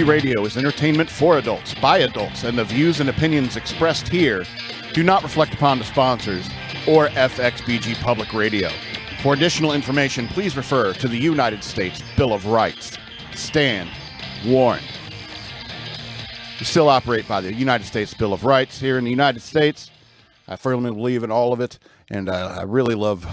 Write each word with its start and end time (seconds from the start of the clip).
Monkey 0.00 0.12
Radio 0.12 0.46
is 0.46 0.56
entertainment 0.56 1.10
for 1.10 1.36
adults, 1.36 1.74
by 1.74 1.98
adults, 1.98 2.44
and 2.44 2.56
the 2.56 2.64
views 2.64 3.00
and 3.00 3.10
opinions 3.10 3.56
expressed 3.56 4.08
here 4.08 4.46
do 4.94 5.02
not 5.02 5.22
reflect 5.22 5.52
upon 5.52 5.78
the 5.78 5.84
sponsors 5.84 6.48
or 6.88 7.08
FXBG 7.08 8.00
Public 8.00 8.32
Radio. 8.32 8.70
For 9.22 9.34
additional 9.34 9.74
information, 9.74 10.26
please 10.26 10.56
refer 10.56 10.94
to 10.94 11.06
the 11.06 11.18
United 11.18 11.62
States 11.62 12.00
Bill 12.16 12.32
of 12.32 12.46
Rights. 12.46 12.96
Stand 13.34 13.90
warned. 14.46 14.86
We 16.58 16.64
still 16.64 16.88
operate 16.88 17.28
by 17.28 17.42
the 17.42 17.52
United 17.52 17.84
States 17.84 18.14
Bill 18.14 18.32
of 18.32 18.42
Rights 18.42 18.80
here 18.80 18.96
in 18.96 19.04
the 19.04 19.10
United 19.10 19.42
States. 19.42 19.90
I 20.48 20.56
firmly 20.56 20.92
believe 20.92 21.24
in 21.24 21.30
all 21.30 21.52
of 21.52 21.60
it, 21.60 21.78
and 22.10 22.30
uh, 22.30 22.56
I 22.58 22.62
really 22.62 22.94
love, 22.94 23.26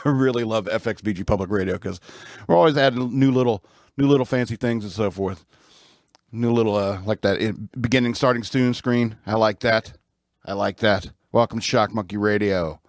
really 0.06 0.44
love 0.44 0.64
FXBG 0.64 1.26
Public 1.26 1.50
Radio 1.50 1.74
because 1.74 2.00
we're 2.48 2.56
always 2.56 2.78
adding 2.78 3.18
new 3.18 3.30
little, 3.30 3.62
new 3.98 4.06
little 4.06 4.24
fancy 4.24 4.56
things 4.56 4.84
and 4.84 4.92
so 4.92 5.10
forth. 5.10 5.44
New 6.34 6.50
little 6.50 6.76
uh, 6.76 7.02
like 7.04 7.20
that 7.20 7.54
beginning, 7.78 8.14
starting, 8.14 8.42
soon 8.42 8.72
screen. 8.72 9.16
I 9.26 9.34
like 9.34 9.60
that. 9.60 9.92
I 10.46 10.54
like 10.54 10.78
that. 10.78 11.10
Welcome 11.30 11.58
to 11.58 11.64
Shock 11.64 11.92
Monkey 11.92 12.16
Radio. 12.16 12.80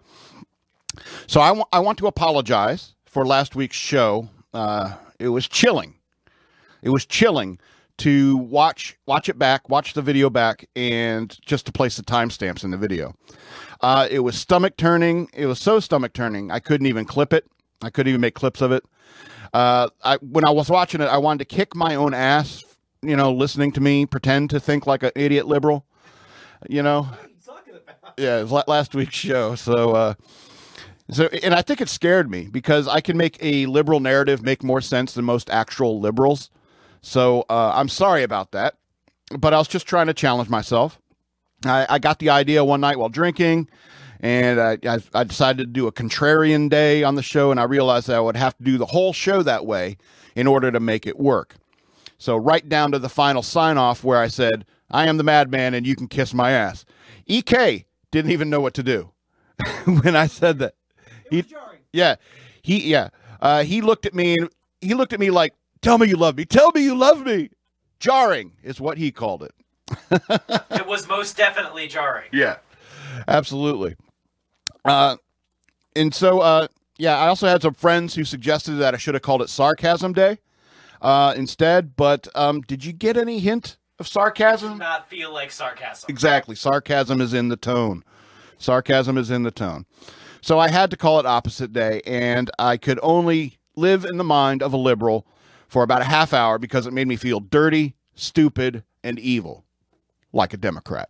So 1.27 1.41
I 1.41 1.51
wa- 1.51 1.67
I 1.73 1.79
want 1.79 1.97
to 1.97 2.07
apologize 2.07 2.95
for 3.05 3.25
last 3.25 3.53
week's 3.53 3.75
show. 3.75 4.29
Uh, 4.53 4.93
it 5.19 5.27
was 5.27 5.49
chilling. 5.49 5.95
It 6.81 6.91
was 6.91 7.05
chilling 7.05 7.59
to 7.97 8.37
watch 8.37 8.97
watch 9.05 9.27
it 9.27 9.37
back, 9.37 9.67
watch 9.67 9.93
the 9.93 10.01
video 10.01 10.29
back, 10.29 10.69
and 10.73 11.37
just 11.45 11.65
to 11.65 11.73
place 11.73 11.97
the 11.97 12.03
timestamps 12.03 12.63
in 12.63 12.71
the 12.71 12.77
video. 12.77 13.13
Uh, 13.81 14.07
it 14.09 14.19
was 14.19 14.37
stomach 14.37 14.77
turning. 14.77 15.29
It 15.33 15.47
was 15.47 15.59
so 15.59 15.81
stomach 15.81 16.13
turning. 16.13 16.49
I 16.49 16.59
couldn't 16.59 16.87
even 16.87 17.03
clip 17.03 17.33
it. 17.33 17.45
I 17.81 17.89
couldn't 17.89 18.07
even 18.07 18.21
make 18.21 18.35
clips 18.35 18.61
of 18.61 18.71
it. 18.71 18.85
Uh, 19.53 19.89
I, 20.01 20.15
when 20.17 20.45
I 20.45 20.51
was 20.51 20.69
watching 20.69 21.01
it, 21.01 21.07
I 21.07 21.17
wanted 21.17 21.39
to 21.49 21.55
kick 21.55 21.75
my 21.75 21.95
own 21.95 22.13
ass. 22.13 22.63
You 23.03 23.15
know, 23.15 23.33
listening 23.33 23.71
to 23.73 23.81
me 23.81 24.05
pretend 24.05 24.49
to 24.51 24.59
think 24.59 24.87
like 24.87 25.03
an 25.03 25.11
idiot 25.15 25.45
liberal. 25.45 25.85
You 26.69 26.81
know, 26.81 27.09
yeah, 28.17 28.39
it 28.39 28.47
was 28.47 28.63
last 28.67 28.95
week's 28.95 29.15
show. 29.15 29.55
So, 29.55 29.91
uh, 29.91 30.13
so, 31.11 31.25
and 31.43 31.53
I 31.53 31.61
think 31.61 31.81
it 31.81 31.89
scared 31.89 32.29
me 32.29 32.47
because 32.49 32.87
I 32.87 33.01
can 33.01 33.17
make 33.17 33.37
a 33.41 33.65
liberal 33.65 33.99
narrative 33.99 34.41
make 34.41 34.63
more 34.63 34.81
sense 34.81 35.13
than 35.13 35.25
most 35.25 35.49
actual 35.49 35.99
liberals. 35.99 36.49
So, 37.01 37.45
uh, 37.49 37.73
I'm 37.75 37.89
sorry 37.89 38.23
about 38.23 38.51
that, 38.51 38.75
but 39.37 39.53
I 39.53 39.57
was 39.57 39.67
just 39.67 39.85
trying 39.85 40.07
to 40.07 40.13
challenge 40.13 40.49
myself. 40.49 40.99
I, 41.65 41.85
I 41.89 41.99
got 41.99 42.19
the 42.19 42.29
idea 42.29 42.63
one 42.63 42.81
night 42.81 42.97
while 42.97 43.09
drinking, 43.09 43.67
and 44.21 44.59
I, 44.59 44.77
I, 44.85 44.99
I 45.13 45.23
decided 45.25 45.57
to 45.57 45.65
do 45.65 45.87
a 45.87 45.91
contrarian 45.91 46.69
day 46.69 47.03
on 47.03 47.15
the 47.15 47.23
show, 47.23 47.51
and 47.51 47.59
I 47.59 47.63
realized 47.63 48.07
that 48.07 48.15
I 48.15 48.21
would 48.21 48.37
have 48.37 48.57
to 48.57 48.63
do 48.63 48.77
the 48.77 48.85
whole 48.87 49.11
show 49.11 49.43
that 49.43 49.65
way 49.65 49.97
in 50.35 50.47
order 50.47 50.71
to 50.71 50.79
make 50.79 51.05
it 51.05 51.19
work. 51.19 51.55
So, 52.23 52.37
right 52.37 52.69
down 52.69 52.93
to 52.93 52.99
the 52.99 53.09
final 53.09 53.43
sign 53.43 53.77
off 53.77 54.01
where 54.01 54.17
I 54.17 54.29
said, 54.29 54.63
I 54.89 55.09
am 55.09 55.17
the 55.17 55.25
madman 55.25 55.73
and 55.73 55.85
you 55.85 55.93
can 55.93 56.07
kiss 56.07 56.33
my 56.33 56.51
ass. 56.51 56.85
EK 57.25 57.83
didn't 58.11 58.31
even 58.31 58.49
know 58.49 58.61
what 58.61 58.73
to 58.75 58.81
do 58.81 59.11
when 60.01 60.15
I 60.15 60.27
said 60.27 60.59
that. 60.59 60.75
He, 61.29 61.43
yeah, 61.91 62.15
he, 62.61 62.89
yeah, 62.89 63.09
uh, 63.41 63.65
he 63.65 63.81
looked 63.81 64.05
at 64.05 64.13
me 64.13 64.37
and 64.37 64.49
he 64.79 64.93
looked 64.93 65.11
at 65.11 65.19
me 65.19 65.31
like, 65.31 65.53
tell 65.81 65.97
me 65.97 66.07
you 66.07 66.15
love 66.15 66.37
me. 66.37 66.45
Tell 66.45 66.71
me 66.71 66.85
you 66.85 66.95
love 66.95 67.25
me. 67.25 67.49
Jarring 67.99 68.53
is 68.63 68.79
what 68.79 68.97
he 68.97 69.11
called 69.11 69.43
it. 69.43 69.53
It 70.71 70.87
was 70.87 71.09
most 71.09 71.35
definitely 71.35 71.89
jarring. 71.89 72.29
Yeah, 72.31 72.59
absolutely. 73.27 73.97
Uh, 74.85 75.17
and 75.93 76.15
so, 76.15 76.39
uh, 76.39 76.67
yeah, 76.97 77.17
I 77.17 77.27
also 77.27 77.49
had 77.49 77.61
some 77.61 77.73
friends 77.73 78.15
who 78.15 78.23
suggested 78.23 78.75
that 78.75 78.93
I 78.93 78.97
should 78.97 79.13
have 79.13 79.23
called 79.23 79.41
it 79.41 79.49
Sarcasm 79.49 80.13
Day 80.13 80.37
uh, 81.03 81.33
instead. 81.37 81.95
But 81.95 82.27
um, 82.33 82.61
did 82.61 82.83
you 82.83 82.93
get 82.93 83.17
any 83.17 83.39
hint 83.39 83.77
of 83.99 84.07
sarcasm? 84.07 84.79
not 84.79 85.09
feel 85.09 85.31
like 85.31 85.51
sarcasm. 85.51 86.07
Exactly. 86.09 86.55
Sarcasm 86.55 87.21
is 87.21 87.33
in 87.33 87.49
the 87.49 87.57
tone. 87.57 88.03
Sarcasm 88.57 89.17
is 89.17 89.29
in 89.29 89.43
the 89.43 89.51
tone. 89.51 89.85
So 90.41 90.57
I 90.57 90.69
had 90.69 90.89
to 90.91 90.97
call 90.97 91.19
it 91.19 91.25
opposite 91.25 91.71
day, 91.71 92.01
and 92.05 92.49
I 92.57 92.77
could 92.77 92.99
only 93.03 93.59
live 93.75 94.03
in 94.05 94.17
the 94.17 94.23
mind 94.23 94.63
of 94.63 94.73
a 94.73 94.77
liberal 94.77 95.27
for 95.67 95.83
about 95.83 96.01
a 96.01 96.05
half 96.05 96.33
hour 96.33 96.57
because 96.57 96.85
it 96.85 96.93
made 96.93 97.07
me 97.07 97.15
feel 97.15 97.39
dirty, 97.39 97.95
stupid, 98.15 98.83
and 99.03 99.19
evil, 99.19 99.65
like 100.31 100.53
a 100.53 100.57
Democrat. 100.57 101.09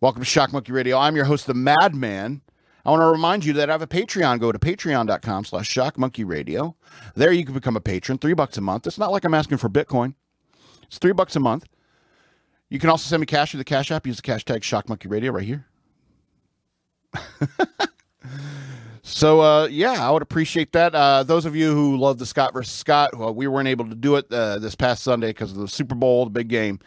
Welcome 0.00 0.20
to 0.20 0.26
Shock 0.26 0.52
Monkey 0.52 0.72
Radio. 0.72 0.98
I'm 0.98 1.16
your 1.16 1.24
host, 1.24 1.46
the 1.46 1.54
Madman. 1.54 2.42
I 2.86 2.90
want 2.90 3.00
to 3.00 3.06
remind 3.06 3.44
you 3.44 3.52
that 3.54 3.68
I 3.68 3.72
have 3.72 3.82
a 3.82 3.86
Patreon. 3.88 4.38
Go 4.38 4.52
to 4.52 4.60
patreon.com 4.60 5.44
slash 5.44 5.74
shockmonkeyradio. 5.74 6.76
There 7.16 7.32
you 7.32 7.44
can 7.44 7.52
become 7.52 7.76
a 7.76 7.80
patron, 7.80 8.16
three 8.16 8.32
bucks 8.32 8.56
a 8.58 8.60
month. 8.60 8.86
It's 8.86 8.96
not 8.96 9.10
like 9.10 9.24
I'm 9.24 9.34
asking 9.34 9.58
for 9.58 9.68
Bitcoin. 9.68 10.14
It's 10.84 10.98
three 10.98 11.12
bucks 11.12 11.34
a 11.34 11.40
month. 11.40 11.66
You 12.68 12.78
can 12.78 12.88
also 12.88 13.08
send 13.08 13.18
me 13.20 13.26
cash 13.26 13.50
through 13.50 13.58
the 13.58 13.64
Cash 13.64 13.90
App. 13.90 14.06
Use 14.06 14.18
the 14.18 14.22
hashtag 14.22 14.62
Shock 14.62 14.88
Monkey 14.88 15.08
Radio 15.08 15.32
right 15.32 15.44
here. 15.44 15.66
so 19.02 19.40
uh, 19.40 19.66
yeah, 19.66 20.06
I 20.06 20.12
would 20.12 20.22
appreciate 20.22 20.70
that. 20.72 20.94
Uh, 20.94 21.24
those 21.24 21.44
of 21.44 21.56
you 21.56 21.74
who 21.74 21.96
love 21.96 22.18
the 22.18 22.26
Scott 22.26 22.52
versus 22.52 22.72
Scott, 22.72 23.16
well, 23.18 23.34
we 23.34 23.48
weren't 23.48 23.68
able 23.68 23.88
to 23.88 23.96
do 23.96 24.14
it 24.14 24.32
uh, 24.32 24.60
this 24.60 24.76
past 24.76 25.02
Sunday 25.02 25.30
because 25.30 25.50
of 25.50 25.58
the 25.58 25.66
Super 25.66 25.96
Bowl, 25.96 26.24
the 26.24 26.30
big 26.30 26.46
game. 26.46 26.78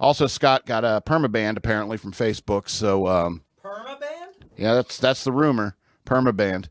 Also, 0.00 0.26
Scott 0.26 0.66
got 0.66 0.84
a 0.84 1.02
perma 1.06 1.28
permaband 1.28 1.56
apparently 1.56 1.96
from 1.96 2.12
Facebook. 2.12 2.68
So 2.68 3.06
um? 3.06 3.40
Yeah, 4.56 4.74
that's 4.74 4.98
that's 4.98 5.24
the 5.24 5.32
rumor. 5.32 5.76
Perma 6.04 6.32
Permaband. 6.32 6.68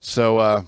So 0.00 0.38
uh, 0.38 0.62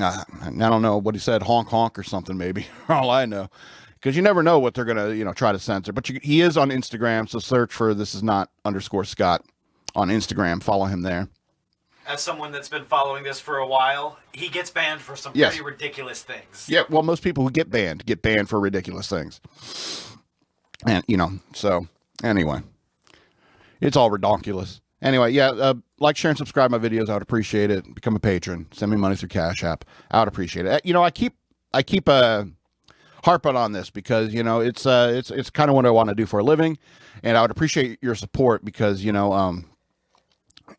uh, 0.00 0.24
I 0.42 0.50
don't 0.50 0.82
know 0.82 0.98
what 0.98 1.14
he 1.14 1.18
said, 1.20 1.42
honk 1.42 1.68
honk 1.68 1.98
or 1.98 2.02
something 2.02 2.36
maybe. 2.36 2.66
All 2.88 3.10
I 3.10 3.24
know, 3.26 3.48
because 3.94 4.16
you 4.16 4.22
never 4.22 4.42
know 4.42 4.58
what 4.58 4.74
they're 4.74 4.84
gonna 4.84 5.10
you 5.10 5.24
know 5.24 5.32
try 5.32 5.52
to 5.52 5.58
censor. 5.58 5.92
But 5.92 6.08
you, 6.08 6.20
he 6.22 6.40
is 6.40 6.56
on 6.56 6.70
Instagram, 6.70 7.28
so 7.28 7.38
search 7.38 7.72
for 7.72 7.94
this 7.94 8.14
is 8.14 8.22
not 8.22 8.50
underscore 8.64 9.04
Scott 9.04 9.44
on 9.94 10.08
Instagram. 10.08 10.62
Follow 10.62 10.86
him 10.86 11.02
there. 11.02 11.28
As 12.06 12.20
someone 12.20 12.50
that's 12.50 12.68
been 12.68 12.84
following 12.86 13.22
this 13.22 13.38
for 13.38 13.58
a 13.58 13.66
while, 13.66 14.18
he 14.32 14.48
gets 14.48 14.68
banned 14.70 15.00
for 15.00 15.14
some 15.14 15.32
Yes. 15.34 15.50
pretty 15.54 15.64
ridiculous 15.64 16.22
things. 16.24 16.66
Yeah, 16.68 16.82
well, 16.90 17.02
most 17.04 17.22
people 17.22 17.44
who 17.44 17.50
get 17.50 17.70
banned 17.70 18.04
get 18.06 18.22
banned 18.22 18.48
for 18.48 18.58
ridiculous 18.58 19.08
things, 19.08 19.40
and 20.86 21.04
you 21.06 21.16
know. 21.16 21.38
So 21.54 21.86
anyway, 22.24 22.62
it's 23.80 23.96
all 23.96 24.10
redonkulous. 24.10 24.80
Anyway, 25.02 25.32
yeah, 25.32 25.48
uh, 25.50 25.74
like, 25.98 26.16
share, 26.16 26.30
and 26.30 26.36
subscribe 26.38 26.70
my 26.70 26.78
videos. 26.78 27.08
I 27.08 27.14
would 27.14 27.22
appreciate 27.22 27.70
it. 27.70 27.94
Become 27.94 28.16
a 28.16 28.20
patron. 28.20 28.66
Send 28.72 28.90
me 28.90 28.98
money 28.98 29.16
through 29.16 29.30
Cash 29.30 29.64
App. 29.64 29.84
I 30.10 30.18
would 30.20 30.28
appreciate 30.28 30.66
it. 30.66 30.84
You 30.84 30.92
know, 30.92 31.02
I 31.02 31.10
keep 31.10 31.34
I 31.72 31.82
keep 31.82 32.08
uh, 32.08 32.44
harping 33.24 33.56
on 33.56 33.72
this 33.72 33.88
because 33.90 34.34
you 34.34 34.42
know 34.42 34.60
it's 34.60 34.84
uh 34.86 35.10
it's 35.14 35.30
it's 35.30 35.48
kind 35.50 35.70
of 35.70 35.76
what 35.76 35.86
I 35.86 35.90
want 35.90 36.08
to 36.10 36.14
do 36.14 36.26
for 36.26 36.40
a 36.40 36.44
living, 36.44 36.76
and 37.22 37.36
I 37.36 37.42
would 37.42 37.50
appreciate 37.50 37.98
your 38.02 38.14
support 38.14 38.64
because 38.64 39.04
you 39.04 39.12
know 39.12 39.32
um. 39.32 39.66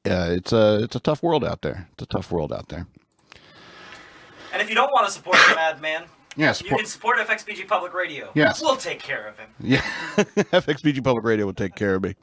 Uh, 0.05 0.29
it's 0.31 0.53
a 0.53 0.81
it's 0.81 0.95
a 0.95 0.99
tough 1.01 1.21
world 1.21 1.43
out 1.43 1.61
there. 1.61 1.87
It's 1.93 2.03
a 2.03 2.05
tough 2.05 2.31
world 2.31 2.53
out 2.53 2.69
there. 2.69 2.87
And 4.53 4.61
if 4.61 4.69
you 4.69 4.73
don't 4.73 4.91
want 4.91 5.05
to 5.05 5.11
support 5.11 5.37
the 5.49 5.55
madman, 5.55 6.05
Yeah, 6.37 6.53
you 6.63 6.69
can 6.69 6.85
support 6.85 7.19
FXBG 7.19 7.67
Public 7.67 7.93
Radio. 7.93 8.31
Yes. 8.33 8.61
We'll 8.61 8.77
take 8.77 8.99
care 8.99 9.27
of 9.27 9.37
him. 9.37 9.49
Yeah, 9.59 9.81
FXBG 10.17 11.03
Public 11.03 11.25
Radio 11.25 11.45
will 11.45 11.53
take 11.53 11.75
care 11.75 11.95
of 11.95 12.03
me. 12.03 12.15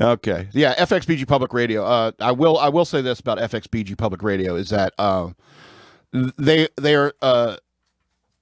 Okay, 0.00 0.48
yeah, 0.52 0.74
FXBG 0.74 1.28
Public 1.28 1.52
Radio. 1.52 1.84
Uh, 1.84 2.10
I 2.18 2.32
will 2.32 2.58
I 2.58 2.68
will 2.68 2.84
say 2.84 3.00
this 3.00 3.20
about 3.20 3.38
FXBG 3.38 3.96
Public 3.96 4.22
Radio 4.22 4.56
is 4.56 4.70
that 4.70 4.92
uh, 4.98 5.30
they 6.12 6.68
they 6.76 6.96
are 6.96 7.12
uh, 7.22 7.56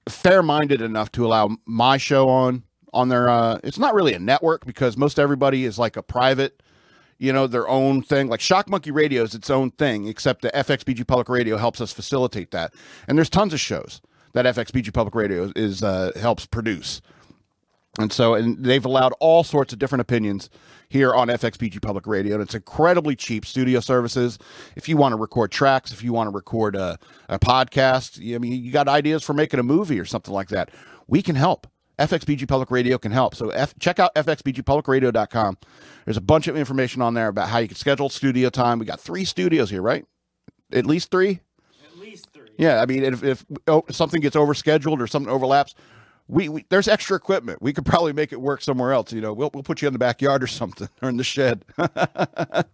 fair 0.08 0.43
minded 0.43 0.81
enough 0.81 1.12
to 1.12 1.26
allow 1.26 1.50
my 1.66 1.99
show 1.99 2.28
on 2.28 2.62
on 2.94 3.10
their. 3.10 3.28
Uh, 3.28 3.58
it's 3.62 3.78
not 3.78 3.93
really 3.94 4.14
a 4.14 4.19
network 4.19 4.64
because 4.64 4.96
most 4.96 5.19
everybody 5.19 5.66
is 5.66 5.78
like 5.78 5.96
a 5.99 6.02
private, 6.02 6.62
you 7.19 7.34
know, 7.34 7.46
their 7.46 7.69
own 7.69 8.02
thing. 8.02 8.28
Like 8.28 8.40
Shock 8.40 8.70
Monkey 8.70 8.90
Radio 8.90 9.22
is 9.22 9.34
its 9.34 9.50
own 9.50 9.72
thing, 9.72 10.06
except 10.06 10.40
the 10.40 10.50
FXBG 10.50 11.06
Public 11.06 11.28
Radio 11.28 11.58
helps 11.58 11.82
us 11.82 11.93
facilitate 11.93 12.50
that. 12.52 12.72
And 13.06 13.19
there's 13.19 13.31
tons 13.31 13.52
of 13.52 13.60
shows 13.60 14.00
that 14.32 14.46
FXBG 14.46 14.94
Public 14.94 15.14
Radio 15.14 15.52
is 15.55 15.82
uh, 15.82 16.12
helps 16.19 16.46
produce. 16.46 17.02
And 17.98 18.10
so, 18.10 18.32
and 18.34 18.64
they've 18.64 18.84
allowed 18.84 19.12
all 19.20 19.44
sorts 19.44 19.75
of 19.75 19.78
different 19.78 20.00
opinions 20.00 20.48
here 20.93 21.15
on 21.15 21.29
FXBG 21.29 21.81
Public 21.81 22.06
Radio. 22.06 22.35
And 22.35 22.43
it's 22.43 22.55
incredibly 22.55 23.17
cheap 23.17 23.47
studio 23.47 23.81
services. 23.81 24.39
If 24.77 24.89
you 24.89 24.99
want 24.99 25.12
to 25.12 25.17
record 25.17 25.50
tracks, 25.50 25.91
if 25.91 26.05
you 26.05 26.12
want 26.12 26.29
to 26.29 26.35
record 26.35 26.77
a, 26.77 26.99
a 27.31 27.39
podcast, 27.39 28.21
I 28.35 28.39
mean, 28.39 28.62
you 28.62 28.71
got 28.71 28.89
ideas 28.89 29.23
for 29.23 29.33
making 29.33 29.59
a 29.59 29.62
movie 29.62 29.99
or 29.99 30.05
something 30.05 30.35
like 30.35 30.49
that, 30.49 30.71
we 31.09 31.23
can 31.23 31.35
help. 31.35 31.67
FXBG 31.99 32.47
Public 32.47 32.71
Radio 32.71 32.99
can 32.99 33.11
help. 33.11 33.35
So 33.35 33.49
F, 33.50 33.75
check 33.79 33.99
out 33.99 34.15
fxbgpublicradio.com. 34.15 35.59
There's 36.05 36.17
a 36.17 36.23
bunch 36.23 36.47
of 36.47 36.56
information 36.56 37.00
on 37.00 37.15
there 37.15 37.29
about 37.29 37.49
how 37.49 37.59
you 37.59 37.69
can 37.69 37.77
schedule 37.77 38.11
studio 38.11 38.50
time. 38.50 38.79
We 38.79 38.85
got 38.85 39.00
three 39.00 39.25
studios 39.25 39.71
here, 39.71 39.83
right? 39.83 40.05
At 40.73 40.85
least 40.85 41.11
three? 41.11 41.41
At 41.87 41.99
least 41.99 42.29
three. 42.35 42.50
Yeah, 42.59 42.83
I 42.83 42.87
mean, 42.87 43.03
if, 43.03 43.23
if 43.23 43.47
oh, 43.67 43.85
something 43.91 44.21
gets 44.21 44.37
overscheduled 44.37 45.00
or 45.00 45.06
something 45.06 45.33
overlaps, 45.33 45.75
we, 46.28 46.48
we 46.48 46.64
there's 46.69 46.88
extra 46.88 47.16
equipment. 47.16 47.60
We 47.60 47.72
could 47.72 47.84
probably 47.84 48.12
make 48.12 48.32
it 48.32 48.40
work 48.40 48.62
somewhere 48.62 48.92
else. 48.92 49.12
You 49.12 49.20
know, 49.20 49.32
we'll 49.32 49.50
we'll 49.52 49.62
put 49.62 49.82
you 49.82 49.88
in 49.88 49.92
the 49.92 49.98
backyard 49.98 50.42
or 50.42 50.46
something, 50.46 50.88
or 51.02 51.08
in 51.08 51.16
the 51.16 51.24
shed, 51.24 51.64
a 51.78 52.64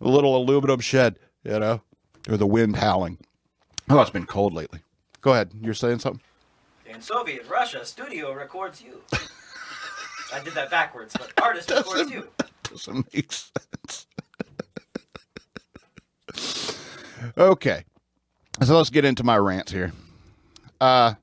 little 0.00 0.36
aluminum 0.36 0.80
shed. 0.80 1.18
You 1.44 1.58
know, 1.58 1.82
or 2.28 2.36
the 2.36 2.46
wind 2.46 2.76
howling. 2.76 3.18
Oh, 3.90 4.00
it's 4.00 4.10
been 4.10 4.26
cold 4.26 4.52
lately. 4.52 4.80
Go 5.20 5.32
ahead. 5.32 5.50
You're 5.60 5.74
saying 5.74 6.00
something. 6.00 6.22
In 6.86 7.00
Soviet 7.00 7.48
Russia, 7.48 7.84
studio 7.84 8.32
records 8.34 8.82
you. 8.82 9.00
I 10.32 10.40
did 10.42 10.54
that 10.54 10.70
backwards, 10.70 11.14
but 11.18 11.32
artist 11.42 11.70
records 11.70 12.10
you. 12.10 12.28
Doesn't 12.64 13.14
make 13.14 13.32
sense. 13.32 14.06
okay. 17.38 17.84
So 18.62 18.76
let's 18.76 18.90
get 18.90 19.04
into 19.04 19.24
my 19.24 19.38
rants 19.38 19.72
here. 19.72 19.92
Uh 20.80 21.14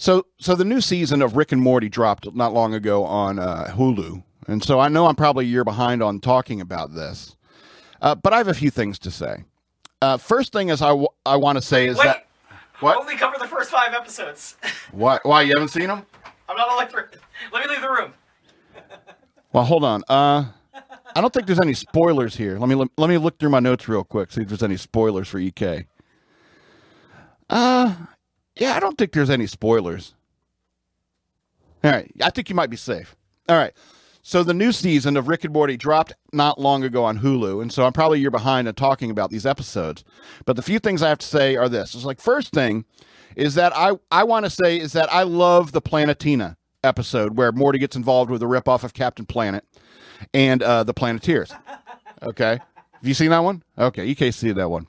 so 0.00 0.24
so 0.38 0.54
the 0.54 0.64
new 0.64 0.80
season 0.80 1.20
of 1.20 1.36
Rick 1.36 1.52
and 1.52 1.60
Morty 1.60 1.90
dropped 1.90 2.34
not 2.34 2.54
long 2.54 2.72
ago 2.72 3.04
on 3.04 3.38
uh, 3.38 3.72
Hulu. 3.76 4.22
And 4.46 4.64
so 4.64 4.80
I 4.80 4.88
know 4.88 5.06
I'm 5.06 5.14
probably 5.14 5.44
a 5.44 5.48
year 5.48 5.62
behind 5.62 6.02
on 6.02 6.20
talking 6.20 6.60
about 6.60 6.94
this. 6.94 7.36
Uh, 8.00 8.14
but 8.14 8.32
I 8.32 8.38
have 8.38 8.48
a 8.48 8.54
few 8.54 8.70
things 8.70 8.98
to 9.00 9.10
say. 9.10 9.44
Uh, 10.00 10.16
first 10.16 10.52
thing 10.52 10.70
is 10.70 10.80
I, 10.80 10.88
w- 10.88 11.08
I 11.26 11.36
want 11.36 11.56
to 11.58 11.62
say 11.62 11.86
is 11.86 11.98
Wait, 11.98 12.06
that 12.06 12.26
what 12.80 12.96
only 12.96 13.14
cover 13.14 13.36
the 13.38 13.46
first 13.46 13.70
five 13.70 13.92
episodes. 13.92 14.56
why 14.90 15.18
why 15.22 15.42
you 15.42 15.52
haven't 15.52 15.68
seen 15.68 15.88
them? 15.88 16.06
I'm 16.48 16.56
not 16.56 16.72
allowed 16.72 16.88
to. 16.90 17.18
Let 17.52 17.66
me 17.66 17.70
leave 17.70 17.82
the 17.82 17.90
room. 17.90 18.12
Well, 19.52 19.64
hold 19.64 19.82
on. 19.82 20.04
Uh, 20.08 20.44
I 21.16 21.20
don't 21.20 21.34
think 21.34 21.46
there's 21.46 21.60
any 21.60 21.74
spoilers 21.74 22.36
here. 22.36 22.56
Let 22.56 22.68
me 22.68 22.76
let 22.96 23.10
me 23.10 23.18
look 23.18 23.40
through 23.40 23.50
my 23.50 23.58
notes 23.58 23.88
real 23.88 24.04
quick, 24.04 24.30
see 24.30 24.42
if 24.42 24.48
there's 24.48 24.62
any 24.62 24.76
spoilers 24.76 25.26
for 25.26 25.40
EK. 25.40 25.86
Uh, 27.50 27.96
yeah, 28.56 28.74
I 28.74 28.80
don't 28.80 28.98
think 28.98 29.12
there's 29.12 29.30
any 29.30 29.46
spoilers. 29.46 30.14
All 31.82 31.90
right, 31.90 32.10
I 32.22 32.30
think 32.30 32.48
you 32.48 32.54
might 32.54 32.70
be 32.70 32.76
safe. 32.76 33.16
All 33.48 33.56
right. 33.56 33.72
So 34.22 34.42
the 34.42 34.52
new 34.52 34.70
season 34.70 35.16
of 35.16 35.28
Rick 35.28 35.44
and 35.44 35.52
Morty 35.52 35.78
dropped 35.78 36.12
not 36.32 36.60
long 36.60 36.84
ago 36.84 37.04
on 37.04 37.20
Hulu, 37.20 37.62
and 37.62 37.72
so 37.72 37.86
I'm 37.86 37.92
probably 37.92 38.18
a 38.18 38.20
year 38.20 38.30
behind 38.30 38.68
on 38.68 38.74
talking 38.74 39.10
about 39.10 39.30
these 39.30 39.46
episodes. 39.46 40.04
But 40.44 40.56
the 40.56 40.62
few 40.62 40.78
things 40.78 41.02
I 41.02 41.08
have 41.08 41.18
to 41.18 41.26
say 41.26 41.56
are 41.56 41.68
this: 41.68 41.94
it's 41.94 42.04
like 42.04 42.20
first 42.20 42.52
thing 42.52 42.84
is 43.34 43.54
that 43.54 43.72
I 43.74 43.92
I 44.10 44.24
want 44.24 44.44
to 44.44 44.50
say 44.50 44.78
is 44.78 44.92
that 44.92 45.10
I 45.12 45.22
love 45.22 45.72
the 45.72 45.80
Planetina 45.80 46.56
episode 46.84 47.36
where 47.36 47.50
Morty 47.50 47.78
gets 47.78 47.96
involved 47.96 48.30
with 48.30 48.42
a 48.42 48.46
ripoff 48.46 48.84
of 48.84 48.92
Captain 48.92 49.24
Planet 49.24 49.64
and 50.34 50.62
uh, 50.62 50.84
the 50.84 50.94
Planeteers. 50.94 51.52
Okay, 52.22 52.58
have 52.92 53.08
you 53.08 53.14
seen 53.14 53.30
that 53.30 53.38
one? 53.38 53.62
Okay, 53.78 54.04
you 54.04 54.14
can't 54.14 54.34
see 54.34 54.52
that 54.52 54.68
one. 54.68 54.86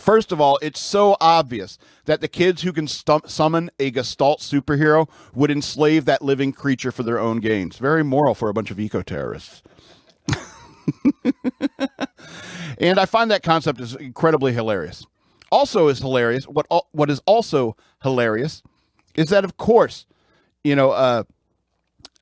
First 0.00 0.32
of 0.32 0.40
all, 0.40 0.58
it's 0.62 0.80
so 0.80 1.16
obvious 1.20 1.76
that 2.06 2.22
the 2.22 2.28
kids 2.28 2.62
who 2.62 2.72
can 2.72 2.88
summon 2.88 3.70
a 3.78 3.90
Gestalt 3.90 4.40
superhero 4.40 5.08
would 5.34 5.50
enslave 5.50 6.06
that 6.06 6.22
living 6.22 6.52
creature 6.52 6.90
for 6.90 7.02
their 7.02 7.18
own 7.18 7.38
gains. 7.38 7.76
Very 7.76 8.02
moral 8.02 8.34
for 8.34 8.48
a 8.48 8.54
bunch 8.54 8.70
of 8.70 8.80
eco 8.80 9.02
terrorists. 9.02 9.62
and 12.78 12.98
I 12.98 13.04
find 13.04 13.30
that 13.30 13.42
concept 13.42 13.78
is 13.78 13.94
incredibly 13.94 14.54
hilarious. 14.54 15.04
Also, 15.52 15.88
is 15.88 15.98
hilarious. 15.98 16.46
What 16.46 16.66
al- 16.70 16.88
what 16.92 17.10
is 17.10 17.20
also 17.26 17.76
hilarious 18.02 18.62
is 19.16 19.28
that, 19.28 19.44
of 19.44 19.58
course, 19.58 20.06
you 20.64 20.74
know, 20.74 20.92
uh, 20.92 21.24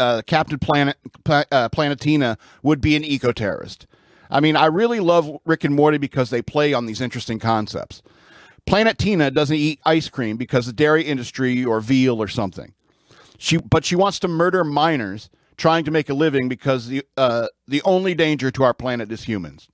uh, 0.01 0.23
Captain 0.27 0.59
Planet 0.59 0.97
Pla- 1.25 1.45
uh, 1.53 1.69
Planetina 1.69 2.39
would 2.63 2.81
be 2.81 2.97
an 2.97 3.05
eco 3.05 3.31
terrorist. 3.31 3.87
I 4.31 4.41
mean, 4.41 4.57
I 4.57 4.67
really 4.67 5.01
love 5.01 5.31
Rick 5.45 5.65
and 5.65 5.75
Morty 5.75 5.99
because 5.99 6.31
they 6.31 6.43
play 6.43 6.73
on 6.73 6.87
these 6.87 7.01
interesting 7.01 7.39
concepts. 7.39 8.03
Planetina 8.67 9.31
doesn't 9.33 9.57
eat 9.57 9.81
ice 9.85 10.09
cream 10.09 10.37
because 10.37 10.67
the 10.67 10.73
dairy 10.73 11.03
industry 11.03 11.65
or 11.65 11.81
veal 11.81 12.21
or 12.21 12.29
something. 12.29 12.75
She, 13.39 13.57
but 13.57 13.85
she 13.85 13.97
wants 13.97 14.19
to 14.21 14.29
murder 14.29 14.65
miners 14.65 15.31
trying 15.57 15.85
to 15.85 15.91
make 15.91 16.09
a 16.09 16.15
living 16.15 16.49
because 16.49 16.89
the 16.89 17.03
uh, 17.17 17.49
the 17.67 17.83
only 17.83 18.15
danger 18.15 18.51
to 18.51 18.63
our 18.63 18.75
planet 18.75 19.11
is 19.11 19.25
humans. 19.25 19.69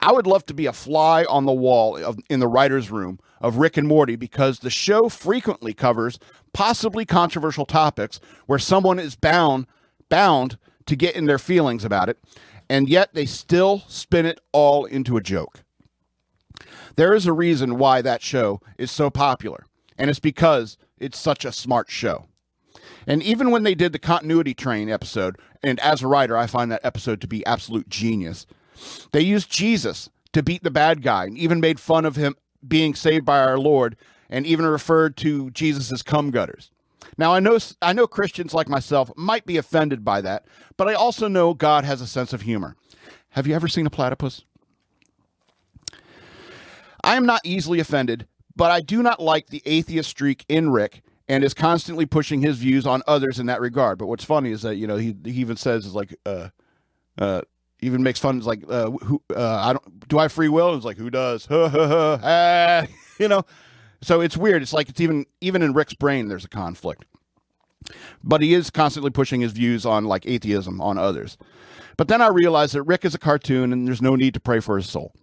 I 0.00 0.12
would 0.12 0.26
love 0.26 0.44
to 0.46 0.54
be 0.54 0.66
a 0.66 0.72
fly 0.72 1.24
on 1.24 1.44
the 1.44 1.52
wall 1.52 1.96
of, 1.96 2.18
in 2.28 2.40
the 2.40 2.48
writers' 2.48 2.90
room 2.90 3.20
of 3.40 3.56
Rick 3.56 3.76
and 3.76 3.86
Morty 3.86 4.16
because 4.16 4.58
the 4.58 4.70
show 4.70 5.08
frequently 5.08 5.72
covers 5.72 6.18
possibly 6.52 7.04
controversial 7.04 7.66
topics 7.66 8.18
where 8.46 8.58
someone 8.58 8.98
is 8.98 9.14
bound 9.14 9.66
bound 10.08 10.58
to 10.86 10.96
get 10.96 11.14
in 11.14 11.26
their 11.26 11.38
feelings 11.38 11.84
about 11.84 12.08
it, 12.08 12.18
and 12.68 12.88
yet 12.88 13.14
they 13.14 13.26
still 13.26 13.82
spin 13.88 14.26
it 14.26 14.40
all 14.52 14.84
into 14.84 15.16
a 15.16 15.22
joke. 15.22 15.64
There 16.96 17.14
is 17.14 17.26
a 17.26 17.32
reason 17.32 17.78
why 17.78 18.02
that 18.02 18.22
show 18.22 18.60
is 18.78 18.90
so 18.90 19.10
popular, 19.10 19.66
and 19.98 20.08
it's 20.08 20.20
because 20.20 20.76
it's 20.98 21.18
such 21.18 21.44
a 21.44 21.52
smart 21.52 21.90
show. 21.90 22.26
And 23.06 23.22
even 23.22 23.50
when 23.50 23.64
they 23.64 23.74
did 23.74 23.92
the 23.92 23.98
continuity 23.98 24.54
train 24.54 24.88
episode, 24.88 25.36
and 25.62 25.80
as 25.80 26.02
a 26.02 26.08
writer, 26.08 26.36
I 26.36 26.46
find 26.46 26.70
that 26.70 26.84
episode 26.84 27.20
to 27.20 27.26
be 27.26 27.44
absolute 27.46 27.88
genius. 27.88 28.46
They 29.12 29.20
used 29.20 29.50
Jesus 29.50 30.08
to 30.32 30.42
beat 30.42 30.62
the 30.62 30.70
bad 30.70 31.02
guy, 31.02 31.24
and 31.24 31.38
even 31.38 31.60
made 31.60 31.80
fun 31.80 32.04
of 32.04 32.16
him 32.16 32.36
being 32.66 32.94
saved 32.94 33.24
by 33.24 33.40
our 33.40 33.58
Lord, 33.58 33.96
and 34.30 34.46
even 34.46 34.66
referred 34.66 35.16
to 35.18 35.50
Jesus 35.50 35.92
as 35.92 36.02
cum 36.02 36.30
gutters. 36.30 36.70
Now 37.16 37.32
I 37.32 37.40
know 37.40 37.58
I 37.80 37.92
know 37.92 38.06
Christians 38.06 38.54
like 38.54 38.68
myself 38.68 39.10
might 39.16 39.46
be 39.46 39.56
offended 39.56 40.04
by 40.04 40.20
that, 40.22 40.46
but 40.76 40.88
I 40.88 40.94
also 40.94 41.28
know 41.28 41.54
God 41.54 41.84
has 41.84 42.00
a 42.00 42.06
sense 42.06 42.32
of 42.32 42.42
humor. 42.42 42.76
Have 43.30 43.46
you 43.46 43.54
ever 43.54 43.68
seen 43.68 43.86
a 43.86 43.90
platypus? 43.90 44.44
I 47.02 47.16
am 47.16 47.26
not 47.26 47.42
easily 47.44 47.80
offended, 47.80 48.26
but 48.56 48.70
I 48.70 48.80
do 48.80 49.02
not 49.02 49.20
like 49.20 49.48
the 49.48 49.62
atheist 49.66 50.08
streak 50.08 50.44
in 50.48 50.70
Rick 50.70 51.02
and 51.28 51.44
is 51.44 51.54
constantly 51.54 52.06
pushing 52.06 52.42
his 52.42 52.58
views 52.58 52.86
on 52.86 53.02
others 53.06 53.38
in 53.38 53.46
that 53.46 53.60
regard. 53.60 53.98
But 53.98 54.06
what's 54.06 54.24
funny 54.24 54.50
is 54.50 54.62
that 54.62 54.76
you 54.76 54.86
know 54.86 54.96
he 54.96 55.14
he 55.24 55.40
even 55.40 55.56
says 55.56 55.86
is 55.86 55.94
like 55.94 56.16
uh 56.26 56.48
uh 57.18 57.42
even 57.80 58.02
makes 58.02 58.18
fun 58.18 58.38
is 58.38 58.46
like 58.46 58.62
uh 58.68 58.90
who 58.90 59.22
uh 59.34 59.56
I 59.68 59.72
don't 59.72 60.08
do 60.08 60.18
I 60.18 60.22
have 60.22 60.32
free 60.32 60.48
will? 60.48 60.74
It's 60.74 60.84
like 60.84 60.96
who 60.96 61.10
does? 61.10 61.46
ha 61.50 61.68
ha 61.68 62.18
ah, 62.22 62.86
you 63.18 63.28
know. 63.28 63.44
So 64.04 64.20
it's 64.20 64.36
weird. 64.36 64.60
It's 64.60 64.74
like 64.74 64.90
it's 64.90 65.00
even 65.00 65.24
even 65.40 65.62
in 65.62 65.72
Rick's 65.72 65.94
brain 65.94 66.28
there's 66.28 66.44
a 66.44 66.48
conflict. 66.48 67.06
But 68.22 68.42
he 68.42 68.54
is 68.54 68.70
constantly 68.70 69.10
pushing 69.10 69.40
his 69.40 69.52
views 69.52 69.86
on 69.86 70.04
like 70.04 70.26
atheism 70.26 70.80
on 70.80 70.98
others. 70.98 71.38
But 71.96 72.08
then 72.08 72.20
I 72.20 72.28
realized 72.28 72.74
that 72.74 72.82
Rick 72.82 73.04
is 73.04 73.14
a 73.14 73.18
cartoon 73.18 73.72
and 73.72 73.86
there's 73.86 74.02
no 74.02 74.14
need 74.14 74.34
to 74.34 74.40
pray 74.40 74.60
for 74.60 74.76
his 74.76 74.88
soul. 74.88 75.14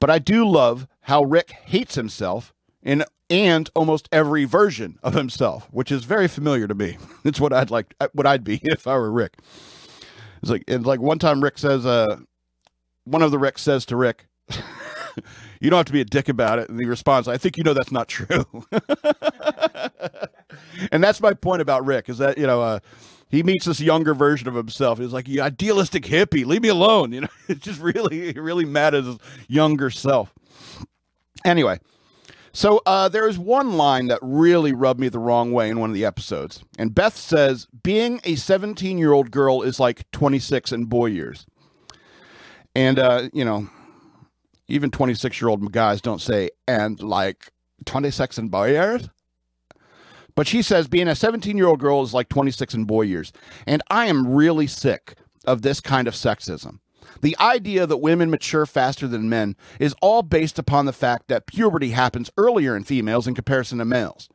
But 0.00 0.08
I 0.08 0.18
do 0.18 0.48
love 0.48 0.86
how 1.02 1.24
Rick 1.24 1.50
hates 1.50 1.94
himself 1.94 2.54
in 2.82 3.04
and 3.28 3.70
almost 3.74 4.08
every 4.12 4.44
version 4.44 4.98
of 5.02 5.14
himself, 5.14 5.68
which 5.70 5.92
is 5.92 6.04
very 6.04 6.28
familiar 6.28 6.66
to 6.66 6.74
me. 6.74 6.98
It's 7.24 7.40
what 7.40 7.52
I'd 7.52 7.70
like 7.70 7.94
what 8.12 8.26
I'd 8.26 8.44
be 8.44 8.60
if 8.62 8.86
I 8.86 8.96
were 8.96 9.12
Rick. 9.12 9.34
It's 10.40 10.50
like 10.50 10.64
it's 10.66 10.86
like 10.86 11.00
one 11.00 11.18
time 11.18 11.44
Rick 11.44 11.58
says 11.58 11.84
uh 11.84 12.16
one 13.04 13.22
of 13.22 13.30
the 13.30 13.38
Ricks 13.38 13.60
says 13.60 13.84
to 13.86 13.96
Rick 13.96 14.26
you 15.62 15.70
don't 15.70 15.78
have 15.78 15.86
to 15.86 15.92
be 15.92 16.00
a 16.00 16.04
dick 16.04 16.28
about 16.28 16.58
it. 16.58 16.68
And 16.68 16.80
he 16.80 16.86
responds, 16.86 17.28
I 17.28 17.38
think 17.38 17.56
you 17.56 17.62
know 17.62 17.72
that's 17.72 17.92
not 17.92 18.08
true. 18.08 18.44
and 20.90 21.02
that's 21.04 21.20
my 21.20 21.34
point 21.34 21.62
about 21.62 21.86
Rick 21.86 22.08
is 22.08 22.18
that, 22.18 22.36
you 22.36 22.48
know, 22.48 22.60
uh, 22.60 22.80
he 23.28 23.44
meets 23.44 23.66
this 23.66 23.80
younger 23.80 24.12
version 24.12 24.48
of 24.48 24.56
himself. 24.56 24.98
He's 24.98 25.12
like, 25.12 25.28
you 25.28 25.40
idealistic 25.40 26.02
hippie, 26.02 26.44
leave 26.44 26.62
me 26.62 26.68
alone. 26.68 27.12
You 27.12 27.20
know, 27.22 27.28
it's 27.48 27.60
just 27.60 27.80
really, 27.80 28.32
really 28.32 28.64
mad 28.64 28.92
at 28.94 29.04
his 29.04 29.18
younger 29.46 29.88
self. 29.88 30.34
Anyway, 31.44 31.78
so 32.52 32.82
uh, 32.84 33.08
there 33.08 33.28
is 33.28 33.38
one 33.38 33.76
line 33.76 34.08
that 34.08 34.18
really 34.20 34.72
rubbed 34.72 34.98
me 34.98 35.08
the 35.10 35.20
wrong 35.20 35.52
way 35.52 35.68
in 35.68 35.78
one 35.78 35.90
of 35.90 35.94
the 35.94 36.04
episodes. 36.04 36.64
And 36.76 36.92
Beth 36.92 37.16
says, 37.16 37.68
being 37.84 38.20
a 38.24 38.34
17 38.34 38.98
year 38.98 39.12
old 39.12 39.30
girl 39.30 39.62
is 39.62 39.78
like 39.78 40.10
26 40.10 40.72
in 40.72 40.86
boy 40.86 41.06
years. 41.06 41.46
And, 42.74 42.98
uh, 42.98 43.28
you 43.32 43.44
know, 43.44 43.68
even 44.72 44.90
26 44.90 45.40
year 45.40 45.50
old 45.50 45.70
guys 45.70 46.00
don't 46.00 46.20
say, 46.20 46.48
and 46.66 47.00
like 47.02 47.52
26 47.84 48.38
in 48.38 48.48
boy 48.48 48.70
years. 48.70 49.10
But 50.34 50.46
she 50.46 50.62
says 50.62 50.88
being 50.88 51.08
a 51.08 51.14
17 51.14 51.58
year 51.58 51.66
old 51.66 51.78
girl 51.78 52.02
is 52.02 52.14
like 52.14 52.30
26 52.30 52.72
in 52.72 52.84
boy 52.84 53.02
years. 53.02 53.32
And 53.66 53.82
I 53.90 54.06
am 54.06 54.26
really 54.26 54.66
sick 54.66 55.14
of 55.44 55.60
this 55.60 55.80
kind 55.80 56.08
of 56.08 56.14
sexism. 56.14 56.78
The 57.20 57.36
idea 57.38 57.86
that 57.86 57.98
women 57.98 58.30
mature 58.30 58.64
faster 58.64 59.06
than 59.06 59.28
men 59.28 59.56
is 59.78 59.94
all 60.00 60.22
based 60.22 60.58
upon 60.58 60.86
the 60.86 60.92
fact 60.94 61.28
that 61.28 61.46
puberty 61.46 61.90
happens 61.90 62.30
earlier 62.38 62.74
in 62.74 62.84
females 62.84 63.28
in 63.28 63.34
comparison 63.34 63.78
to 63.78 63.84
males. 63.84 64.30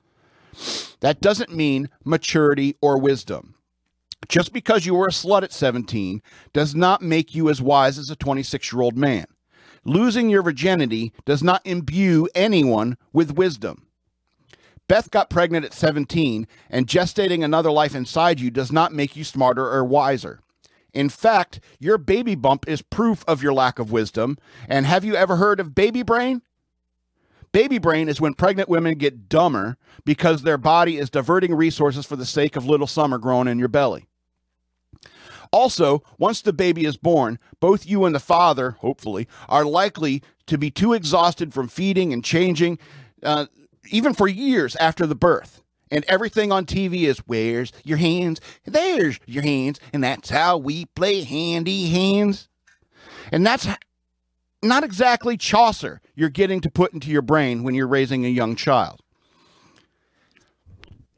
That 1.00 1.20
doesn't 1.20 1.56
mean 1.56 1.89
maturity 2.06 2.75
or 2.79 3.00
wisdom. 3.00 3.56
Just 4.27 4.53
because 4.53 4.86
you 4.86 4.94
were 4.94 5.08
a 5.08 5.12
slut 5.12 5.44
at 5.44 5.53
17 5.53 6.22
does 6.53 6.75
not 6.75 7.01
make 7.01 7.34
you 7.34 7.50
as 7.50 7.62
wise 7.62 7.98
as 7.98 8.12
a 8.12 8.15
26 8.15 8.72
year 8.72 8.82
old 8.84 8.98
man. 8.98 9.25
Losing 9.88 10.29
your 10.29 10.44
virginity 10.44 11.13
does 11.24 11.41
not 11.41 11.62
imbue 11.63 12.27
anyone 12.36 12.98
with 13.13 13.38
wisdom. 13.38 13.88
Beth 14.89 15.10
got 15.12 15.29
pregnant 15.29 15.63
at 15.63 15.74
17, 15.74 16.46
and 16.70 16.88
gestating 16.88 17.41
another 17.41 17.72
life 17.72 17.96
inside 17.96 18.41
you 18.41 18.51
does 18.51 18.70
not 18.70 18.91
make 18.91 19.15
you 19.15 19.24
smarter 19.24 19.65
or 19.65 19.86
wiser. 19.86 20.41
In 20.94 21.08
fact, 21.08 21.62
your 21.79 21.98
baby 21.98 22.36
bump 22.36 22.67
is 22.67 22.82
proof 22.82 23.24
of 23.29 23.41
your 23.41 23.53
lack 23.53 23.79
of 23.79 23.89
wisdom. 23.89 24.38
And 24.67 24.86
have 24.86 25.06
you 25.06 25.15
ever 25.15 25.38
heard 25.38 25.62
of 25.62 25.74
baby 25.74 26.03
brain? 26.03 26.41
Baby 27.53 27.77
brain 27.77 28.10
is 28.10 28.20
when 28.20 28.34
pregnant 28.34 28.67
women 28.67 28.98
get 28.98 29.29
dumber 29.29 29.77
because 30.03 30.41
their 30.41 30.58
body 30.58 30.98
is 30.98 31.10
diverting 31.10 31.56
resources 31.56 32.06
for 32.06 32.17
the 32.17 32.25
sake 32.25 32.58
of 32.58 32.65
little 32.65 32.88
summer 32.88 33.17
growing 33.17 33.48
in 33.48 33.58
your 33.58 33.70
belly. 33.70 34.06
Also, 35.51 36.03
once 36.17 36.41
the 36.41 36.53
baby 36.53 36.85
is 36.85 36.97
born, 36.97 37.39
both 37.59 37.85
you 37.85 38.05
and 38.05 38.13
the 38.13 38.19
father, 38.19 38.71
hopefully, 38.71 39.27
are 39.47 39.65
likely 39.65 40.21
to 40.47 40.57
be 40.57 40.71
too 40.71 40.93
exhausted 40.93 41.53
from 41.53 41.67
feeding 41.67 42.13
and 42.13 42.23
changing. 42.23 42.79
Uh, 43.23 43.47
even 43.91 44.13
for 44.13 44.27
years 44.27 44.75
after 44.77 45.05
the 45.05 45.15
birth. 45.15 45.61
And 45.89 46.03
everything 46.07 46.51
on 46.51 46.65
TV 46.65 47.03
is 47.03 47.19
where's 47.19 47.71
your 47.83 47.97
hands? 47.97 48.41
There's 48.65 49.19
your 49.25 49.43
hands. 49.43 49.79
And 49.93 50.03
that's 50.03 50.29
how 50.29 50.57
we 50.57 50.85
play 50.85 51.23
handy 51.23 51.87
hands. 51.89 52.49
And 53.31 53.45
that's 53.45 53.67
not 54.61 54.83
exactly 54.83 55.37
Chaucer 55.37 56.01
you're 56.15 56.29
getting 56.29 56.59
to 56.61 56.71
put 56.71 56.93
into 56.93 57.09
your 57.09 57.21
brain 57.21 57.63
when 57.63 57.73
you're 57.73 57.87
raising 57.87 58.25
a 58.25 58.29
young 58.29 58.55
child. 58.55 59.01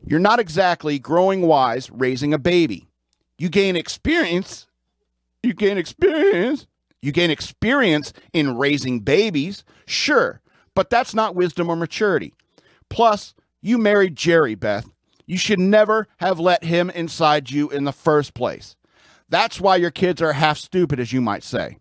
You're 0.05 0.19
not 0.19 0.39
exactly 0.39 1.00
growing 1.00 1.41
wise 1.41 1.89
raising 1.91 2.33
a 2.33 2.39
baby. 2.39 2.88
You 3.39 3.50
gain 3.50 3.75
experience. 3.75 4.67
You 5.41 5.53
gain 5.53 5.79
experience. 5.79 6.67
You 7.01 7.12
gain 7.12 7.31
experience 7.31 8.12
in 8.34 8.58
raising 8.58 9.00
babies, 9.00 9.63
sure, 9.86 10.41
but 10.75 10.89
that's 10.89 11.13
not 11.13 11.34
wisdom 11.34 11.69
or 11.69 11.77
maturity. 11.77 12.34
Plus, 12.89 13.34
you 13.62 13.77
married 13.77 14.17
Jerry, 14.17 14.53
Beth. 14.55 14.89
You 15.25 15.38
should 15.38 15.60
never 15.60 16.08
have 16.17 16.39
let 16.39 16.65
him 16.65 16.89
inside 16.89 17.51
you 17.51 17.69
in 17.69 17.86
the 17.86 17.93
first 17.93 18.34
place. 18.34 18.75
That's 19.29 19.62
why 19.62 19.77
your 19.77 19.91
kids 19.91 20.22
are 20.22 20.34
half 20.34 20.58
stupid, 20.58 21.00
as 21.00 21.13
you 21.13 21.22
might 21.22 21.43
say. 21.43 21.77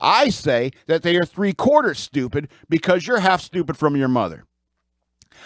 I 0.00 0.30
say 0.30 0.72
that 0.86 1.02
they 1.02 1.16
are 1.16 1.24
three 1.24 1.52
quarters 1.52 1.98
stupid 1.98 2.48
because 2.68 3.06
you're 3.06 3.20
half 3.20 3.42
stupid 3.42 3.76
from 3.76 3.94
your 3.94 4.08
mother. 4.08 4.44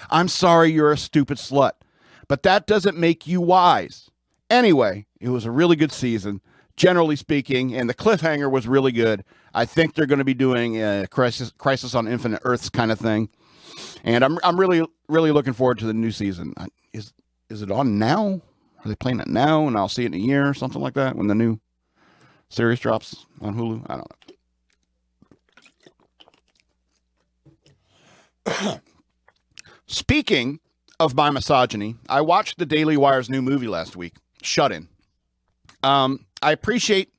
I'm 0.08 0.28
sorry 0.28 0.70
you're 0.72 0.92
a 0.92 0.96
stupid 0.96 1.36
slut, 1.36 1.72
but 2.28 2.44
that 2.44 2.66
doesn't 2.66 2.96
make 2.96 3.26
you 3.26 3.40
wise. 3.40 4.10
Anyway, 4.52 5.06
it 5.18 5.30
was 5.30 5.46
a 5.46 5.50
really 5.50 5.76
good 5.76 5.90
season, 5.90 6.42
generally 6.76 7.16
speaking, 7.16 7.74
and 7.74 7.88
the 7.88 7.94
cliffhanger 7.94 8.50
was 8.50 8.68
really 8.68 8.92
good. 8.92 9.24
I 9.54 9.64
think 9.64 9.94
they're 9.94 10.04
going 10.04 10.18
to 10.18 10.26
be 10.26 10.34
doing 10.34 10.76
a 10.76 11.06
crisis, 11.06 11.54
crisis 11.56 11.94
on 11.94 12.06
Infinite 12.06 12.42
Earths 12.44 12.68
kind 12.68 12.92
of 12.92 12.98
thing, 12.98 13.30
and 14.04 14.22
I'm 14.22 14.38
I'm 14.44 14.60
really 14.60 14.86
really 15.08 15.30
looking 15.30 15.54
forward 15.54 15.78
to 15.78 15.86
the 15.86 15.94
new 15.94 16.10
season. 16.10 16.52
Is 16.92 17.14
is 17.48 17.62
it 17.62 17.70
on 17.70 17.98
now? 17.98 18.42
Are 18.84 18.88
they 18.88 18.94
playing 18.94 19.20
it 19.20 19.28
now? 19.28 19.66
And 19.66 19.74
I'll 19.74 19.88
see 19.88 20.04
it 20.04 20.08
in 20.08 20.14
a 20.14 20.18
year 20.18 20.46
or 20.46 20.52
something 20.52 20.82
like 20.82 20.94
that 20.94 21.16
when 21.16 21.28
the 21.28 21.34
new 21.34 21.58
series 22.50 22.80
drops 22.80 23.24
on 23.40 23.54
Hulu. 23.56 23.86
I 23.88 24.02
don't 28.44 28.68
know. 28.68 28.80
Speaking 29.86 30.60
of 31.00 31.14
my 31.14 31.30
misogyny, 31.30 31.96
I 32.06 32.20
watched 32.20 32.58
the 32.58 32.66
Daily 32.66 32.98
Wire's 32.98 33.30
new 33.30 33.40
movie 33.40 33.68
last 33.68 33.96
week, 33.96 34.16
Shut 34.44 34.72
In. 34.72 34.88
Um, 35.82 36.26
I 36.40 36.52
appreciate 36.52 37.12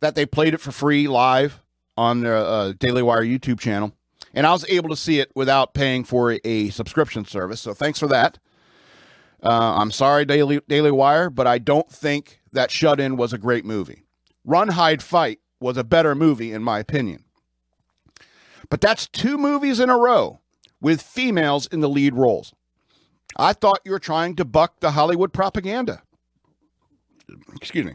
that 0.00 0.14
they 0.14 0.26
played 0.26 0.54
it 0.54 0.60
for 0.60 0.72
free 0.72 1.08
live 1.08 1.60
on 1.96 2.20
the 2.20 2.34
uh, 2.34 2.72
Daily 2.78 3.02
Wire 3.02 3.24
YouTube 3.24 3.60
channel, 3.60 3.92
and 4.32 4.46
I 4.46 4.52
was 4.52 4.68
able 4.68 4.88
to 4.90 4.96
see 4.96 5.20
it 5.20 5.30
without 5.34 5.74
paying 5.74 6.04
for 6.04 6.38
a 6.44 6.70
subscription 6.70 7.24
service. 7.24 7.60
So 7.60 7.74
thanks 7.74 7.98
for 7.98 8.08
that. 8.08 8.38
Uh, 9.42 9.76
I'm 9.78 9.90
sorry, 9.90 10.24
Daily 10.24 10.60
Daily 10.68 10.90
Wire, 10.90 11.30
but 11.30 11.46
I 11.46 11.58
don't 11.58 11.90
think 11.90 12.40
that 12.52 12.70
Shut 12.70 13.00
In 13.00 13.16
was 13.16 13.32
a 13.32 13.38
great 13.38 13.64
movie. 13.64 14.04
Run, 14.44 14.68
Hide, 14.68 15.02
Fight 15.02 15.40
was 15.60 15.76
a 15.76 15.84
better 15.84 16.14
movie, 16.14 16.52
in 16.52 16.62
my 16.62 16.78
opinion. 16.78 17.24
But 18.70 18.80
that's 18.80 19.06
two 19.06 19.38
movies 19.38 19.80
in 19.80 19.90
a 19.90 19.98
row 19.98 20.40
with 20.80 21.02
females 21.02 21.66
in 21.66 21.80
the 21.80 21.88
lead 21.88 22.14
roles. 22.14 22.54
I 23.36 23.52
thought 23.52 23.80
you 23.84 23.92
were 23.92 23.98
trying 23.98 24.36
to 24.36 24.44
buck 24.44 24.80
the 24.80 24.92
Hollywood 24.92 25.32
propaganda. 25.32 26.02
Excuse 27.56 27.84
me. 27.84 27.94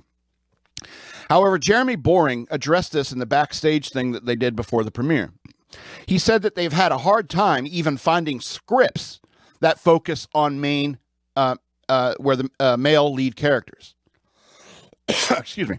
However, 1.29 1.57
Jeremy 1.59 1.95
Boring 1.95 2.48
addressed 2.50 2.91
this 2.91 3.12
in 3.12 3.19
the 3.19 3.25
backstage 3.25 3.89
thing 3.89 4.12
that 4.13 4.25
they 4.25 4.36
did 4.36 4.55
before 4.55 4.83
the 4.83 4.91
premiere. 4.91 5.31
He 6.05 6.17
said 6.17 6.41
that 6.41 6.55
they've 6.55 6.74
had 6.74 6.91
a 6.91 7.00
hard 7.00 7.29
time 7.29 7.67
even 7.67 7.98
finding 7.98 8.39
scripts 8.41 9.19
that 9.59 9.79
focus 9.79 10.27
on 10.33 10.59
main, 10.59 10.98
uh, 11.36 11.57
uh, 11.88 12.15
where 12.17 12.36
the 12.36 12.50
uh, 12.59 12.77
male 12.77 13.13
lead 13.13 13.36
characters. 13.36 13.93
Excuse 15.07 15.69
me. 15.69 15.77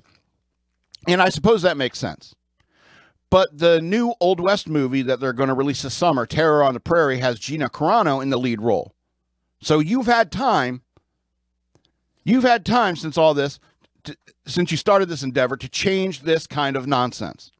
And 1.09 1.21
I 1.21 1.31
suppose 1.31 1.63
that 1.63 1.77
makes 1.77 1.99
sense. 1.99 2.35
But 3.31 3.57
the 3.57 3.81
new 3.81 4.15
Old 4.21 4.41
West 4.41 4.69
movie 4.69 5.03
that 5.03 5.21
they're 5.21 5.33
going 5.33 5.49
to 5.49 5.55
release 5.55 5.83
this 5.83 5.95
summer, 5.95 6.27
Terror 6.27 6.65
on 6.65 6.75
the 6.75 6.81
Prairie, 6.81 7.19
has 7.19 7.39
Gina 7.39 7.69
Carano 7.69 8.21
in 8.23 8.31
the 8.31 8.39
lead 8.39 8.61
role. 8.61 8.93
So 9.63 9.79
you've 9.79 10.07
had 10.07 10.33
time, 10.33 10.83
you've 12.25 12.45
had 12.45 12.65
time 12.65 12.97
since 12.97 13.17
all 13.17 13.35
this, 13.35 13.59
to, 14.05 14.17
since 14.47 14.71
you 14.71 14.77
started 14.77 15.09
this 15.09 15.23
endeavor, 15.23 15.57
to 15.57 15.69
change 15.69 16.21
this 16.21 16.47
kind 16.47 16.77
of 16.77 16.87
nonsense. 16.87 17.51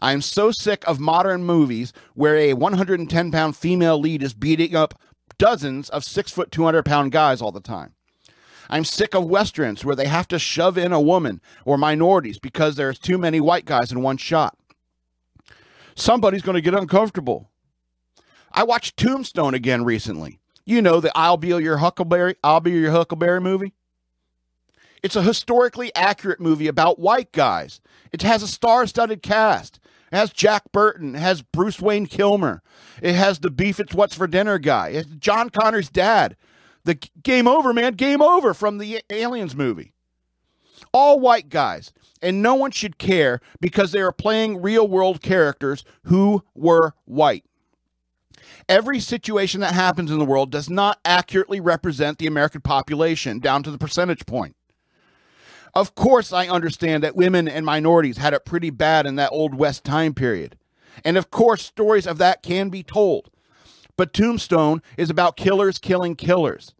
I'm 0.00 0.20
so 0.20 0.50
sick 0.50 0.86
of 0.86 1.00
modern 1.00 1.44
movies 1.44 1.92
where 2.14 2.36
a 2.36 2.54
110 2.54 3.32
pound 3.32 3.56
female 3.56 3.98
lead 3.98 4.22
is 4.22 4.34
beating 4.34 4.76
up 4.76 4.94
dozens 5.38 5.88
of 5.90 6.04
six 6.04 6.32
foot, 6.32 6.50
200 6.50 6.84
pound 6.84 7.12
guys 7.12 7.40
all 7.40 7.52
the 7.52 7.60
time. 7.60 7.94
I'm 8.68 8.84
sick 8.84 9.14
of 9.14 9.24
westerns 9.24 9.84
where 9.84 9.96
they 9.96 10.08
have 10.08 10.28
to 10.28 10.38
shove 10.38 10.76
in 10.76 10.92
a 10.92 11.00
woman 11.00 11.40
or 11.64 11.78
minorities 11.78 12.38
because 12.38 12.74
there's 12.74 12.98
too 12.98 13.16
many 13.16 13.40
white 13.40 13.64
guys 13.64 13.92
in 13.92 14.02
one 14.02 14.16
shot 14.16 14.56
somebody's 15.96 16.42
going 16.42 16.54
to 16.54 16.60
get 16.60 16.74
uncomfortable. 16.74 17.50
I 18.52 18.62
watched 18.62 18.96
Tombstone 18.96 19.54
again 19.54 19.84
recently. 19.84 20.38
You 20.64 20.80
know 20.82 21.00
the 21.00 21.10
I'll 21.16 21.36
Be 21.36 21.48
Your 21.48 21.78
Huckleberry, 21.78 22.36
I'll 22.44 22.60
Be 22.60 22.72
Your 22.72 22.92
Huckleberry 22.92 23.40
movie. 23.40 23.74
It's 25.06 25.14
a 25.14 25.22
historically 25.22 25.94
accurate 25.94 26.40
movie 26.40 26.66
about 26.66 26.98
white 26.98 27.30
guys. 27.30 27.80
It 28.10 28.22
has 28.22 28.42
a 28.42 28.48
star-studded 28.48 29.22
cast. 29.22 29.78
It 30.10 30.16
has 30.16 30.32
Jack 30.32 30.72
Burton. 30.72 31.14
It 31.14 31.20
has 31.20 31.42
Bruce 31.42 31.80
Wayne 31.80 32.06
Kilmer. 32.06 32.60
It 33.00 33.14
has 33.14 33.38
the 33.38 33.52
Beef 33.52 33.78
It's 33.78 33.94
What's 33.94 34.16
for 34.16 34.26
Dinner 34.26 34.58
guy. 34.58 34.88
It's 34.88 35.08
John 35.10 35.50
Connor's 35.50 35.90
dad. 35.90 36.36
The 36.82 36.98
Game 37.22 37.46
Over, 37.46 37.72
man. 37.72 37.92
Game 37.92 38.20
Over 38.20 38.52
from 38.52 38.78
the 38.78 39.00
Aliens 39.08 39.54
movie. 39.54 39.92
All 40.92 41.20
white 41.20 41.50
guys 41.50 41.92
and 42.20 42.42
no 42.42 42.56
one 42.56 42.72
should 42.72 42.98
care 42.98 43.38
because 43.60 43.92
they 43.92 44.00
are 44.00 44.10
playing 44.10 44.60
real 44.60 44.88
world 44.88 45.22
characters 45.22 45.84
who 46.06 46.42
were 46.52 46.94
white. 47.04 47.44
Every 48.68 48.98
situation 48.98 49.60
that 49.60 49.72
happens 49.72 50.10
in 50.10 50.18
the 50.18 50.24
world 50.24 50.50
does 50.50 50.68
not 50.68 50.98
accurately 51.04 51.60
represent 51.60 52.18
the 52.18 52.26
American 52.26 52.60
population 52.60 53.38
down 53.38 53.62
to 53.62 53.70
the 53.70 53.78
percentage 53.78 54.26
point. 54.26 54.56
Of 55.76 55.94
course, 55.94 56.32
I 56.32 56.48
understand 56.48 57.02
that 57.02 57.16
women 57.16 57.46
and 57.46 57.66
minorities 57.66 58.16
had 58.16 58.32
it 58.32 58.46
pretty 58.46 58.70
bad 58.70 59.04
in 59.04 59.16
that 59.16 59.30
Old 59.30 59.54
West 59.54 59.84
time 59.84 60.14
period. 60.14 60.56
And 61.04 61.18
of 61.18 61.30
course, 61.30 61.66
stories 61.66 62.06
of 62.06 62.16
that 62.16 62.42
can 62.42 62.70
be 62.70 62.82
told. 62.82 63.30
But 63.94 64.14
Tombstone 64.14 64.80
is 64.96 65.10
about 65.10 65.36
killers 65.36 65.76
killing 65.76 66.16
killers. 66.16 66.74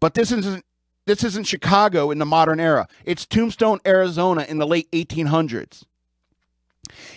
But 0.00 0.14
this 0.14 0.32
isn't 0.32 0.64
this 1.04 1.22
isn't 1.22 1.46
Chicago 1.46 2.10
in 2.10 2.18
the 2.18 2.24
modern 2.24 2.58
era. 2.58 2.88
It's 3.04 3.26
Tombstone, 3.26 3.80
Arizona 3.86 4.46
in 4.48 4.56
the 4.56 4.66
late 4.66 4.90
1800s. 4.92 5.84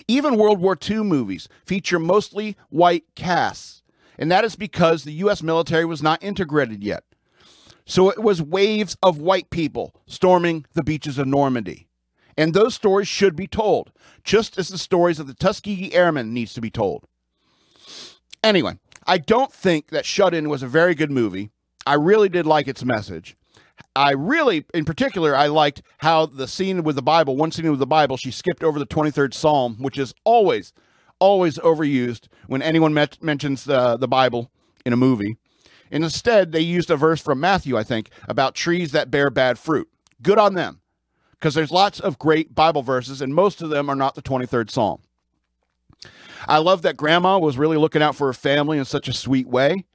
Even 0.10 0.36
World 0.36 0.60
War 0.60 0.78
II 0.78 1.04
movies 1.04 1.48
feature 1.66 1.98
mostly 1.98 2.58
white 2.68 3.06
casts, 3.16 3.84
and 4.20 4.30
that 4.30 4.44
is 4.44 4.58
because 4.58 5.06
the 5.06 5.14
U.S. 5.14 5.42
military 5.42 5.86
was 5.86 6.04
not 6.04 6.22
integrated 6.22 6.84
yet. 6.84 7.06
So 7.86 8.10
it 8.10 8.20
was 8.20 8.42
waves 8.42 8.96
of 9.04 9.18
white 9.18 9.50
people 9.50 9.94
storming 10.06 10.66
the 10.74 10.84
beaches 10.84 11.18
of 11.18 11.28
Normandy. 11.28 11.88
And 12.38 12.54
those 12.54 12.76
stories 12.76 13.08
should 13.08 13.36
be 13.36 13.48
told, 13.48 13.92
just 14.24 14.58
as 14.58 14.70
the 14.70 14.78
stories 14.78 15.20
of 15.20 15.28
the 15.28 15.34
Tuskegee 15.34 15.94
Airmen 15.94 16.34
needs 16.34 16.54
to 16.54 16.62
be 16.62 16.70
told. 16.70 17.06
Anyway, 18.44 18.78
I 19.06 19.18
don't 19.18 19.52
think 19.52 19.90
that 19.90 20.06
Shut 20.06 20.34
In 20.34 20.50
was 20.50 20.64
a 20.64 20.68
very 20.68 20.96
good 20.96 21.12
movie. 21.12 21.52
I 21.86 21.96
really 21.96 22.30
did 22.30 22.46
like 22.46 22.68
its 22.68 22.86
message. 22.86 23.36
I 23.96 24.12
really, 24.12 24.66
in 24.74 24.86
particular, 24.86 25.36
I 25.36 25.48
liked 25.48 25.82
how 26.00 26.26
the 26.26 26.48
scene 26.48 26.84
with 26.84 26.96
the 26.96 27.02
Bible, 27.02 27.36
one 27.36 27.52
scene 27.52 27.70
with 27.70 27.80
the 27.80 27.88
Bible, 27.88 28.16
she 28.16 28.32
skipped 28.32 28.64
over 28.64 28.80
the 28.80 28.86
23rd 28.86 29.34
Psalm, 29.34 29.78
which 29.80 29.98
is 29.98 30.14
always, 30.24 30.72
always 31.20 31.58
overused 31.58 32.28
when 32.48 32.62
anyone 32.62 32.94
met, 32.94 33.22
mentions 33.22 33.68
uh, 33.68 33.98
the 33.98 34.08
Bible 34.08 34.52
in 34.86 34.94
a 34.94 34.98
movie. 34.98 35.38
And 35.92 36.04
instead, 36.04 36.52
they 36.52 36.62
used 36.62 36.90
a 36.90 36.96
verse 36.96 37.22
from 37.22 37.40
Matthew, 37.40 37.78
I 37.78 37.84
think, 37.84 38.10
about 38.28 38.56
trees 38.56 38.92
that 38.94 39.12
bear 39.12 39.30
bad 39.30 39.60
fruit. 39.60 39.90
Good 40.22 40.40
on 40.40 40.54
them, 40.54 40.82
because 41.34 41.54
there's 41.54 41.72
lots 41.72 42.00
of 42.00 42.18
great 42.18 42.56
Bible 42.56 42.82
verses, 42.82 43.22
and 43.22 43.36
most 43.36 43.62
of 43.62 43.70
them 43.70 43.90
are 43.90 43.96
not 43.96 44.16
the 44.16 44.22
23rd 44.22 44.72
Psalm. 44.72 45.02
I 46.48 46.58
love 46.58 46.82
that 46.84 46.98
grandma 46.98 47.38
was 47.38 47.58
really 47.58 47.78
looking 47.78 48.02
out 48.02 48.16
for 48.16 48.28
her 48.28 48.34
family 48.34 48.78
in 48.78 48.86
such 48.86 49.08
a 49.08 49.14
sweet 49.14 49.48
way. 49.48 49.86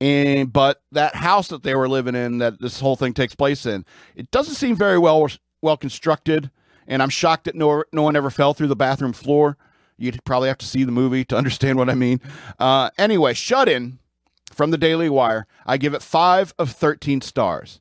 And 0.00 0.52
but 0.52 0.82
that 0.90 1.14
house 1.14 1.48
that 1.48 1.62
they 1.62 1.74
were 1.74 1.88
living 1.88 2.14
in, 2.14 2.38
that 2.38 2.60
this 2.60 2.80
whole 2.80 2.96
thing 2.96 3.12
takes 3.12 3.34
place 3.34 3.66
in, 3.66 3.84
it 4.16 4.30
doesn't 4.30 4.54
seem 4.54 4.74
very 4.74 4.98
well 4.98 5.28
well 5.60 5.76
constructed. 5.76 6.50
And 6.88 7.02
I'm 7.02 7.08
shocked 7.08 7.44
that 7.44 7.54
no 7.54 7.84
no 7.92 8.02
one 8.02 8.16
ever 8.16 8.30
fell 8.30 8.54
through 8.54 8.66
the 8.66 8.76
bathroom 8.76 9.12
floor. 9.12 9.56
You'd 9.96 10.24
probably 10.24 10.48
have 10.48 10.58
to 10.58 10.66
see 10.66 10.82
the 10.82 10.92
movie 10.92 11.24
to 11.26 11.36
understand 11.38 11.78
what 11.78 11.88
I 11.88 11.94
mean. 11.94 12.20
Uh, 12.58 12.90
anyway, 12.98 13.34
Shut 13.34 13.68
In 13.68 13.98
from 14.54 14.70
the 14.70 14.78
Daily 14.78 15.08
Wire, 15.08 15.46
I 15.66 15.76
give 15.76 15.94
it 15.94 16.02
five 16.02 16.54
of 16.58 16.70
13 16.70 17.20
stars. 17.20 17.80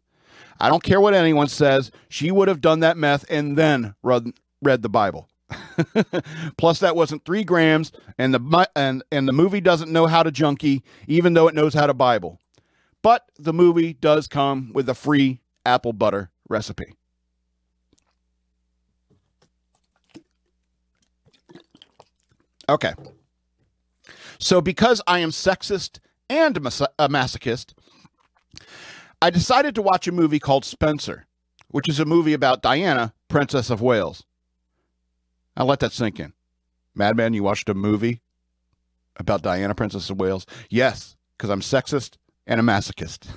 I 0.59 0.69
don't 0.69 0.83
care 0.83 1.01
what 1.01 1.13
anyone 1.13 1.47
says. 1.47 1.91
She 2.07 2.31
would 2.31 2.47
have 2.47 2.61
done 2.61 2.81
that 2.81 2.97
meth 2.97 3.25
and 3.29 3.57
then 3.57 3.95
read, 4.03 4.31
read 4.61 4.81
the 4.81 4.89
Bible. 4.89 5.27
Plus, 6.57 6.79
that 6.79 6.95
wasn't 6.95 7.25
three 7.25 7.43
grams, 7.43 7.91
and 8.17 8.33
the 8.33 8.67
and 8.75 9.03
and 9.11 9.27
the 9.27 9.33
movie 9.33 9.59
doesn't 9.59 9.91
know 9.91 10.07
how 10.07 10.23
to 10.23 10.31
junkie, 10.31 10.81
even 11.07 11.33
though 11.33 11.47
it 11.47 11.55
knows 11.55 11.73
how 11.73 11.87
to 11.87 11.93
Bible. 11.93 12.39
But 13.01 13.25
the 13.37 13.51
movie 13.51 13.93
does 13.93 14.27
come 14.27 14.71
with 14.73 14.87
a 14.87 14.93
free 14.93 15.41
apple 15.65 15.93
butter 15.93 16.31
recipe. 16.47 16.95
Okay. 22.69 22.93
So, 24.39 24.61
because 24.61 25.01
I 25.05 25.19
am 25.19 25.31
sexist 25.31 25.99
and 26.31 26.57
a 26.57 26.59
mas- 26.61 26.81
a 26.81 27.09
masochist, 27.09 27.73
I 29.21 29.29
decided 29.29 29.75
to 29.75 29.81
watch 29.81 30.07
a 30.07 30.11
movie 30.11 30.39
called 30.39 30.65
Spencer, 30.65 31.27
which 31.67 31.89
is 31.89 31.99
a 31.99 32.05
movie 32.05 32.33
about 32.33 32.61
Diana, 32.61 33.13
Princess 33.27 33.69
of 33.69 33.81
Wales. 33.81 34.23
I'll 35.55 35.65
let 35.65 35.81
that 35.81 35.91
sink 35.91 36.19
in. 36.19 36.33
Madman, 36.95 37.33
you 37.33 37.43
watched 37.43 37.69
a 37.69 37.73
movie 37.73 38.21
about 39.17 39.43
Diana, 39.43 39.75
Princess 39.75 40.09
of 40.09 40.19
Wales? 40.19 40.45
Yes, 40.69 41.17
because 41.37 41.49
I'm 41.49 41.61
sexist 41.61 42.15
and 42.47 42.59
a 42.59 42.63
masochist. 42.63 43.27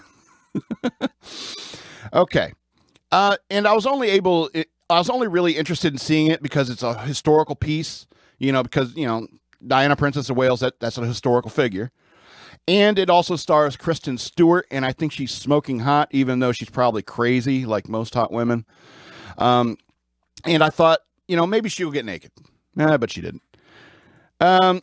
okay. 2.12 2.52
Uh, 3.10 3.36
and 3.50 3.66
I 3.66 3.72
was 3.74 3.86
only 3.86 4.10
able, 4.10 4.50
it, 4.54 4.70
I 4.88 4.98
was 4.98 5.10
only 5.10 5.26
really 5.28 5.56
interested 5.56 5.92
in 5.92 5.98
seeing 5.98 6.28
it 6.28 6.42
because 6.42 6.70
it's 6.70 6.82
a 6.82 6.98
historical 7.00 7.56
piece, 7.56 8.06
you 8.38 8.52
know, 8.52 8.62
because, 8.62 8.96
you 8.96 9.06
know, 9.06 9.26
Diana, 9.66 9.96
Princess 9.96 10.30
of 10.30 10.36
Wales, 10.36 10.60
that, 10.60 10.78
that's 10.78 10.98
a 10.98 11.04
historical 11.06 11.50
figure. 11.50 11.90
And 12.66 12.98
it 12.98 13.10
also 13.10 13.36
stars 13.36 13.76
Kristen 13.76 14.16
Stewart, 14.16 14.66
and 14.70 14.86
I 14.86 14.92
think 14.92 15.12
she's 15.12 15.32
smoking 15.32 15.80
hot, 15.80 16.08
even 16.12 16.38
though 16.38 16.52
she's 16.52 16.70
probably 16.70 17.02
crazy, 17.02 17.66
like 17.66 17.88
most 17.88 18.14
hot 18.14 18.32
women. 18.32 18.64
Um, 19.36 19.76
and 20.44 20.62
I 20.64 20.70
thought, 20.70 21.00
you 21.28 21.36
know, 21.36 21.46
maybe 21.46 21.68
she'll 21.68 21.90
get 21.90 22.06
naked. 22.06 22.30
Nah, 22.74 22.96
but 22.96 23.10
she 23.10 23.20
didn't. 23.20 23.42
Um, 24.40 24.80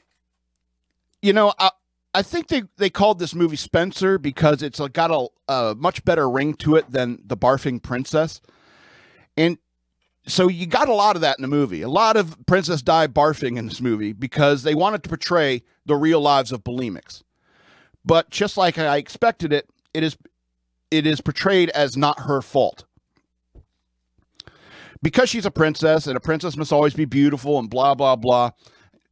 you 1.21 1.33
know, 1.33 1.53
I, 1.57 1.71
I 2.13 2.21
think 2.21 2.47
they, 2.47 2.63
they 2.77 2.89
called 2.89 3.19
this 3.19 3.33
movie 3.33 3.55
Spencer 3.55 4.17
because 4.17 4.61
it's 4.61 4.79
got 4.89 5.11
a, 5.11 5.27
a 5.51 5.75
much 5.75 6.05
better 6.05 6.29
ring 6.29 6.53
to 6.55 6.75
it 6.75 6.91
than 6.91 7.21
The 7.25 7.37
Barfing 7.37 7.81
Princess. 7.81 8.41
And 9.37 9.57
so 10.27 10.47
you 10.47 10.67
got 10.67 10.89
a 10.89 10.93
lot 10.93 11.15
of 11.15 11.21
that 11.21 11.37
in 11.37 11.41
the 11.41 11.47
movie. 11.47 11.81
A 11.81 11.89
lot 11.89 12.15
of 12.15 12.37
Princess 12.45 12.81
Di 12.81 13.07
barfing 13.07 13.57
in 13.57 13.67
this 13.67 13.81
movie 13.81 14.13
because 14.13 14.63
they 14.63 14.75
wanted 14.75 15.03
to 15.03 15.09
portray 15.09 15.63
the 15.85 15.95
real 15.95 16.21
lives 16.21 16.51
of 16.51 16.63
bulimics. 16.63 17.23
But 18.03 18.29
just 18.29 18.57
like 18.57 18.77
I 18.77 18.97
expected 18.97 19.53
it, 19.53 19.69
it 19.93 20.03
is 20.03 20.17
it 20.89 21.05
is 21.05 21.21
portrayed 21.21 21.69
as 21.69 21.95
not 21.95 22.21
her 22.21 22.41
fault. 22.41 22.85
Because 25.01 25.29
she's 25.29 25.45
a 25.45 25.51
princess 25.51 26.05
and 26.05 26.15
a 26.15 26.19
princess 26.19 26.57
must 26.57 26.73
always 26.73 26.93
be 26.93 27.05
beautiful 27.05 27.59
and 27.59 27.69
blah 27.69 27.95
blah 27.95 28.15
blah. 28.15 28.51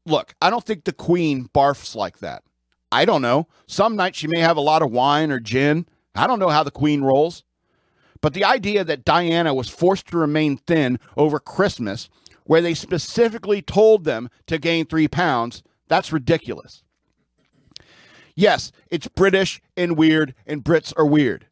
Look, 0.06 0.34
I 0.42 0.50
don't 0.50 0.66
think 0.66 0.84
the 0.84 0.94
queen 0.94 1.50
barfs 1.54 1.96
like 1.96 2.20
that. 2.20 2.44
I 2.92 3.06
don't 3.06 3.22
know. 3.22 3.48
Some 3.68 3.96
nights 3.96 4.18
she 4.18 4.28
may 4.28 4.40
have 4.40 4.58
a 4.58 4.62
lot 4.62 4.82
of 4.82 4.92
wine 4.92 5.32
or 5.32 5.40
gin. 5.40 5.86
I 6.16 6.28
don't 6.28 6.40
know 6.40 6.50
how 6.50 6.64
the 6.64 6.72
queen 6.72 7.02
rolls. 7.02 7.44
But 8.22 8.34
the 8.34 8.44
idea 8.44 8.84
that 8.84 9.06
Diana 9.06 9.54
was 9.54 9.70
forced 9.70 10.08
to 10.08 10.18
remain 10.18 10.58
thin 10.58 11.00
over 11.16 11.40
Christmas, 11.40 12.10
where 12.44 12.62
they 12.62 12.74
specifically 12.74 13.62
told 13.62 14.04
them 14.04 14.30
to 14.48 14.58
gain 14.58 14.86
three 14.86 15.08
pounds, 15.08 15.64
that's 15.88 16.12
ridiculous. 16.12 16.84
Yes, 18.40 18.72
it's 18.90 19.06
British 19.10 19.62
and 19.76 19.98
weird, 19.98 20.34
and 20.48 20.64
Brits 20.64 20.94
are 20.96 21.06
weird. 21.06 21.48